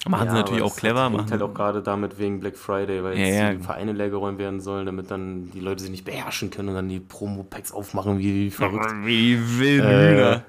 Machen 0.08 0.28
sie 0.28 0.34
natürlich 0.34 0.62
auch 0.62 0.70
das 0.70 0.76
clever. 0.76 1.04
Hängt 1.04 1.16
Machen 1.16 1.30
halt 1.30 1.42
auch 1.42 1.54
gerade 1.54 1.82
damit 1.82 2.18
wegen 2.18 2.40
Black 2.40 2.56
Friday, 2.58 3.02
weil 3.02 3.16
Ja, 3.18 3.24
jetzt 3.24 3.38
ja. 3.38 3.54
die 3.54 3.62
Vereine 3.62 3.92
leergeräumt 3.92 4.38
werden 4.38 4.60
sollen, 4.60 4.86
damit 4.86 5.10
dann 5.10 5.50
die 5.52 5.60
Leute 5.60 5.82
sich 5.82 5.90
nicht 5.90 6.04
beherrschen 6.04 6.50
können 6.50 6.70
und 6.70 6.74
dann 6.74 6.88
die 6.88 7.00
Promo-Packs 7.00 7.72
aufmachen 7.72 8.18
wie 8.18 8.50
verrückt. 8.50 8.90
Wie 9.04 9.38
wilden 9.58 9.86
Äh. 9.88 10.40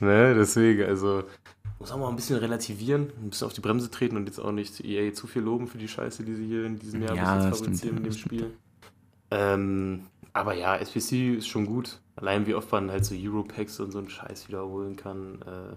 Ne, 0.00 0.34
deswegen, 0.34 0.84
also 0.84 1.24
muss 1.78 1.92
auch 1.92 1.98
mal 1.98 2.08
ein 2.08 2.16
bisschen 2.16 2.36
relativieren, 2.36 3.10
ein 3.22 3.30
bisschen 3.30 3.46
auf 3.46 3.52
die 3.52 3.60
Bremse 3.60 3.90
treten 3.90 4.16
und 4.16 4.26
jetzt 4.26 4.40
auch 4.40 4.52
nicht 4.52 4.84
EA 4.84 5.12
zu 5.12 5.26
viel 5.26 5.42
loben 5.42 5.68
für 5.68 5.78
die 5.78 5.88
Scheiße, 5.88 6.24
die 6.24 6.34
sie 6.34 6.46
hier 6.46 6.64
in 6.66 6.78
diesem 6.78 7.02
Jahr 7.02 7.14
Ja, 7.14 7.34
bis 7.36 7.44
das 7.44 7.44
jetzt 7.44 7.58
stimmt, 7.58 7.66
fabrizieren 7.78 7.96
in 7.98 8.02
dem 8.02 8.12
das. 8.12 8.18
Spiel. 8.18 8.50
Ähm, 9.30 10.02
aber 10.32 10.54
ja, 10.54 10.76
SPC 10.76 11.36
ist 11.38 11.48
schon 11.48 11.66
gut. 11.66 12.00
Allein 12.20 12.46
wie 12.46 12.54
oft 12.54 12.70
man 12.72 12.90
halt 12.90 13.04
so 13.04 13.14
Europacks 13.16 13.78
und 13.78 13.92
so 13.92 13.98
einen 13.98 14.10
Scheiß 14.10 14.48
wiederholen 14.48 14.96
kann, 14.96 15.40
äh, 15.42 15.76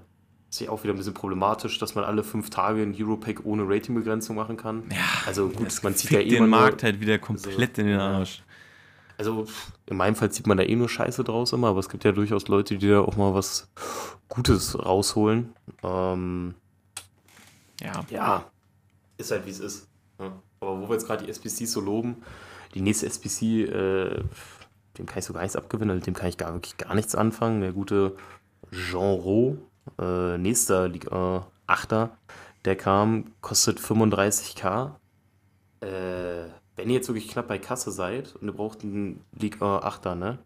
ist 0.49 0.59
ja 0.59 0.71
auch 0.71 0.83
wieder 0.83 0.93
ein 0.93 0.97
bisschen 0.97 1.13
problematisch, 1.13 1.77
dass 1.77 1.93
man 1.93 2.03
alle 2.03 2.23
fünf 2.23 2.49
Tage 2.49 2.81
ein 2.81 2.95
Europack 2.97 3.45
ohne 3.45 3.63
Ratingbegrenzung 3.67 4.35
machen 4.35 4.57
kann. 4.57 4.83
Ja, 4.89 4.97
also 5.27 5.49
gut, 5.49 5.71
man 5.83 5.95
zieht 5.95 6.09
ja 6.11 6.19
eh 6.19 6.29
den 6.29 6.49
Markt 6.49 6.81
nur, 6.81 6.91
halt 6.91 6.99
wieder 6.99 7.19
komplett 7.19 7.77
in 7.77 7.85
den. 7.85 7.99
Arsch. 7.99 8.41
also 9.17 9.45
in 9.85 9.97
meinem 9.97 10.15
Fall 10.15 10.31
zieht 10.31 10.47
man 10.47 10.57
da 10.57 10.63
eh 10.63 10.75
nur 10.75 10.89
Scheiße 10.89 11.23
draus 11.23 11.53
immer, 11.53 11.67
aber 11.67 11.79
es 11.79 11.89
gibt 11.89 12.03
ja 12.03 12.11
durchaus 12.11 12.47
Leute, 12.47 12.77
die 12.77 12.89
da 12.89 13.01
auch 13.01 13.15
mal 13.17 13.33
was 13.35 13.69
Gutes 14.27 14.77
rausholen. 14.83 15.53
Ähm, 15.83 16.55
Ja. 17.81 18.03
ja, 18.09 18.45
ist 19.17 19.29
halt 19.31 19.45
wie 19.45 19.51
es 19.51 19.59
ist. 19.59 19.87
Ja. 20.19 20.31
Aber 20.59 20.81
wo 20.81 20.87
wir 20.89 20.93
jetzt 20.93 21.05
gerade 21.05 21.23
die 21.23 21.31
SPCs 21.31 21.71
so 21.71 21.81
loben, 21.81 22.17
die 22.73 22.81
nächste 22.81 23.05
SPC, 23.05 23.41
äh, 23.69 24.23
dem 24.97 25.05
kann 25.05 25.19
ich 25.19 25.25
so 25.25 25.33
gar 25.33 25.41
nichts 25.41 25.55
abgewinnen, 25.55 25.95
mit 25.95 26.07
dem 26.07 26.13
kann 26.13 26.29
ich 26.29 26.37
gar, 26.37 26.53
wirklich 26.53 26.77
gar 26.77 26.95
nichts 26.95 27.15
anfangen. 27.15 27.61
Der 27.61 27.71
gute 27.71 28.15
Jean 28.71 29.19
Roux, 29.19 29.57
äh, 29.99 30.37
nächster 30.37 30.87
Liga 30.87 31.47
8er, 31.67 32.09
der 32.65 32.75
kam, 32.75 33.31
kostet 33.41 33.79
35k. 33.79 34.91
Äh, 35.81 35.87
wenn 36.75 36.89
ihr 36.89 36.95
jetzt 36.95 37.07
wirklich 37.07 37.27
knapp 37.27 37.47
bei 37.47 37.57
Kasse 37.57 37.91
seid 37.91 38.35
und 38.35 38.47
ihr 38.47 38.53
braucht 38.53 38.83
einen 38.83 39.23
Liga 39.37 39.79
8er, 39.79 40.15
ne? 40.15 40.39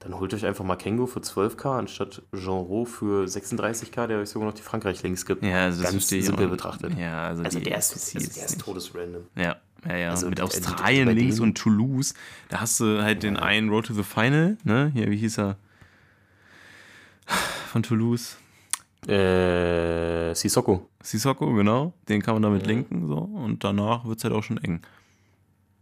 Dann 0.00 0.18
holt 0.18 0.34
euch 0.34 0.44
einfach 0.44 0.64
Makengo 0.64 1.06
für 1.06 1.20
12k 1.20 1.78
anstatt 1.78 2.22
Jean 2.34 2.58
Roux 2.58 2.86
für 2.86 3.24
36k, 3.24 4.08
der 4.08 4.18
euch 4.18 4.30
sogar 4.30 4.48
noch 4.48 4.54
die 4.54 4.62
Frankreich-Links 4.62 5.24
gibt. 5.26 5.44
Ja, 5.44 5.66
also 5.66 5.82
das 5.82 5.92
Ganz 5.92 6.08
simpel 6.08 6.48
betrachtet. 6.48 6.98
Ja, 6.98 7.28
also, 7.28 7.44
Also 7.44 7.58
die 7.60 7.66
der 7.66 7.78
ist, 7.78 7.92
also 7.92 8.18
der 8.18 8.44
ist 8.46 8.60
todesrandom. 8.60 9.22
Ja, 9.36 9.56
ja, 9.88 9.96
ja. 9.96 10.10
Also 10.10 10.28
mit 10.28 10.38
die- 10.38 10.42
Australien 10.42 11.08
links 11.10 11.40
und 11.40 11.56
Toulouse, 11.58 12.14
da 12.48 12.60
hast 12.60 12.80
du 12.80 13.02
halt 13.02 13.22
den 13.22 13.36
einen 13.36 13.68
Road 13.70 13.86
to 13.86 13.94
the 13.94 14.02
Final, 14.02 14.56
ne? 14.64 14.90
Hier, 14.94 15.10
wie 15.10 15.16
hieß 15.16 15.38
er? 15.38 15.56
Von 17.68 17.82
Toulouse. 17.82 18.36
Äh, 19.08 20.34
Sissoko. 20.34 20.88
Sissoko, 21.02 21.52
genau. 21.54 21.92
Den 22.08 22.22
kann 22.22 22.34
man 22.34 22.42
damit 22.42 22.62
Mhm. 22.62 22.68
linken, 22.68 23.08
so. 23.08 23.16
Und 23.18 23.64
danach 23.64 24.04
wird 24.04 24.18
es 24.18 24.24
halt 24.24 24.34
auch 24.34 24.42
schon 24.42 24.58
eng. 24.58 24.80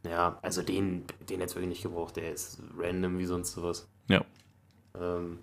Ja, 0.05 0.39
also 0.43 0.63
den, 0.63 1.05
den 1.29 1.41
hätte 1.41 1.51
ich 1.51 1.57
wirklich 1.57 1.69
nicht 1.69 1.83
gebraucht. 1.83 2.17
Der 2.17 2.33
ist 2.33 2.63
random 2.79 3.19
wie 3.19 3.27
sonst 3.27 3.53
sowas. 3.53 3.87
Ja. 4.09 4.25
Ähm, 4.99 5.41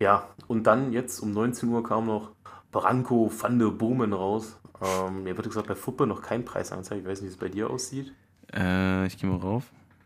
ja, 0.00 0.28
und 0.48 0.64
dann 0.64 0.92
jetzt 0.92 1.20
um 1.20 1.32
19 1.32 1.68
Uhr 1.68 1.84
kam 1.84 2.06
noch 2.06 2.32
Branko 2.70 3.30
van 3.30 3.58
de 3.58 3.70
Bomen 3.70 4.12
raus. 4.12 4.58
Ähm, 4.82 5.24
mir 5.24 5.36
wird 5.36 5.48
gesagt, 5.48 5.68
bei 5.68 5.74
Fuppe 5.74 6.06
noch 6.06 6.22
kein 6.22 6.44
Preis 6.44 6.72
angezeigt. 6.72 7.02
Ich 7.02 7.08
weiß 7.08 7.20
nicht, 7.22 7.30
wie 7.30 7.34
es 7.34 7.38
bei 7.38 7.48
dir 7.48 7.70
aussieht. 7.70 8.12
Äh, 8.54 9.06
ich 9.06 9.18
gehe 9.18 9.28
mal 9.28 9.38
rauf. 9.38 9.64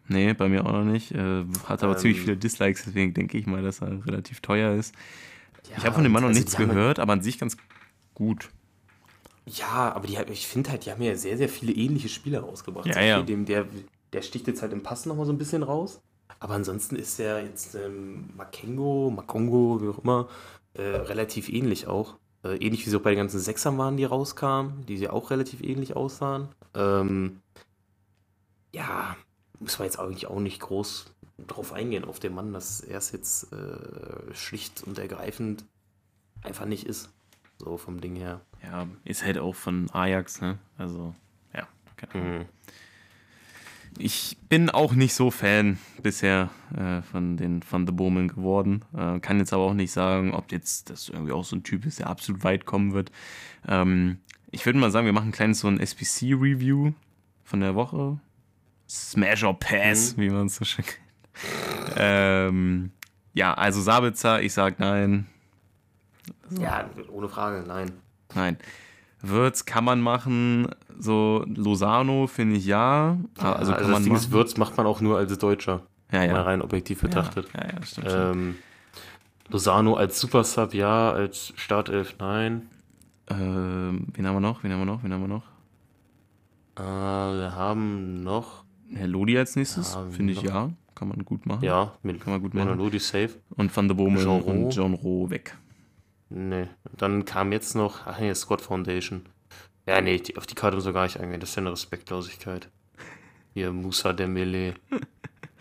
Nee, 0.09 0.33
bei 0.35 0.49
mir 0.49 0.67
auch 0.67 0.73
noch 0.73 0.85
nicht. 0.85 1.13
Äh, 1.13 1.45
hat 1.67 1.83
aber 1.83 1.93
Ähm. 1.93 1.99
ziemlich 1.99 2.21
viele 2.21 2.37
Dislikes, 2.37 2.85
deswegen 2.85 3.15
denke 3.15 3.39
ich 3.39 3.47
mal, 3.47 3.63
dass 3.63 3.81
er 3.81 4.05
relativ 4.07 4.41
teuer 4.41 4.75
ist. 4.75 4.95
Ja, 5.69 5.77
ich 5.79 5.85
habe 5.85 5.95
von 5.95 6.03
dem 6.03 6.13
Mann 6.13 6.23
noch 6.23 6.29
also 6.29 6.41
nichts 6.41 6.57
gehört, 6.57 6.99
aber 6.99 7.13
an 7.13 7.23
sich 7.23 7.39
ganz 7.39 7.57
gut. 8.15 8.51
Ja, 9.47 9.93
aber 9.93 10.07
die, 10.07 10.17
ich 10.33 10.47
finde 10.47 10.71
halt, 10.71 10.87
die 10.87 10.91
haben 10.91 11.03
ja 11.03 11.17
sehr, 11.17 11.37
sehr 11.37 11.49
viele 11.49 11.73
ähnliche 11.73 12.09
Spiele 12.09 12.41
rausgebracht. 12.41 12.87
Ja, 12.87 13.01
ja. 13.01 13.23
Dem, 13.23 13.45
der, 13.45 13.67
der 14.13 14.23
sticht 14.23 14.47
jetzt 14.47 14.63
halt 14.63 14.73
im 14.73 14.83
Pass 14.83 15.07
nochmal 15.07 15.27
so 15.27 15.33
ein 15.33 15.39
bisschen 15.39 15.63
raus. 15.63 16.01
Aber 16.39 16.55
ansonsten 16.55 16.97
ist 16.97 17.19
der 17.19 17.43
jetzt 17.45 17.75
ähm, 17.75 18.31
Makengo, 18.37 19.13
Makongo, 19.15 19.81
wie 19.83 19.89
auch 19.89 19.99
immer, 20.03 20.29
äh, 20.75 20.83
relativ 20.83 21.49
ähnlich 21.49 21.87
auch. 21.87 22.17
Äh, 22.43 22.57
ähnlich 22.57 22.87
wie 22.87 22.91
sie 22.91 22.97
auch 22.97 23.03
bei 23.03 23.11
den 23.11 23.19
ganzen 23.19 23.41
Sechsern 23.41 23.77
waren, 23.79 23.97
die 23.97 24.05
rauskamen, 24.05 24.87
die 24.87 24.97
ja 24.97 25.11
auch 25.11 25.31
relativ 25.31 25.63
ähnlich 25.63 25.95
aussahen. 25.97 26.49
Ähm, 26.75 27.41
ja, 28.73 29.17
muss 29.59 29.79
man 29.79 29.87
jetzt 29.87 29.99
eigentlich 29.99 30.27
auch 30.27 30.41
nicht 30.41 30.61
groß 30.61 31.07
drauf 31.47 31.73
eingehen, 31.73 32.05
auf 32.05 32.21
den 32.21 32.35
Mann, 32.35 32.53
dass 32.53 32.81
er 32.81 32.99
es 32.99 33.13
jetzt 33.13 33.53
äh, 33.53 34.35
schlicht 34.35 34.83
und 34.85 34.99
ergreifend 34.99 35.65
einfach 36.43 36.67
nicht 36.67 36.87
ist. 36.87 37.11
So 37.59 37.77
vom 37.77 38.01
Ding 38.01 38.17
her. 38.17 38.41
Ja, 38.63 38.87
ist 39.05 39.25
halt 39.25 39.39
auch 39.39 39.55
von 39.55 39.91
Ajax, 39.93 40.41
ne? 40.41 40.59
Also, 40.79 41.15
ja. 41.55 41.69
keine 41.97 42.13
Ahnung. 42.15 42.39
Mhm. 42.39 42.47
Ich 43.99 44.39
bin 44.49 44.71
auch 44.71 44.93
nicht 44.93 45.15
so 45.15 45.31
Fan 45.31 45.79
bisher 46.03 46.51
äh, 46.77 47.03
von 47.03 47.37
den 47.37 47.63
von 47.63 47.87
The 47.87 47.93
Bowman 47.93 48.29
geworden. 48.29 48.85
Äh, 48.97 49.21
kann 49.21 49.39
jetzt 49.39 49.53
aber 49.53 49.65
auch 49.65 49.75
nicht 49.75 49.93
sagen, 49.93 50.33
ob 50.33 50.53
jetzt 50.53 50.91
das 50.91 51.09
irgendwie 51.09 51.33
auch 51.33 51.45
so 51.45 51.57
ein 51.57 51.63
Typ 51.63 51.85
ist, 51.85 51.99
der 51.99 52.09
absolut 52.09 52.45
weit 52.45 52.65
kommen 52.65 52.93
wird. 52.93 53.11
Ähm, 53.69 54.19
ich 54.51 54.65
würde 54.65 54.79
mal 54.79 54.91
sagen, 54.91 55.07
wir 55.07 55.13
machen 55.13 55.29
ein 55.29 55.33
kleines 55.33 55.61
so 55.61 55.69
ein 55.69 55.81
SPC-Review 55.81 56.93
von 57.45 57.61
der 57.61 57.75
Woche. 57.75 58.19
Smash 58.89 59.45
or 59.45 59.59
Pass, 59.59 60.17
wie 60.19 60.31
man 60.31 60.47
es 60.47 60.57
so 60.57 60.65
schön 60.65 60.85
kennt. 60.85 61.95
ähm, 61.97 62.91
ja, 63.35 63.55
also 63.55 63.81
Sabitzer, 63.81 64.43
ich 64.43 64.53
sag 64.53 64.81
nein. 64.81 65.27
Ja, 66.59 66.91
ohne 67.13 67.29
Frage, 67.29 67.65
nein. 67.67 67.93
Nein. 68.35 68.57
Würz 69.23 69.65
kann 69.65 69.85
man 69.85 70.01
machen, 70.01 70.69
so 71.01 71.45
Lozano 71.47 72.27
finde 72.27 72.57
ich 72.57 72.67
ja. 72.67 73.19
Ah, 73.39 73.53
also 73.53 73.73
kann 73.73 73.83
das 73.83 73.91
man 73.91 74.05
Ding 74.05 74.15
ist. 74.15 74.31
Würz 74.31 74.57
macht 74.57 74.77
man 74.77 74.87
auch 74.87 75.01
nur 75.01 75.19
als 75.19 75.37
Deutscher, 75.39 75.83
ja, 76.13 76.25
ja. 76.25 76.33
mal 76.33 76.43
rein 76.43 76.63
objektiv 76.63 77.01
betrachtet. 77.01 77.49
Ja, 77.55 77.63
ja, 77.63 77.73
ja 77.75 77.83
stimmt. 77.83 78.09
Ähm, 78.11 78.57
Lozano 79.49 79.95
als 79.95 80.21
Supersub, 80.21 80.75
ja, 80.75 81.11
als 81.11 81.53
Startelf, 81.57 82.17
nein. 82.19 82.69
Ähm, 83.29 84.07
wen 84.13 84.27
haben 84.27 84.37
wir 84.37 84.41
noch? 84.41 84.63
Wen 84.63 84.73
haben 84.73 84.81
wir 84.81 84.87
noch? 84.87 85.03
Wen 85.03 85.13
haben 85.13 85.23
wir 85.23 85.29
noch? 85.29 85.45
Äh, 86.77 86.83
wir 86.83 87.55
haben 87.55 88.23
noch, 88.23 88.65
Herr 88.93 89.09
Lodi 89.09 89.37
als 89.39 89.57
nächstes, 89.57 89.95
Ja, 89.95 90.05
finde 90.11 90.33
ich 90.33 90.43
ja. 90.43 90.71
Kann 90.95 91.09
man 91.09 91.25
gut 91.25 91.47
machen. 91.47 91.65
ja, 91.65 91.95
mit 92.03 92.21
Kann 92.21 92.35
man 92.35 92.43
gut 92.43 92.53
machen. 92.53 92.77
Melody 92.77 92.99
safe. 92.99 93.31
Und 93.57 93.75
Van 93.75 93.89
der 93.89 93.95
Bommel 93.95 94.27
und. 94.27 94.71
John 94.71 94.93
Roh 94.93 95.31
weg. 95.31 95.57
Nee, 96.29 96.69
dann 96.97 97.25
kam 97.25 97.53
jetzt 97.53 97.75
noch, 97.75 98.07
ach 98.07 98.21
nee, 98.21 98.35
Squad 98.35 98.61
Foundation. 98.61 99.23
Ja, 99.87 100.01
nee, 100.01 100.23
auf 100.37 100.47
die 100.47 100.55
Karte 100.55 100.77
muss 100.77 100.87
er 100.87 100.93
gar 100.93 101.05
nicht 101.05 101.19
eingehen, 101.19 101.41
das 101.41 101.51
ist 101.51 101.57
ja 101.57 101.63
eine 101.63 101.73
Respektlosigkeit. 101.73 102.69
Hier, 103.55 103.73
Musa 103.73 104.13
Dembele. 104.13 104.75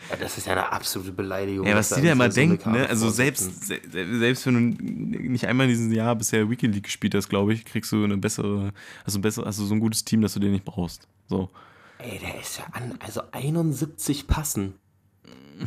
Ja, 0.09 0.15
das 0.19 0.37
ist 0.37 0.45
ja 0.47 0.53
eine 0.53 0.71
absolute 0.71 1.11
Beleidigung. 1.11 1.65
Ja, 1.67 1.75
was 1.75 1.89
die 1.89 2.01
da 2.01 2.11
immer 2.13 2.31
so 2.31 2.35
denken, 2.35 2.71
ne? 2.71 2.87
Also 2.87 3.09
selbst, 3.09 3.65
se- 3.67 3.81
selbst 3.91 4.45
wenn 4.45 4.77
du 4.77 4.83
nicht 5.31 5.45
einmal 5.45 5.65
in 5.65 5.71
diesem 5.71 5.91
Jahr 5.91 6.15
bisher 6.15 6.45
League 6.45 6.83
gespielt 6.83 7.15
hast, 7.15 7.27
glaube 7.29 7.53
ich, 7.53 7.65
kriegst 7.65 7.91
du 7.91 8.03
eine 8.03 8.17
bessere, 8.17 8.71
hast 9.05 9.15
du 9.15 9.19
ein 9.19 9.21
besser, 9.21 9.43
hast 9.45 9.59
du 9.59 9.65
so 9.65 9.73
ein 9.73 9.79
gutes 9.79 10.05
Team, 10.05 10.21
dass 10.21 10.33
du 10.35 10.39
den 10.39 10.51
nicht 10.51 10.63
brauchst. 10.65 11.07
So. 11.27 11.49
Ey, 11.97 12.17
der 12.19 12.39
ist 12.39 12.59
ja 12.59 12.65
an, 12.71 12.95
also 12.99 13.21
71 13.31 14.27
Passen. 14.27 14.75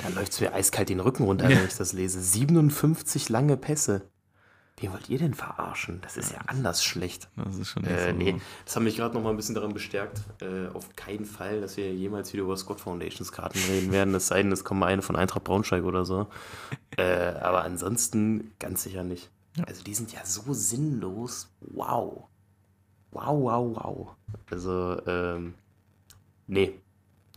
Da 0.03 0.09
läuft 0.09 0.33
es 0.33 0.41
mir 0.41 0.55
eiskalt 0.55 0.89
den 0.89 1.01
Rücken 1.01 1.25
runter, 1.25 1.51
Ja. 1.51 1.59
wenn 1.59 1.67
ich 1.67 1.75
das 1.77 1.93
lese. 1.93 2.23
57 2.23 3.29
lange 3.29 3.59
Pässe. 3.59 4.09
Wen 4.83 4.93
wollt 4.93 5.09
ihr 5.09 5.19
denn 5.19 5.33
verarschen? 5.35 6.01
Das 6.03 6.17
ist 6.17 6.33
ja 6.33 6.41
anders 6.47 6.83
schlecht. 6.85 7.29
Das 7.37 7.57
ist 7.57 7.69
schon 7.69 7.85
Äh, 7.85 8.11
so. 8.11 8.17
nee, 8.17 8.37
das 8.65 8.75
hat 8.75 8.83
mich 8.83 8.97
gerade 8.97 9.15
noch 9.15 9.23
mal 9.23 9.31
ein 9.31 9.37
bisschen 9.37 9.55
daran 9.55 9.73
bestärkt. 9.73 10.21
Äh, 10.41 10.67
auf 10.75 10.95
keinen 10.97 11.25
Fall, 11.25 11.61
dass 11.61 11.77
wir 11.77 11.95
jemals 11.95 12.33
wieder 12.33 12.43
über 12.43 12.57
Scott 12.57 12.81
Foundations 12.81 13.31
Karten 13.31 13.59
reden 13.71 13.93
werden. 13.93 14.13
Es 14.15 14.27
sei 14.27 14.43
denn, 14.43 14.51
es 14.51 14.65
kommt 14.65 14.81
mal 14.81 14.87
eine 14.87 15.03
von 15.03 15.15
Eintracht 15.15 15.45
Braunschweig 15.45 15.85
oder 15.85 16.05
so. 16.05 16.27
äh, 16.97 17.03
aber 17.05 17.63
ansonsten 17.63 18.51
ganz 18.59 18.83
sicher 18.83 19.05
nicht. 19.05 19.31
Also 19.67 19.85
die 19.85 19.95
sind 19.95 20.13
ja 20.13 20.25
so 20.25 20.53
sinnlos. 20.53 21.49
Wow. 21.61 22.25
Wow, 23.13 23.43
wow, 23.43 23.77
wow. 23.77 24.17
Also, 24.51 25.01
ähm, 25.07 25.55
nee, 26.49 26.73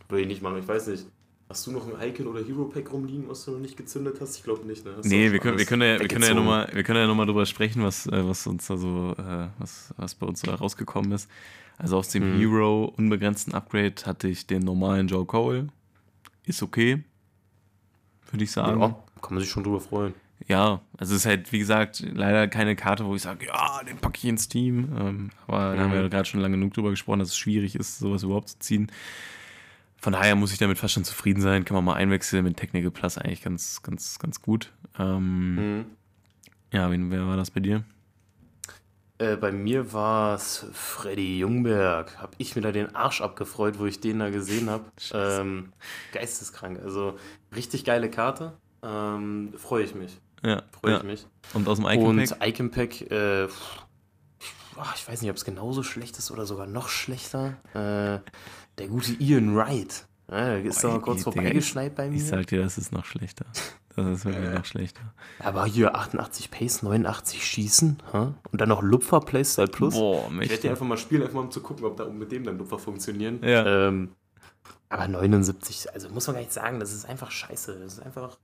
würde 0.08 0.22
ich 0.22 0.28
nicht 0.28 0.42
machen. 0.42 0.58
Ich 0.58 0.66
weiß 0.66 0.88
nicht. 0.88 1.06
Hast 1.48 1.64
du 1.66 1.70
noch 1.70 1.86
ein 1.86 2.08
Icon 2.08 2.26
oder 2.26 2.44
Hero 2.44 2.64
Pack 2.64 2.92
rumliegen, 2.92 3.28
was 3.28 3.44
du 3.44 3.52
noch 3.52 3.60
nicht 3.60 3.76
gezündet 3.76 4.16
hast? 4.20 4.36
Ich 4.36 4.42
glaube 4.42 4.66
nicht, 4.66 4.84
ne? 4.84 4.94
Hast 4.96 5.06
Nee, 5.06 5.30
wir 5.30 5.38
können, 5.38 5.58
wir 5.58 5.64
können 5.64 5.82
ja, 5.82 6.00
wir 6.00 6.08
können 6.08 6.24
ja 6.24 6.34
nochmal, 6.34 6.68
wir 6.72 6.82
können 6.82 6.98
ja 6.98 7.06
noch 7.06 7.24
drüber 7.24 7.46
sprechen, 7.46 7.84
was, 7.84 8.06
äh, 8.08 8.26
was 8.26 8.46
uns 8.48 8.66
da 8.66 8.76
so, 8.76 9.14
äh, 9.16 9.48
was, 9.58 9.94
was 9.96 10.16
bei 10.16 10.26
uns 10.26 10.40
so 10.40 10.50
rausgekommen 10.50 11.12
ist. 11.12 11.30
Also 11.78 11.98
aus 11.98 12.08
dem 12.08 12.34
Mhm. 12.34 12.38
Hero 12.38 12.84
unbegrenzten 12.96 13.54
Upgrade 13.54 13.94
hatte 14.06 14.26
ich 14.26 14.46
den 14.48 14.62
normalen 14.62 15.06
Joe 15.06 15.24
Cole. 15.24 15.68
Ist 16.46 16.62
okay. 16.62 17.04
Würde 18.32 18.42
ich 18.42 18.50
sagen. 18.50 18.80
Ja, 18.80 18.88
kann 19.22 19.34
man 19.34 19.40
sich 19.40 19.50
schon 19.50 19.62
drüber 19.62 19.80
freuen. 19.80 20.14
Ja, 20.48 20.80
also 20.98 21.14
es 21.14 21.20
ist 21.20 21.26
halt, 21.26 21.52
wie 21.52 21.58
gesagt, 21.60 22.04
leider 22.12 22.48
keine 22.48 22.74
Karte, 22.76 23.04
wo 23.06 23.14
ich 23.14 23.22
sage, 23.22 23.46
ja, 23.46 23.82
den 23.84 23.98
packe 23.98 24.18
ich 24.18 24.24
ins 24.24 24.48
Team. 24.48 24.88
Ähm, 24.98 25.30
aber 25.46 25.76
da 25.76 25.82
haben 25.82 25.92
wir 25.92 25.98
Mhm. 25.98 26.04
ja 26.04 26.08
gerade 26.08 26.24
schon 26.28 26.40
lange 26.40 26.56
genug 26.56 26.74
drüber 26.74 26.90
gesprochen, 26.90 27.20
dass 27.20 27.28
es 27.28 27.38
schwierig 27.38 27.76
ist, 27.76 27.98
sowas 28.00 28.24
überhaupt 28.24 28.48
zu 28.48 28.58
ziehen. 28.58 28.90
Von 29.98 30.12
daher 30.12 30.36
muss 30.36 30.52
ich 30.52 30.58
damit 30.58 30.78
fast 30.78 30.94
schon 30.94 31.04
zufrieden 31.04 31.40
sein. 31.40 31.64
Kann 31.64 31.74
man 31.74 31.84
mal 31.84 31.94
einwechseln 31.94 32.44
mit 32.44 32.56
Technical 32.56 32.90
Plus 32.90 33.18
eigentlich 33.18 33.42
ganz, 33.42 33.82
ganz, 33.82 34.18
ganz 34.18 34.40
gut. 34.42 34.72
Ähm, 34.98 35.54
Mhm. 35.54 35.86
Ja, 36.72 36.90
wen, 36.90 37.10
wer 37.10 37.26
war 37.26 37.36
das 37.36 37.50
bei 37.50 37.60
dir? 37.60 37.84
Äh, 39.18 39.36
bei 39.36 39.50
mir 39.50 39.92
war 39.94 40.34
es 40.34 40.66
Freddy 40.72 41.38
Jungberg. 41.38 42.18
Hab 42.20 42.34
ich 42.38 42.54
mir 42.54 42.62
da 42.62 42.70
den 42.72 42.94
Arsch 42.94 43.22
abgefreut, 43.22 43.78
wo 43.78 43.86
ich 43.86 44.00
den 44.00 44.18
da 44.18 44.30
gesehen 44.30 44.68
habe. 44.68 44.84
Ähm, 45.14 45.72
geisteskrank. 46.12 46.80
Also 46.82 47.16
richtig 47.54 47.84
geile 47.84 48.10
Karte. 48.10 48.52
Ähm, 48.82 49.54
Freue 49.56 49.84
ich 49.84 49.94
mich. 49.94 50.18
Ja, 50.44 50.62
Freue 50.70 50.92
ja. 50.92 50.98
ich 50.98 51.04
mich. 51.04 51.26
Und 51.54 51.66
aus 51.66 51.78
dem 51.78 51.86
Icon 51.86 52.18
Und 52.18 52.28
Pack? 52.38 52.48
Icon 52.48 52.70
Pack, 52.70 53.00
äh, 53.10 53.48
ah, 54.76 54.92
ich 54.94 55.08
weiß 55.08 55.22
nicht, 55.22 55.30
ob 55.30 55.36
es 55.36 55.44
genauso 55.46 55.82
schlecht 55.82 56.18
ist 56.18 56.30
oder 56.30 56.44
sogar 56.44 56.66
noch 56.66 56.88
schlechter. 56.88 57.56
Äh, 57.72 58.20
der 58.78 58.88
gute 58.88 59.12
Ian 59.12 59.56
Wright. 59.56 60.06
Ja, 60.30 60.56
der 60.56 60.64
ist 60.64 60.82
Boah, 60.82 60.94
doch 60.94 61.02
kurz 61.02 61.22
vorbeigeschneit 61.22 61.94
bei 61.94 62.08
mir. 62.10 62.16
Ich 62.16 62.26
sag 62.26 62.46
dir, 62.48 62.62
das 62.62 62.78
ist 62.78 62.92
noch 62.92 63.04
schlechter. 63.04 63.46
Das 63.94 64.06
ist 64.18 64.24
wirklich 64.26 64.50
noch 64.50 64.64
schlechter. 64.64 65.00
Aber 65.38 65.64
hier 65.64 65.94
88 65.94 66.50
Pace, 66.50 66.82
89 66.82 67.46
Schießen. 67.46 67.96
hä? 68.12 68.26
Und 68.50 68.60
dann 68.60 68.68
noch 68.68 68.82
Lupfer 68.82 69.20
Playstyle 69.20 69.68
Plus. 69.68 69.94
Boah, 69.94 70.16
Ich 70.16 70.22
werde 70.24 70.34
mächtig. 70.34 70.60
die 70.60 70.68
einfach 70.68 70.84
mal 70.86 70.98
spielen, 70.98 71.22
einfach 71.22 71.34
mal 71.34 71.40
um 71.42 71.50
zu 71.50 71.60
gucken, 71.62 71.84
ob 71.86 71.96
da 71.96 72.06
mit 72.06 72.30
dem 72.32 72.44
dann 72.44 72.58
Lupfer 72.58 72.78
funktionieren. 72.78 73.42
Ja. 73.42 73.88
Ähm, 73.88 74.10
aber 74.88 75.08
79, 75.08 75.92
also 75.94 76.08
muss 76.10 76.26
man 76.26 76.34
gar 76.36 76.40
nicht 76.42 76.52
sagen, 76.52 76.78
das 76.80 76.92
ist 76.92 77.06
einfach 77.08 77.30
scheiße. 77.30 77.78
Das 77.78 77.94
ist 77.94 78.00
einfach, 78.00 78.36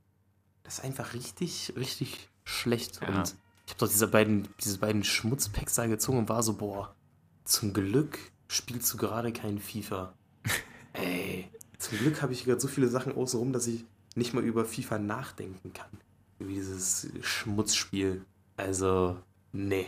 das 0.62 0.78
ist 0.78 0.85
einfach 0.85 1.12
richtig, 1.14 1.72
richtig 1.76 2.28
schlecht. 2.45 3.01
Ja. 3.03 3.09
Und 3.09 3.35
ich 3.66 3.72
habe 3.72 3.80
doch 3.80 3.89
diese 3.89 4.09
beiden, 4.09 4.49
diese 4.62 4.78
beiden 4.78 5.05
Schmutzpacks 5.05 5.74
da 5.74 5.87
gezogen 5.87 6.18
und 6.18 6.28
war 6.28 6.43
so, 6.43 6.55
boah, 6.55 6.95
zum 7.45 7.72
Glück 7.74 8.18
spielst 8.49 8.93
du 8.93 8.97
gerade 8.97 9.33
kein 9.33 9.59
FIFA. 9.59 10.14
Ey, 10.95 11.49
zum 11.78 11.99
Glück 11.99 12.22
habe 12.22 12.32
ich 12.32 12.45
gerade 12.45 12.61
so 12.61 12.68
viele 12.68 12.88
Sachen 12.88 13.14
außenrum, 13.14 13.53
dass 13.53 13.66
ich 13.66 13.84
nicht 14.14 14.34
mal 14.34 14.45
über 14.45 14.64
FIFA 14.64 14.99
nachdenken 14.99 15.72
kann. 15.72 15.90
Wie 16.38 16.55
dieses 16.55 17.09
Schmutzspiel. 17.22 18.24
Also, 18.57 19.16
nee. 19.53 19.86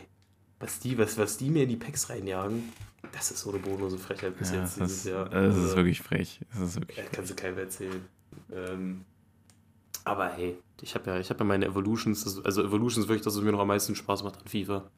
Was 0.60 0.78
die, 0.80 0.96
was, 0.96 1.18
was 1.18 1.36
die 1.36 1.50
mir 1.50 1.64
in 1.64 1.68
die 1.68 1.76
Packs 1.76 2.08
reinjagen, 2.08 2.72
das 3.12 3.30
ist 3.30 3.40
so 3.40 3.50
eine 3.50 3.58
bodenlose 3.58 3.98
Frechheit 3.98 4.38
bis 4.38 4.50
Ja, 4.50 4.60
jetzt 4.60 4.80
das, 4.80 4.88
dieses 4.88 5.04
Jahr. 5.04 5.28
das 5.28 5.56
ist 5.56 5.62
Also, 5.62 5.76
wirklich 5.76 6.00
frech. 6.00 6.40
Das 6.52 6.60
ist 6.60 6.76
wirklich 6.76 6.96
ja, 6.96 7.04
kannst 7.12 7.30
du 7.30 7.34
keinem 7.34 7.58
erzählen. 7.58 8.04
Ähm, 8.50 9.04
aber 10.04 10.30
hey, 10.30 10.58
ich 10.80 10.94
habe 10.94 11.10
ja, 11.10 11.18
ich 11.18 11.30
hab 11.30 11.38
ja 11.38 11.44
meine 11.44 11.66
Evolutions, 11.66 12.24
das, 12.24 12.44
also 12.44 12.62
Evolutions 12.62 13.08
wirklich 13.08 13.22
das, 13.22 13.36
was 13.36 13.42
mir 13.42 13.52
noch 13.52 13.60
am 13.60 13.68
meisten 13.68 13.94
Spaß 13.94 14.22
macht 14.22 14.38
an 14.38 14.46
FIFA. 14.48 14.90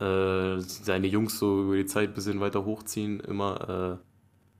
Äh, 0.00 0.60
seine 0.60 1.06
Jungs 1.06 1.38
so 1.38 1.64
über 1.64 1.76
die 1.76 1.86
Zeit 1.86 2.10
ein 2.10 2.14
bisschen 2.14 2.40
weiter 2.40 2.64
hochziehen, 2.64 3.20
immer, 3.20 4.00
äh, 4.00 4.13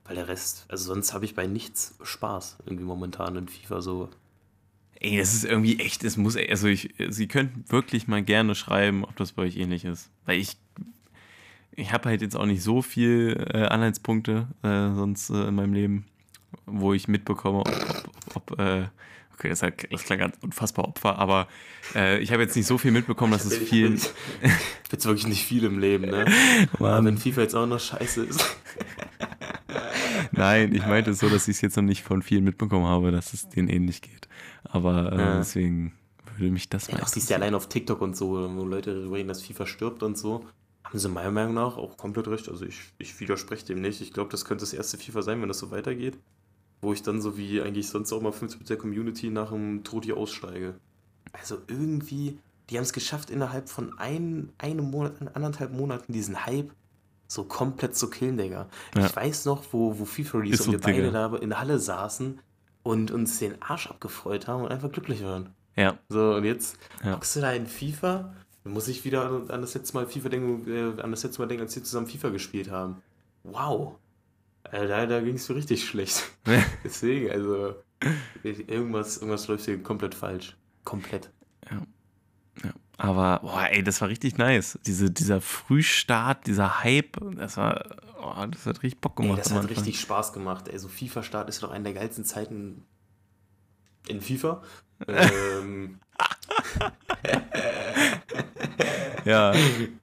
weil 0.05 0.15
der 0.15 0.27
Rest, 0.27 0.65
also 0.67 0.93
sonst 0.93 1.13
habe 1.13 1.25
ich 1.25 1.35
bei 1.35 1.47
nichts 1.47 1.95
Spaß 2.03 2.57
irgendwie 2.65 2.85
momentan 2.85 3.35
in 3.35 3.47
FIFA 3.47 3.81
so. 3.81 4.09
Ey, 4.99 5.17
das 5.17 5.33
ist 5.33 5.45
irgendwie 5.45 5.79
echt, 5.79 6.03
es 6.03 6.15
muss, 6.15 6.37
also 6.37 6.67
ich, 6.67 6.93
Sie 7.09 7.27
könnten 7.27 7.65
wirklich 7.69 8.07
mal 8.07 8.23
gerne 8.23 8.55
schreiben, 8.55 9.03
ob 9.03 9.15
das 9.17 9.33
bei 9.33 9.43
euch 9.43 9.57
ähnlich 9.57 9.83
ist. 9.83 10.09
Weil 10.25 10.39
ich, 10.39 10.57
ich 11.71 11.91
habe 11.91 12.09
halt 12.09 12.21
jetzt 12.21 12.35
auch 12.35 12.45
nicht 12.45 12.63
so 12.63 12.81
viel 12.81 13.45
äh, 13.53 13.65
Anhaltspunkte 13.65 14.47
äh, 14.63 14.95
sonst 14.95 15.31
äh, 15.31 15.47
in 15.47 15.55
meinem 15.55 15.73
Leben, 15.73 16.05
wo 16.65 16.93
ich 16.93 17.07
mitbekomme, 17.07 17.59
ob, 17.59 17.67
ob, 18.35 18.51
ob 18.51 18.59
äh, 18.59 18.87
okay, 19.33 19.49
das, 19.49 19.61
halt, 19.61 19.91
das 19.91 20.03
klang 20.03 20.19
ganz 20.19 20.37
unfassbar 20.41 20.87
Opfer, 20.87 21.17
aber 21.19 21.47
äh, 21.93 22.19
ich 22.19 22.31
habe 22.31 22.43
jetzt 22.43 22.55
nicht 22.55 22.67
so 22.67 22.77
viel 22.77 22.91
mitbekommen, 22.91 23.33
dass 23.33 23.45
es 23.45 23.57
viel, 23.57 23.99
Jetzt 24.91 25.05
wirklich 25.05 25.27
nicht 25.27 25.43
viel 25.43 25.65
im 25.65 25.79
Leben, 25.79 26.05
ne? 26.05 26.25
Aber 26.73 27.03
wenn 27.03 27.17
FIFA 27.17 27.41
jetzt 27.41 27.55
auch 27.55 27.65
noch 27.65 27.79
scheiße 27.79 28.23
ist. 28.23 28.55
Nein, 30.37 30.73
ich 30.73 30.85
meinte 30.85 31.11
es 31.11 31.19
so, 31.19 31.29
dass 31.29 31.47
ich 31.47 31.55
es 31.57 31.61
jetzt 31.61 31.75
noch 31.77 31.83
nicht 31.83 32.03
von 32.03 32.21
vielen 32.21 32.43
mitbekommen 32.43 32.85
habe, 32.85 33.11
dass 33.11 33.33
es 33.33 33.47
denen 33.49 33.67
ähnlich 33.69 34.01
geht. 34.01 34.27
Aber 34.63 35.11
äh, 35.13 35.17
Ja. 35.17 35.37
deswegen 35.39 35.93
würde 36.37 36.51
mich 36.51 36.69
das 36.69 36.87
Ja, 36.87 36.95
mal 36.95 37.03
auch 37.03 37.07
siehst 37.07 37.29
du 37.29 37.33
ja 37.33 37.39
allein 37.39 37.55
auf 37.55 37.67
TikTok 37.69 38.01
und 38.01 38.15
so, 38.15 38.31
wo 38.55 38.65
Leute 38.65 38.93
darüber 38.93 39.15
reden, 39.17 39.27
dass 39.29 39.41
FIFA 39.43 39.65
stirbt 39.65 40.03
und 40.03 40.17
so. 40.17 40.45
Haben 40.83 40.99
sie 40.99 41.09
meiner 41.09 41.31
Meinung 41.31 41.53
nach 41.55 41.77
auch 41.77 41.97
komplett 41.97 42.27
recht. 42.27 42.49
Also 42.49 42.65
ich, 42.65 42.79
ich 42.97 43.19
widerspreche 43.19 43.65
dem 43.65 43.81
nicht. 43.81 44.01
Ich 44.01 44.13
glaube, 44.13 44.29
das 44.31 44.45
könnte 44.45 44.63
das 44.63 44.73
erste 44.73 44.97
FIFA 44.97 45.21
sein, 45.21 45.41
wenn 45.41 45.47
das 45.47 45.59
so 45.59 45.71
weitergeht. 45.71 46.17
Wo 46.81 46.93
ich 46.93 47.01
dann 47.01 47.21
so 47.21 47.37
wie 47.37 47.61
eigentlich 47.61 47.87
sonst 47.89 48.11
auch 48.13 48.21
mal 48.21 48.31
50 48.31 48.59
mit 48.59 48.69
der 48.69 48.77
Community 48.77 49.29
nach 49.29 49.49
dem 49.51 49.83
Tod 49.83 50.05
hier 50.05 50.17
aussteige. 50.17 50.75
Also 51.33 51.57
irgendwie, 51.67 52.37
die 52.69 52.77
haben 52.77 52.83
es 52.83 52.93
geschafft, 52.93 53.29
innerhalb 53.29 53.69
von 53.69 53.97
ein, 53.97 54.49
einem 54.57 54.91
Monat, 54.91 55.13
anderthalb 55.35 55.71
Monaten 55.73 56.13
diesen 56.13 56.45
Hype 56.45 56.71
so 57.27 57.43
komplett 57.45 57.95
zu 57.95 58.09
killen, 58.09 58.37
Digga. 58.37 58.67
Ja. 58.95 59.05
Ich 59.05 59.15
weiß 59.15 59.45
noch, 59.45 59.63
wo, 59.71 59.97
wo 59.99 60.05
FIFA 60.05 60.39
Release 60.39 60.63
so, 60.63 60.65
und 60.65 60.71
wir 60.73 60.79
beide 60.81 61.03
Digga. 61.03 61.29
da 61.29 61.35
in 61.37 61.49
der 61.49 61.59
Halle 61.59 61.79
saßen 61.79 62.39
und 62.83 63.11
uns 63.11 63.39
den 63.39 63.61
Arsch 63.61 63.87
abgefreut 63.87 64.47
haben 64.47 64.63
und 64.63 64.71
einfach 64.71 64.91
glücklich 64.91 65.23
waren. 65.23 65.49
Ja, 65.75 65.97
So, 66.09 66.35
und 66.35 66.43
jetzt 66.45 66.77
Ja. 67.03 67.13
hockst 67.13 67.35
du 67.35 67.41
da 67.41 67.51
in 67.51 67.67
FIFA, 67.67 68.33
dann 68.63 68.73
muss 68.73 68.87
ich 68.87 69.03
wieder 69.05 69.25
an, 69.49 69.61
das 69.61 69.73
letzte 69.73 69.95
Mal 69.97 70.07
FIFA 70.07 70.29
denken, 70.29 70.71
äh, 70.97 71.01
an 71.01 71.11
das 71.11 71.23
letzte 71.23 71.41
Mal 71.41 71.47
denken, 71.47 71.63
als 71.63 71.75
wir 71.75 71.83
zusammen 71.83 72.07
FIFA 72.07 72.29
gespielt 72.29 72.71
haben. 72.71 73.01
Wow. 73.43 73.95
Äh, 74.71 74.87
da 74.87 75.05
da 75.05 75.19
ging 75.21 75.35
es 75.35 75.47
mir 75.49 75.55
richtig 75.55 75.85
schlecht. 75.87 76.23
Deswegen, 76.83 77.29
also, 77.31 77.75
irgendwas, 78.43 79.17
irgendwas 79.17 79.47
läuft 79.47 79.65
hier 79.65 79.81
komplett 79.83 80.15
falsch. 80.15 80.55
Komplett. 80.83 81.29
Aber 82.97 83.39
boah, 83.41 83.67
ey, 83.69 83.83
das 83.83 83.99
war 84.01 84.07
richtig 84.09 84.37
nice. 84.37 84.79
Diese, 84.85 85.11
dieser 85.11 85.41
Frühstart, 85.41 86.47
dieser 86.47 86.83
Hype, 86.83 87.17
das 87.35 87.57
war, 87.57 87.83
oh, 88.21 88.45
das 88.49 88.65
hat 88.65 88.83
richtig 88.83 89.01
Bock 89.01 89.19
Ey, 89.19 89.23
gemacht. 89.25 89.39
das 89.41 89.51
am 89.51 89.57
hat 89.57 89.63
Anfang. 89.63 89.77
richtig 89.83 89.99
Spaß 89.99 90.31
gemacht. 90.33 90.67
Ey, 90.69 90.79
so 90.79 90.87
FIFA-Start 90.87 91.49
ist 91.49 91.61
doch 91.63 91.71
eine 91.71 91.83
der 91.83 91.93
geilsten 91.93 92.23
Zeiten 92.25 92.85
in 94.07 94.21
FIFA. 94.21 94.61
ähm, 95.07 95.99
Ja, 99.25 99.53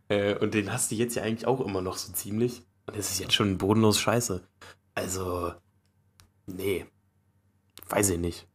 Äh, 0.09 0.35
und 0.39 0.55
den 0.55 0.73
hast 0.73 0.91
du 0.91 0.97
jetzt 0.97 1.15
ja 1.15 1.23
eigentlich 1.23 1.47
auch 1.47 1.61
immer 1.61 1.81
noch 1.81 1.97
so 1.97 2.13
ziemlich. 2.13 2.63
Und 2.87 2.97
das 2.97 3.11
ist 3.13 3.21
jetzt 3.21 3.35
schon 3.35 3.59
bodenlos 3.59 4.01
scheiße. 4.01 4.43
Also, 4.95 5.53
nee. 6.47 6.87
Weiß 7.89 8.11
ich 8.11 8.19
nicht. 8.19 8.47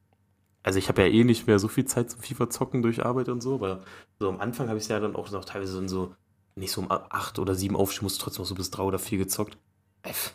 Also 0.67 0.79
ich 0.79 0.89
habe 0.89 1.01
ja 1.01 1.07
eh 1.07 1.23
nicht 1.23 1.47
mehr 1.47 1.59
so 1.59 1.69
viel 1.69 1.85
Zeit 1.85 2.11
zum 2.11 2.19
FIFA 2.19 2.49
zocken 2.49 2.81
durch 2.81 3.05
Arbeit 3.05 3.29
und 3.29 3.39
so, 3.39 3.55
aber 3.55 3.85
so 4.19 4.27
am 4.27 4.41
Anfang 4.41 4.67
habe 4.67 4.77
ich 4.77 4.83
es 4.83 4.89
ja 4.89 4.99
dann 4.99 5.15
auch 5.15 5.31
noch 5.31 5.45
teilweise 5.45 5.77
dann 5.77 5.87
so, 5.87 6.13
nicht 6.57 6.73
so 6.73 6.81
um 6.81 6.91
acht 6.91 7.39
oder 7.39 7.55
sieben 7.55 7.77
aufstehen, 7.77 8.03
musste 8.03 8.21
trotzdem 8.21 8.41
noch 8.41 8.49
so 8.49 8.55
bis 8.55 8.69
drei 8.69 8.83
oder 8.83 8.99
vier 8.99 9.17
gezockt. 9.17 9.57
F, 10.03 10.33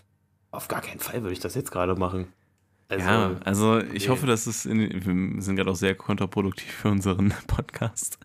auf 0.51 0.68
gar 0.68 0.80
keinen 0.80 1.01
Fall 1.01 1.20
würde 1.20 1.35
ich 1.35 1.41
das 1.41 1.55
jetzt 1.55 1.70
gerade 1.70 1.97
machen. 1.97 2.28
Also, 2.89 3.05
ja, 3.05 3.37
also 3.45 3.78
ich 3.80 4.05
nee. 4.05 4.09
hoffe, 4.09 4.24
dass 4.24 4.47
es 4.47 4.64
in, 4.64 4.78
wir 4.80 5.43
sind 5.43 5.57
gerade 5.57 5.70
auch 5.70 5.76
sehr 5.76 5.95
kontraproduktiv 5.95 6.72
für 6.72 6.89
unseren 6.89 7.35
Podcast. 7.47 8.18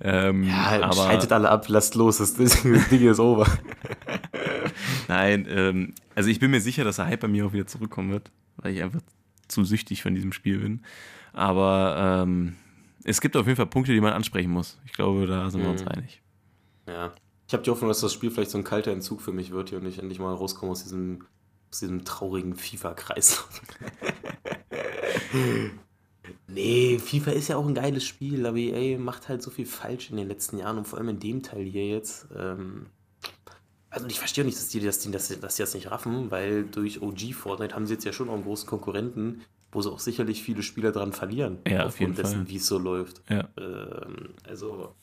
Ähm, 0.00 0.44
ja, 0.44 0.80
aber 0.84 0.94
schaltet 0.94 1.32
alle 1.32 1.50
ab, 1.50 1.68
lasst 1.68 1.96
los, 1.96 2.16
das, 2.16 2.32
das 2.32 2.62
Ding 2.62 3.06
ist 3.06 3.20
over. 3.20 3.46
nein, 5.06 5.46
ähm, 5.50 5.94
also 6.14 6.30
ich 6.30 6.40
bin 6.40 6.50
mir 6.50 6.62
sicher, 6.62 6.84
dass 6.84 6.96
der 6.96 7.08
Hype 7.08 7.20
bei 7.20 7.28
mir 7.28 7.44
auch 7.44 7.52
wieder 7.52 7.66
zurückkommen 7.66 8.10
wird. 8.10 8.30
weil 8.56 8.72
ich 8.72 8.82
einfach 8.82 9.02
zu 9.48 9.64
süchtig 9.64 10.02
von 10.02 10.14
diesem 10.14 10.32
Spiel 10.32 10.60
bin. 10.60 10.80
Aber 11.32 12.22
ähm, 12.24 12.56
es 13.04 13.20
gibt 13.20 13.36
auf 13.36 13.46
jeden 13.46 13.56
Fall 13.56 13.66
Punkte, 13.66 13.92
die 13.92 14.00
man 14.00 14.12
ansprechen 14.12 14.50
muss. 14.50 14.78
Ich 14.86 14.92
glaube, 14.92 15.26
da 15.26 15.50
sind 15.50 15.62
wir 15.62 15.70
uns 15.70 15.82
Mhm. 15.82 15.88
einig. 15.88 16.22
Ja. 16.88 17.12
Ich 17.48 17.54
habe 17.54 17.62
die 17.64 17.70
Hoffnung, 17.70 17.88
dass 17.88 18.00
das 18.00 18.12
Spiel 18.12 18.30
vielleicht 18.30 18.50
so 18.50 18.58
ein 18.58 18.64
kalter 18.64 18.92
Entzug 18.92 19.20
für 19.20 19.32
mich 19.32 19.50
wird 19.50 19.68
hier 19.70 19.78
und 19.78 19.86
ich 19.86 19.98
endlich 19.98 20.18
mal 20.18 20.32
rauskomme 20.34 20.72
aus 20.72 20.82
diesem, 20.84 21.26
aus 21.70 21.80
diesem 21.80 22.04
traurigen 22.04 22.54
FIFA-Kreis. 22.56 23.44
nee, 26.46 26.98
FIFA 26.98 27.32
ist 27.32 27.48
ja 27.48 27.56
auch 27.56 27.66
ein 27.66 27.74
geiles 27.74 28.04
Spiel, 28.04 28.46
aber 28.46 28.56
EA 28.56 28.98
macht 28.98 29.28
halt 29.28 29.42
so 29.42 29.50
viel 29.50 29.66
falsch 29.66 30.10
in 30.10 30.16
den 30.16 30.28
letzten 30.28 30.58
Jahren 30.58 30.78
und 30.78 30.86
vor 30.88 30.98
allem 30.98 31.10
in 31.10 31.20
dem 31.20 31.42
Teil 31.42 31.64
hier 31.64 31.86
jetzt. 31.86 32.26
Ähm, 32.36 32.86
also 33.90 34.06
ich 34.06 34.18
verstehe 34.18 34.44
nicht, 34.44 34.56
dass 34.56 34.68
die, 34.68 34.80
die, 34.80 34.86
dass, 34.86 35.00
die, 35.00 35.10
dass 35.10 35.28
die 35.28 35.62
das 35.62 35.74
nicht 35.74 35.90
raffen, 35.90 36.30
weil 36.30 36.64
durch 36.64 37.02
OG 37.02 37.34
Fortnite 37.34 37.74
haben 37.74 37.86
sie 37.86 37.94
jetzt 37.94 38.04
ja 38.04 38.12
schon 38.12 38.28
auch 38.30 38.34
einen 38.34 38.44
großen 38.44 38.66
Konkurrenten, 38.68 39.42
wo 39.72 39.80
sie 39.82 39.90
auch 39.90 39.98
sicherlich 39.98 40.42
viele 40.42 40.62
Spieler 40.62 40.92
dran 40.92 41.12
verlieren. 41.12 41.58
Ja, 41.66 41.86
auf 41.86 41.98
jeden 41.98 42.12
aufgrund 42.12 42.18
dessen, 42.18 42.48
wie 42.48 42.56
es 42.56 42.66
so 42.66 42.78
läuft. 42.78 43.22
Ja. 43.28 43.48
Ähm, 43.58 44.30
also, 44.46 44.94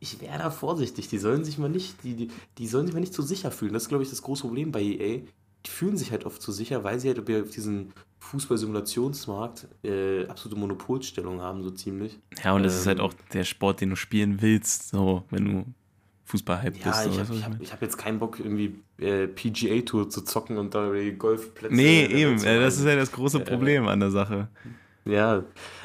ich 0.00 0.20
wäre 0.20 0.38
da 0.38 0.50
vorsichtig. 0.50 1.08
Die 1.08 1.18
sollen 1.18 1.44
sich 1.44 1.58
mal 1.58 1.68
nicht, 1.68 2.02
die, 2.02 2.14
die, 2.14 2.28
die 2.56 2.66
sollen 2.66 2.86
sich 2.86 2.94
mal 2.94 3.00
nicht 3.00 3.14
zu 3.14 3.22
sicher 3.22 3.50
fühlen. 3.50 3.72
Das 3.72 3.82
ist, 3.84 3.88
glaube 3.88 4.02
ich, 4.02 4.10
das 4.10 4.22
große 4.22 4.42
Problem 4.42 4.72
bei 4.72 4.82
EA. 4.82 5.20
Die 5.66 5.70
fühlen 5.70 5.96
sich 5.96 6.10
halt 6.10 6.24
oft 6.24 6.40
zu 6.40 6.52
sicher, 6.52 6.84
weil 6.84 6.98
sie 7.00 7.08
halt 7.08 7.18
auf 7.18 7.50
diesen 7.50 7.92
Fußball-Simulationsmarkt 8.20 9.68
äh, 9.84 10.26
absolute 10.26 10.58
Monopolstellung 10.58 11.40
haben, 11.40 11.62
so 11.62 11.70
ziemlich. 11.70 12.18
Ja, 12.42 12.54
und 12.54 12.62
das 12.62 12.78
ist 12.78 12.86
halt 12.86 12.98
Ähm, 12.98 13.04
auch 13.04 13.14
der 13.32 13.44
Sport, 13.44 13.80
den 13.80 13.90
du 13.90 13.96
spielen 13.96 14.40
willst, 14.40 14.88
so, 14.88 15.24
wenn 15.30 15.44
du 15.44 15.64
Fußball-Hype 16.28 16.76
Ja, 16.78 16.90
bist. 16.90 17.04
so, 17.04 17.10
ich 17.10 17.18
habe 17.18 17.42
hab, 17.58 17.72
hab 17.72 17.82
jetzt 17.82 17.96
keinen 17.96 18.18
Bock, 18.18 18.38
irgendwie 18.38 18.78
äh, 18.98 19.26
PGA-Tour 19.26 20.10
zu 20.10 20.20
zocken 20.22 20.58
und 20.58 20.74
da 20.74 20.92
die 20.92 21.12
Golfplätze. 21.12 21.74
Nee, 21.74 22.04
äh, 22.04 22.22
eben, 22.22 22.44
äh, 22.44 22.60
das 22.60 22.78
ist 22.78 22.84
ja 22.84 22.96
das 22.96 23.12
große 23.12 23.40
Äh, 23.40 23.44
Problem 23.44 23.88
an 23.88 24.00
der 24.00 24.10
Sache. 24.10 24.48
Ja, 25.06 25.42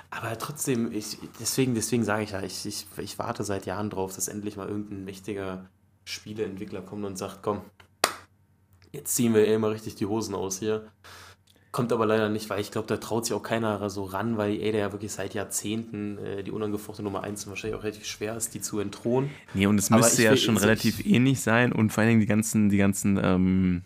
aber 0.10 0.38
trotzdem, 0.38 0.92
ich, 0.92 1.18
deswegen, 1.40 1.76
deswegen 1.76 2.04
sage 2.04 2.24
ich 2.24 2.32
ja, 2.32 2.42
ich, 2.44 2.66
ich, 2.66 2.86
ich 2.98 3.18
warte 3.20 3.44
seit 3.46 3.66
Jahren 3.66 3.90
drauf, 3.90 4.14
dass 4.16 4.28
endlich 4.28 4.58
mal 4.58 4.68
irgendein 4.68 5.06
mächtiger 5.06 5.70
Spieleentwickler 6.04 6.82
kommt 6.82 7.06
und 7.06 7.18
sagt, 7.18 7.42
komm, 7.42 7.62
jetzt 8.92 9.16
ziehen 9.16 9.34
wir 9.34 9.48
eh 9.48 9.58
mal 9.58 9.72
richtig 9.72 9.96
die 9.96 10.06
Hosen 10.06 10.36
aus 10.36 10.60
hier. 10.60 10.92
Kommt 11.74 11.92
aber 11.92 12.06
leider 12.06 12.30
nicht, 12.30 12.52
weil 12.52 12.62
ich 12.62 12.70
glaube, 12.70 12.88
da 12.88 12.98
traut 12.98 13.26
sich 13.26 13.34
auch 13.34 13.42
keiner 13.42 13.90
so 13.90 14.04
ran, 14.04 14.38
weil 14.38 14.54
EA 14.54 14.78
ja 14.78 14.92
wirklich 14.92 15.12
seit 15.12 15.34
Jahrzehnten 15.34 16.20
äh, 16.20 16.44
die 16.44 16.52
unangefochtene 16.52 17.04
Nummer 17.04 17.24
1 17.24 17.46
und 17.46 17.50
wahrscheinlich 17.50 17.80
auch 17.80 17.84
relativ 17.84 18.06
schwer 18.06 18.38
ist, 18.38 18.54
die 18.54 18.62
zu 18.62 18.80
entthronen. 18.80 19.32
Nee, 19.56 19.66
und 19.66 19.80
es 19.80 19.90
müsste 19.90 20.22
ja 20.22 20.38
schon 20.38 20.58
relativ 20.58 21.04
ähnlich 21.04 21.42
sein 21.42 21.72
und 21.72 21.92
vor 21.92 22.02
allen 22.04 22.10
Dingen 22.10 22.20
die 22.20 22.28
ganzen, 22.28 22.70
die 22.70 22.78
ganzen, 22.78 23.20
ähm, 23.22 23.82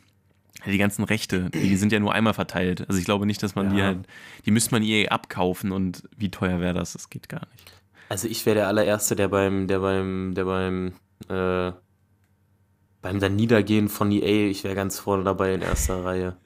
die 0.65 0.77
ganzen 0.77 1.05
Rechte, 1.05 1.49
die 1.49 1.77
sind 1.77 1.93
ja 1.93 2.01
nur 2.01 2.13
einmal 2.13 2.33
verteilt. 2.33 2.83
Also 2.89 2.99
ich 2.99 3.05
glaube 3.05 3.25
nicht, 3.25 3.41
dass 3.41 3.55
man 3.55 3.69
die 3.69 3.77
Ja. 3.77 3.85
halt, 3.85 3.99
die 4.45 4.51
müsste 4.51 4.71
man 4.71 4.83
EA 4.83 5.07
abkaufen 5.09 5.71
und 5.71 6.03
wie 6.17 6.29
teuer 6.29 6.59
wäre 6.59 6.73
das? 6.73 6.91
Das 6.91 7.09
geht 7.09 7.29
gar 7.29 7.47
nicht. 7.53 7.71
Also 8.09 8.27
ich 8.27 8.45
wäre 8.45 8.55
der 8.57 8.67
allererste, 8.67 9.15
der 9.15 9.29
beim, 9.29 9.67
der 9.67 9.79
beim, 9.79 10.33
der 10.35 10.43
beim, 10.43 10.91
äh, 11.29 11.71
beim 13.01 13.19
dann 13.19 13.35
Niedergehen 13.35 13.89
von 13.89 14.11
EA, 14.11 14.49
ich 14.49 14.63
wäre 14.63 14.75
ganz 14.75 14.99
vorne 14.99 15.23
dabei 15.23 15.53
in 15.53 15.61
erster 15.61 16.03
Reihe. 16.03 16.37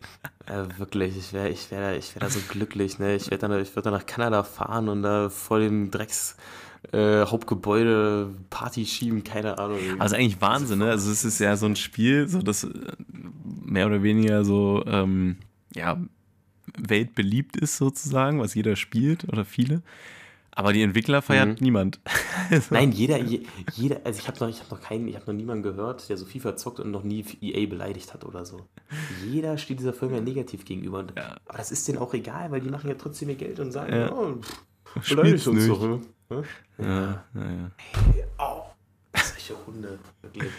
Äh, 0.45 0.77
wirklich, 0.77 1.17
ich 1.17 1.33
wäre, 1.33 1.49
ich 1.49 1.71
wäre, 1.71 1.95
ich 1.97 2.13
wäre 2.15 2.25
da 2.25 2.29
so 2.29 2.39
glücklich, 2.47 2.99
ne? 2.99 3.15
Ich 3.15 3.27
dann, 3.27 3.59
ich 3.61 3.75
würde 3.75 3.83
dann 3.83 3.93
nach 3.93 4.05
Kanada 4.05 4.43
fahren 4.43 4.89
und 4.89 5.03
da 5.03 5.29
vor 5.29 5.59
dem 5.59 5.91
Drecks 5.91 6.35
äh, 6.91 7.25
Hauptgebäude 7.25 8.33
Party 8.49 8.85
schieben, 8.85 9.23
keine 9.23 9.59
Ahnung. 9.59 9.79
Also 9.99 10.15
eigentlich 10.15 10.41
Wahnsinn, 10.41 10.79
ne? 10.79 10.89
Also 10.89 11.11
es 11.11 11.23
ist 11.23 11.39
ja 11.39 11.55
so 11.55 11.67
ein 11.67 11.75
Spiel, 11.75 12.27
so 12.27 12.41
das 12.41 12.63
äh, 12.63 12.69
mehr 13.63 13.85
oder 13.85 14.03
weniger 14.03 14.43
so, 14.43 14.83
ähm, 14.87 15.37
ja, 15.73 15.97
weltbeliebt 16.77 17.55
ist 17.57 17.77
sozusagen, 17.77 18.39
was 18.39 18.55
jeder 18.55 18.75
spielt 18.75 19.27
oder 19.31 19.45
viele. 19.45 19.81
Aber 20.53 20.73
die 20.73 20.81
Entwickler 20.81 21.21
feiert 21.21 21.47
Mhm. 21.49 21.55
niemand. 21.59 21.99
Also, 22.49 22.73
Nein, 22.75 22.91
jeder, 22.91 23.17
je, 23.17 23.45
jeder, 23.75 24.01
also 24.03 24.19
ich 24.19 24.27
habe 24.27 24.37
noch, 24.41 24.49
ich 24.49 24.59
habe 24.59 24.69
noch 24.75 24.81
keinen, 24.81 25.07
ich 25.07 25.15
habe 25.15 25.25
noch 25.27 25.33
niemanden 25.33 25.63
gehört, 25.63 26.09
der 26.09 26.17
so 26.17 26.25
FIFA 26.25 26.57
zockt 26.57 26.81
und 26.81 26.91
noch 26.91 27.03
nie 27.03 27.23
EA 27.39 27.65
beleidigt 27.69 28.13
hat 28.13 28.25
oder 28.25 28.43
so. 28.45 28.65
Jeder 29.25 29.57
steht 29.57 29.79
dieser 29.79 29.93
Firma 29.93 30.19
negativ 30.19 30.65
gegenüber. 30.65 31.05
Ja. 31.15 31.37
Aber 31.45 31.57
das 31.59 31.71
ist 31.71 31.87
denen 31.87 31.99
auch 31.99 32.13
egal, 32.13 32.51
weil 32.51 32.59
die 32.59 32.69
machen 32.69 32.89
ja 32.89 32.95
trotzdem 32.95 33.29
ihr 33.29 33.35
Geld 33.35 33.57
und 33.61 33.71
sagen, 33.71 33.95
Ja. 33.95 34.11
oh, 34.11 34.35
pff, 34.41 35.09
beleidigt 35.09 35.47
uns 35.47 35.59
nicht. 35.59 35.69
doch. 35.69 35.81
Ne? 35.81 36.01
Ja? 36.29 36.85
Ja, 36.85 37.23
naja. 37.33 37.71
Au, 38.37 38.63
solche 39.15 39.55
Hunde, 39.65 39.97
wirklich. 40.21 40.51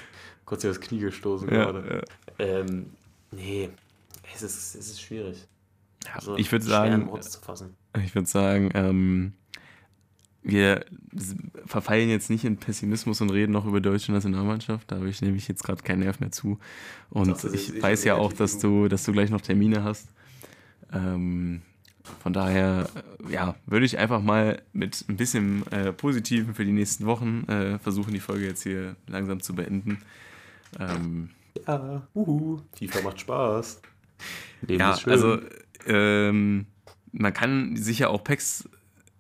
Kurz 0.47 0.63
das 0.63 0.81
Knie 0.81 1.01
gestoßen 1.01 1.49
Ja, 1.53 1.65
gerade. 1.71 2.05
Ähm, 2.39 2.87
nee, 3.33 3.69
es 4.35 4.43
ist, 4.43 4.75
es 4.77 4.91
ist 4.93 5.03
schwierig. 5.03 5.47
ja. 6.07 6.15
Also, 6.15 6.37
ich 6.39 6.51
würde 6.51 6.65
sagen. 6.65 7.11
Ich 8.03 8.15
würde 8.15 8.29
sagen, 8.29 8.71
ähm, 8.75 9.33
wir 10.43 10.85
verfallen 11.67 12.09
jetzt 12.09 12.31
nicht 12.31 12.45
in 12.45 12.57
Pessimismus 12.57 13.21
und 13.21 13.31
reden 13.31 13.53
noch 13.53 13.65
über 13.65 13.81
die 13.81 13.89
deutsche 13.89 14.13
Nationalmannschaft. 14.13 14.91
Da 14.91 14.97
habe 14.97 15.09
ich 15.09 15.21
nämlich 15.23 15.47
jetzt 15.49 15.63
gerade 15.63 15.83
keinen 15.83 16.01
Nerv 16.01 16.21
mehr 16.21 16.33
zu. 16.33 16.59
Und 17.11 17.45
das 17.45 17.45
ich 17.45 17.81
weiß 17.81 18.05
ja 18.05 18.17
auch, 18.17 18.33
dass 18.33 18.59
du, 18.59 18.89
dass 18.89 19.05
du 19.05 19.13
gleich 19.13 19.31
noch 19.31 19.41
Termine 19.41 19.85
hast. 19.85 20.09
Ähm, 20.93 21.63
von 22.21 22.33
daher, 22.33 22.89
äh, 23.29 23.33
ja, 23.33 23.55
würde 23.67 23.87
ich 23.87 23.99
einfach 23.99 24.21
mal 24.21 24.61
mit 24.73 25.05
ein 25.09 25.17
bisschen 25.17 25.65
äh, 25.71 25.93
Positiven 25.93 26.55
für 26.55 26.65
die 26.65 26.73
nächsten 26.73 27.07
Wochen 27.07 27.45
äh, 27.49 27.79
versuchen, 27.79 28.13
die 28.13 28.21
Folge 28.21 28.47
jetzt 28.47 28.65
hier 28.65 28.97
langsam 29.07 29.41
zu 29.41 29.55
beenden. 29.55 29.99
Ähm, 30.81 31.31
Ja, 31.67 32.03
uhu, 32.15 32.61
FIFA 32.77 33.03
macht 33.03 33.21
Spaß. 33.21 33.81
Leben 34.63 34.81
Ja, 34.81 34.95
ist 34.95 35.03
schön. 35.03 35.13
also 35.13 35.39
ähm, 35.87 36.67
man 37.13 37.33
kann 37.33 37.77
sicher 37.77 38.11
auch 38.11 38.25
Packs 38.25 38.69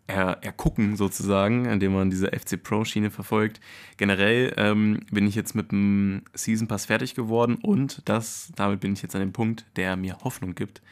er, 0.06 0.42
ergucken 0.42 0.96
sozusagen, 0.96 1.64
indem 1.66 1.94
man 1.94 2.10
diese 2.10 2.28
FC 2.28 2.62
Pro 2.62 2.84
Schiene 2.84 3.10
verfolgt. 3.10 3.60
Generell 3.96 4.52
ähm, 4.56 5.00
bin 5.10 5.26
ich 5.26 5.34
jetzt 5.34 5.54
mit 5.54 5.72
dem 5.72 6.22
Season 6.34 6.68
Pass 6.68 6.86
fertig 6.86 7.14
geworden 7.14 7.56
und 7.56 8.02
das, 8.08 8.52
damit 8.56 8.80
bin 8.80 8.92
ich 8.92 9.02
jetzt 9.02 9.14
an 9.14 9.20
dem 9.20 9.32
Punkt, 9.32 9.64
der 9.76 9.96
mir 9.96 10.18
Hoffnung 10.24 10.54
gibt. 10.54 10.82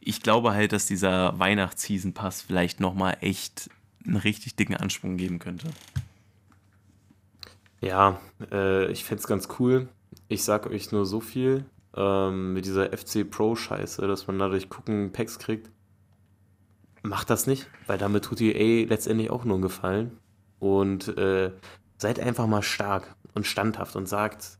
Ich 0.00 0.22
glaube 0.22 0.52
halt, 0.52 0.72
dass 0.72 0.86
dieser 0.86 1.38
Weihnachts-Season 1.38 2.12
Pass 2.12 2.42
vielleicht 2.42 2.80
nochmal 2.80 3.16
echt 3.20 3.70
einen 4.04 4.16
richtig 4.16 4.56
dicken 4.56 4.76
Ansprung 4.76 5.16
geben 5.16 5.38
könnte. 5.38 5.68
Ja, 7.80 8.20
äh, 8.50 8.90
ich 8.90 9.04
fände 9.04 9.20
es 9.20 9.26
ganz 9.26 9.48
cool. 9.58 9.88
Ich 10.28 10.44
sag 10.44 10.66
euch 10.66 10.92
nur 10.92 11.04
so 11.04 11.20
viel 11.20 11.64
ähm, 11.96 12.54
mit 12.54 12.64
dieser 12.64 12.96
FC 12.96 13.28
Pro-Scheiße, 13.28 14.06
dass 14.06 14.26
man 14.26 14.38
dadurch 14.38 14.68
gucken, 14.68 15.12
Packs 15.12 15.38
kriegt. 15.38 15.70
Macht 17.02 17.30
das 17.30 17.46
nicht, 17.46 17.68
weil 17.86 17.98
damit 17.98 18.24
tut 18.24 18.40
ihr 18.40 18.54
EA 18.54 18.86
letztendlich 18.86 19.30
auch 19.30 19.44
nur 19.44 19.56
einen 19.56 19.62
Gefallen. 19.62 20.18
Und 20.60 21.08
äh, 21.18 21.50
seid 21.98 22.20
einfach 22.20 22.46
mal 22.46 22.62
stark 22.62 23.16
und 23.34 23.46
standhaft 23.46 23.96
und 23.96 24.08
sagt, 24.08 24.58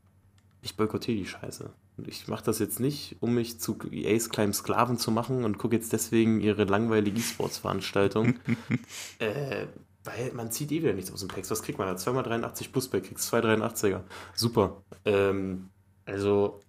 ich 0.60 0.76
boykottiere 0.76 1.18
die 1.18 1.26
Scheiße. 1.26 1.70
Ich 2.06 2.26
mache 2.26 2.44
das 2.44 2.58
jetzt 2.58 2.80
nicht, 2.80 3.16
um 3.20 3.34
mich 3.34 3.60
zu 3.60 3.78
EAs 3.90 4.30
kleinen 4.30 4.54
Sklaven 4.54 4.96
zu 4.98 5.12
machen 5.12 5.44
und 5.44 5.58
gucke 5.58 5.76
jetzt 5.76 5.92
deswegen 5.92 6.40
ihre 6.40 6.64
langweilige 6.64 7.18
E-Sports-Veranstaltung. 7.18 8.34
äh, 9.18 9.66
weil 10.02 10.32
man 10.32 10.50
zieht 10.50 10.72
eh 10.72 10.82
wieder 10.82 10.94
nichts 10.94 11.12
aus 11.12 11.20
dem 11.20 11.28
Packs. 11.28 11.50
Was 11.50 11.62
kriegt 11.62 11.78
man 11.78 11.86
da? 11.86 11.94
2x83 11.94 12.72
plus 12.72 12.88
Pack, 12.88 13.04
kriegst 13.04 13.32
283er. 13.32 14.00
Super. 14.34 14.82
Ähm, 15.04 15.68
also, 16.06 16.60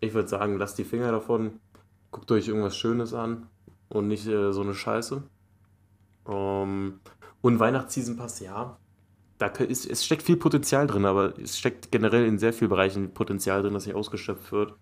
ich 0.00 0.14
würde 0.14 0.28
sagen, 0.28 0.58
lasst 0.58 0.78
die 0.78 0.84
Finger 0.84 1.12
davon. 1.12 1.60
Guckt 2.10 2.32
euch 2.32 2.48
irgendwas 2.48 2.76
Schönes 2.76 3.14
an 3.14 3.46
und 3.88 4.08
nicht 4.08 4.26
äh, 4.26 4.52
so 4.52 4.62
eine 4.62 4.74
Scheiße. 4.74 5.22
Ähm, 6.28 7.00
und 7.40 7.58
Weihnachtsseason 7.58 8.16
Pass, 8.16 8.40
ja. 8.40 8.78
Da 9.38 9.46
ist, 9.46 9.86
es 9.86 10.04
steckt 10.04 10.22
viel 10.22 10.36
Potenzial 10.36 10.86
drin, 10.86 11.04
aber 11.04 11.38
es 11.38 11.58
steckt 11.58 11.92
generell 11.92 12.26
in 12.26 12.38
sehr 12.38 12.52
vielen 12.52 12.70
Bereichen 12.70 13.14
Potenzial 13.14 13.62
drin, 13.62 13.74
das 13.74 13.86
nicht 13.86 13.94
ausgeschöpft 13.94 14.50
wird. 14.50 14.74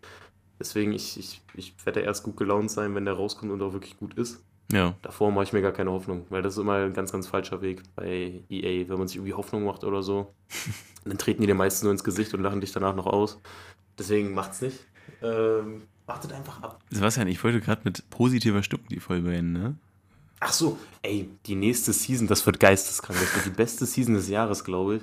Deswegen, 0.58 0.92
ich, 0.92 1.18
ich, 1.18 1.42
ich 1.54 1.74
werde 1.84 2.00
erst 2.00 2.22
gut 2.22 2.38
gelaunt 2.38 2.70
sein, 2.70 2.94
wenn 2.94 3.04
der 3.04 3.14
rauskommt 3.14 3.52
und 3.52 3.60
auch 3.60 3.74
wirklich 3.74 3.98
gut 3.98 4.14
ist. 4.14 4.42
Ja, 4.72 4.96
Davor 5.02 5.30
mache 5.30 5.44
ich 5.44 5.52
mir 5.52 5.62
gar 5.62 5.72
keine 5.72 5.92
Hoffnung, 5.92 6.26
weil 6.28 6.42
das 6.42 6.54
ist 6.54 6.58
immer 6.58 6.74
ein 6.74 6.92
ganz, 6.92 7.12
ganz 7.12 7.28
falscher 7.28 7.62
Weg 7.62 7.82
bei 7.94 8.42
EA. 8.48 8.88
Wenn 8.88 8.98
man 8.98 9.06
sich 9.06 9.18
irgendwie 9.18 9.34
Hoffnung 9.34 9.64
macht 9.64 9.84
oder 9.84 10.02
so, 10.02 10.34
dann 11.04 11.18
treten 11.18 11.42
die 11.42 11.46
den 11.46 11.56
meisten 11.56 11.86
nur 11.86 11.92
ins 11.92 12.02
Gesicht 12.02 12.34
und 12.34 12.42
lachen 12.42 12.60
dich 12.60 12.72
danach 12.72 12.96
noch 12.96 13.06
aus. 13.06 13.40
Deswegen 13.98 14.34
macht's 14.34 14.62
nicht. 14.62 14.84
Ähm, 15.22 15.82
wartet 16.06 16.32
einfach 16.32 16.62
ab. 16.62 16.80
Sebastian, 16.90 17.28
ich 17.28 17.42
wollte 17.42 17.60
gerade 17.60 17.82
mit 17.84 18.08
positiver 18.10 18.62
Stimmung 18.62 18.86
die 18.88 19.00
Folge 19.00 19.28
beenden, 19.28 19.52
ne? 19.52 19.74
Ach 20.40 20.52
so, 20.52 20.78
ey, 21.02 21.30
die 21.46 21.54
nächste 21.54 21.92
Season, 21.92 22.26
das 22.26 22.44
wird 22.44 22.60
geisteskrank. 22.60 23.18
Das 23.18 23.34
wird 23.34 23.46
die 23.46 23.56
beste 23.56 23.86
Season 23.86 24.14
des 24.14 24.28
Jahres, 24.28 24.64
glaube 24.64 24.96
ich. 24.96 25.02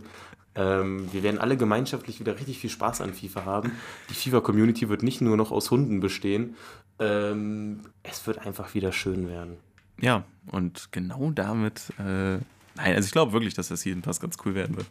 Ähm, 0.55 1.11
wir 1.11 1.23
werden 1.23 1.39
alle 1.39 1.57
gemeinschaftlich 1.57 2.19
wieder 2.19 2.35
richtig 2.35 2.59
viel 2.59 2.69
Spaß 2.69 3.01
an 3.01 3.13
FIFA 3.13 3.45
haben. 3.45 3.71
Die 4.09 4.13
FIFA-Community 4.13 4.89
wird 4.89 5.01
nicht 5.01 5.21
nur 5.21 5.35
noch 5.35 5.51
aus 5.51 5.71
Hunden 5.71 5.99
bestehen. 5.99 6.55
Ähm, 6.99 7.79
es 8.03 8.27
wird 8.27 8.45
einfach 8.45 8.75
wieder 8.75 8.91
schön 8.91 9.27
werden. 9.27 9.57
Ja, 9.99 10.23
und 10.51 10.89
genau 10.91 11.31
damit, 11.31 11.91
äh, 11.97 12.37
nein, 12.75 12.95
also 12.95 13.05
ich 13.05 13.11
glaube 13.11 13.31
wirklich, 13.33 13.55
dass 13.55 13.69
das 13.69 13.81
Season 13.81 14.03
Pass 14.03 14.19
ganz 14.19 14.37
cool 14.45 14.53
werden 14.53 14.75
wird. 14.75 14.87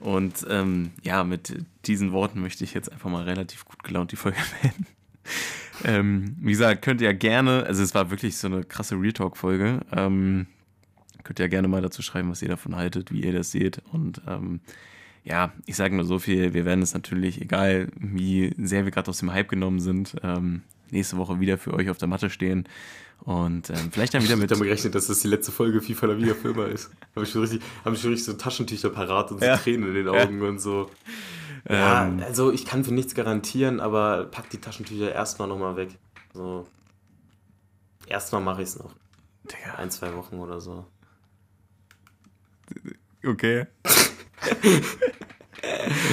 Und 0.00 0.46
ähm, 0.48 0.92
ja, 1.02 1.24
mit 1.24 1.62
diesen 1.84 2.12
Worten 2.12 2.40
möchte 2.40 2.64
ich 2.64 2.72
jetzt 2.72 2.90
einfach 2.90 3.10
mal 3.10 3.24
relativ 3.24 3.66
gut 3.66 3.82
gelaunt 3.82 4.12
die 4.12 4.16
Folge 4.16 4.38
beenden. 4.62 4.86
ähm, 5.84 6.36
wie 6.40 6.52
gesagt, 6.52 6.82
könnt 6.82 7.00
ihr 7.00 7.08
ja 7.08 7.16
gerne, 7.16 7.64
also 7.64 7.82
es 7.82 7.94
war 7.94 8.10
wirklich 8.10 8.36
so 8.36 8.46
eine 8.48 8.64
krasse 8.64 8.96
Real 8.96 9.12
Talk-Folge. 9.12 9.80
Ähm, 9.92 10.46
könnt 11.24 11.38
ihr 11.38 11.44
ja 11.44 11.50
gerne 11.50 11.68
mal 11.68 11.82
dazu 11.82 12.02
schreiben, 12.02 12.30
was 12.30 12.42
ihr 12.42 12.48
davon 12.48 12.76
haltet, 12.76 13.12
wie 13.12 13.22
ihr 13.22 13.32
das 13.32 13.50
seht. 13.50 13.80
Und 13.92 14.22
ähm, 14.26 14.60
ja, 15.24 15.52
ich 15.66 15.76
sage 15.76 15.94
nur 15.94 16.04
so 16.04 16.18
viel, 16.18 16.52
wir 16.54 16.64
werden 16.64 16.82
es 16.82 16.94
natürlich, 16.94 17.40
egal 17.40 17.88
wie 17.96 18.54
sehr 18.58 18.84
wir 18.84 18.90
gerade 18.90 19.08
aus 19.08 19.18
dem 19.18 19.32
Hype 19.32 19.48
genommen 19.48 19.80
sind, 19.80 20.16
ähm, 20.22 20.62
nächste 20.90 21.16
Woche 21.16 21.40
wieder 21.40 21.58
für 21.58 21.74
euch 21.74 21.90
auf 21.90 21.98
der 21.98 22.08
Matte 22.08 22.28
stehen. 22.28 22.68
Und 23.24 23.70
ähm, 23.70 23.90
vielleicht 23.92 24.14
dann 24.14 24.24
wieder 24.24 24.34
mit. 24.34 24.50
Ich 24.50 24.56
habe 24.56 24.64
gerechnet, 24.64 24.96
dass 24.96 25.06
das 25.06 25.20
die 25.20 25.28
letzte 25.28 25.52
Folge 25.52 25.80
FIFA 25.80 26.06
La 26.06 26.18
Vida 26.18 26.34
Firma 26.34 26.64
ist. 26.64 26.90
Habe 27.14 27.24
ich 27.24 27.30
schon 27.30 27.42
richtig, 27.42 27.60
haben 27.84 27.94
schon 27.94 28.10
richtig 28.10 28.26
so 28.26 28.32
Taschentücher 28.32 28.90
parat 28.90 29.30
und 29.30 29.38
so 29.38 29.46
Ja. 29.46 29.56
Tränen 29.56 29.90
in 29.90 29.94
den 29.94 30.08
Augen 30.08 30.42
und 30.42 30.60
so. 30.60 30.90
Ja, 31.68 32.06
Ähm, 32.06 32.20
also 32.24 32.50
ich 32.52 32.64
kann 32.66 32.84
für 32.84 32.92
nichts 32.92 33.14
garantieren, 33.14 33.80
aber 33.80 34.24
pack 34.26 34.50
die 34.50 34.58
Taschentücher 34.60 35.12
erstmal 35.12 35.48
nochmal 35.48 35.76
weg. 35.76 35.90
So. 36.34 36.66
Erstmal 38.06 38.42
mache 38.42 38.62
ich 38.62 38.68
es 38.68 38.78
noch. 38.78 38.94
Digga, 39.44 39.74
Ein, 39.76 39.90
zwei 39.90 40.14
Wochen 40.14 40.36
oder 40.40 40.60
so. 40.60 40.86
okay. 43.24 43.66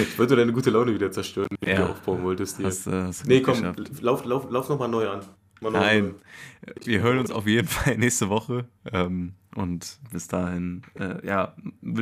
Ich 0.02 0.20
wollte 0.20 0.36
deine 0.36 0.54
gute 0.54 0.70
Laune 0.70 0.94
wieder 0.94 1.12
zerstören, 1.12 1.48
die 1.64 1.70
Ja. 1.70 1.78
du 1.78 1.92
aufbauen 1.92 2.24
wolltest. 2.24 2.58
Hier. 2.58 2.68
Hast, 2.68 2.86
äh, 2.88 2.92
hast 3.04 3.26
nee, 3.26 3.42
komm, 3.42 3.56
geschafft. 3.56 4.02
lauf, 4.02 4.24
lauf, 4.26 4.48
lauf 4.50 4.70
nochmal 4.70 4.90
neu 4.90 5.10
an. 5.10 5.22
Neu 5.62 5.72
Nein. 5.72 6.16
Wir 6.84 7.02
hören 7.02 7.18
uns 7.18 7.32
auf 7.32 7.48
jeden 7.48 7.68
Fall 7.68 7.98
nächste 7.98 8.30
Woche. 8.30 8.68
Ähm, 8.92 9.34
und 9.60 10.00
bis 10.10 10.30
dahin, 10.30 10.84
äh, 10.98 11.26
ja, 11.28 11.54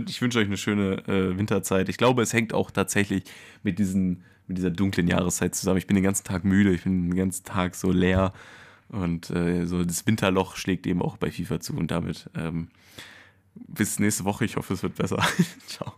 ich 0.08 0.22
wünsche 0.22 0.38
euch 0.38 0.46
eine 0.46 0.58
schöne 0.58 1.08
äh, 1.08 1.36
Winterzeit. 1.40 1.90
Ich 1.90 1.98
glaube, 1.98 2.22
es 2.22 2.32
hängt 2.32 2.54
auch 2.54 2.70
tatsächlich 2.70 3.24
mit, 3.64 3.80
diesen, 3.80 4.24
mit 4.46 4.60
dieser 4.60 4.70
dunklen 4.70 5.08
Jahreszeit 5.08 5.56
zusammen. 5.56 5.80
Ich 5.80 5.88
bin 5.88 5.96
den 5.96 6.04
ganzen 6.04 6.24
Tag 6.24 6.44
müde, 6.44 6.72
ich 6.72 6.84
bin 6.84 7.10
den 7.10 7.18
ganzen 7.18 7.46
Tag 7.46 7.74
so 7.74 7.92
leer. 7.92 8.32
Und 8.90 9.32
äh, 9.32 9.66
so 9.66 9.84
das 9.84 10.06
Winterloch 10.06 10.56
schlägt 10.56 10.86
eben 10.86 11.02
auch 11.02 11.18
bei 11.18 11.32
FIFA 11.32 11.60
zu. 11.60 11.76
Und 11.76 11.90
damit 11.90 12.30
ähm, 12.36 12.68
bis 13.56 13.98
nächste 13.98 14.24
Woche. 14.24 14.46
Ich 14.46 14.56
hoffe, 14.56 14.76
es 14.76 14.84
wird 14.84 14.94
besser. 14.94 15.18
Ciao. 15.66 15.94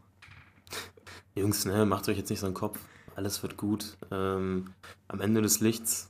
Jungs, 1.35 1.65
ne, 1.65 1.85
macht 1.85 2.07
euch 2.07 2.17
jetzt 2.17 2.29
nicht 2.29 2.39
so 2.39 2.45
einen 2.45 2.55
Kopf. 2.55 2.79
Alles 3.17 3.43
wird 3.43 3.57
gut. 3.57 3.97
Ähm, 4.11 4.67
am 5.09 5.19
Ende 5.19 5.41
des 5.41 5.59
Lichts, 5.59 6.09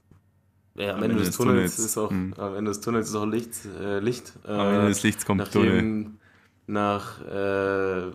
äh, 0.80 0.90
am, 0.90 1.04
Ende, 1.04 1.18
des, 1.18 1.36
Tunnels, 1.36 1.78
ist 1.78 1.98
auch, 1.98 2.10
Mhm. 2.10 2.34
am 2.38 2.56
Ende 2.56 2.72
des 2.72 2.82
Tunnels 2.82 3.10
ist 3.10 3.16
auch 3.16 3.26
Licht. 3.26 3.54
Äh, 3.80 4.00
Licht 4.00 4.34
äh, 4.48 4.52
Am 4.52 4.74
Ende 4.74 4.88
des 4.88 5.04
Lichts 5.04 5.26
kommt 5.26 5.52
Tunnel. 5.52 5.74
nachdem 5.76 6.18
nach 6.68 7.22
äh, 7.22 8.12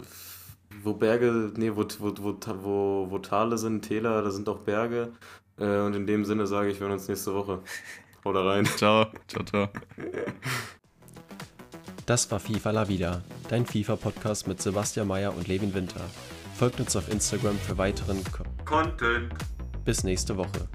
wo 0.82 0.94
Berge, 0.94 1.52
nee, 1.56 1.70
wo, 1.74 1.84
wo, 1.98 2.12
wo, 2.20 2.36
wo, 2.62 3.06
wo 3.10 3.18
Tale 3.18 3.58
sind, 3.58 3.82
Täler, 3.82 4.22
da 4.22 4.30
sind 4.30 4.48
auch 4.48 4.58
Berge. 4.60 5.12
Äh, 5.58 5.80
und 5.80 5.94
in 5.94 6.06
dem 6.06 6.24
Sinne 6.24 6.46
sage 6.46 6.70
ich, 6.70 6.80
wir 6.80 6.86
hören 6.88 6.94
uns 6.98 7.08
nächste 7.08 7.32
Woche. 7.34 7.60
Haut 8.24 8.36
rein. 8.36 8.64
Ciao. 8.76 9.06
Ciao, 9.28 9.44
ciao. 9.44 9.68
Das 12.06 12.30
war 12.30 12.38
FIFA 12.40 12.70
La 12.72 12.88
Vida, 12.88 13.22
dein 13.48 13.64
FIFA-Podcast 13.64 14.46
mit 14.46 14.60
Sebastian 14.60 15.06
Mayer 15.08 15.34
und 15.34 15.48
Levin 15.48 15.72
Winter. 15.74 16.00
Folgt 16.58 16.78
uns 16.80 16.94
auf 16.96 17.10
Instagram 17.10 17.58
für 17.58 17.78
weiteren 17.78 18.22
Ko 18.32 18.44
Content. 18.64 19.32
Bis 19.84 20.04
nächste 20.04 20.36
Woche. 20.36 20.68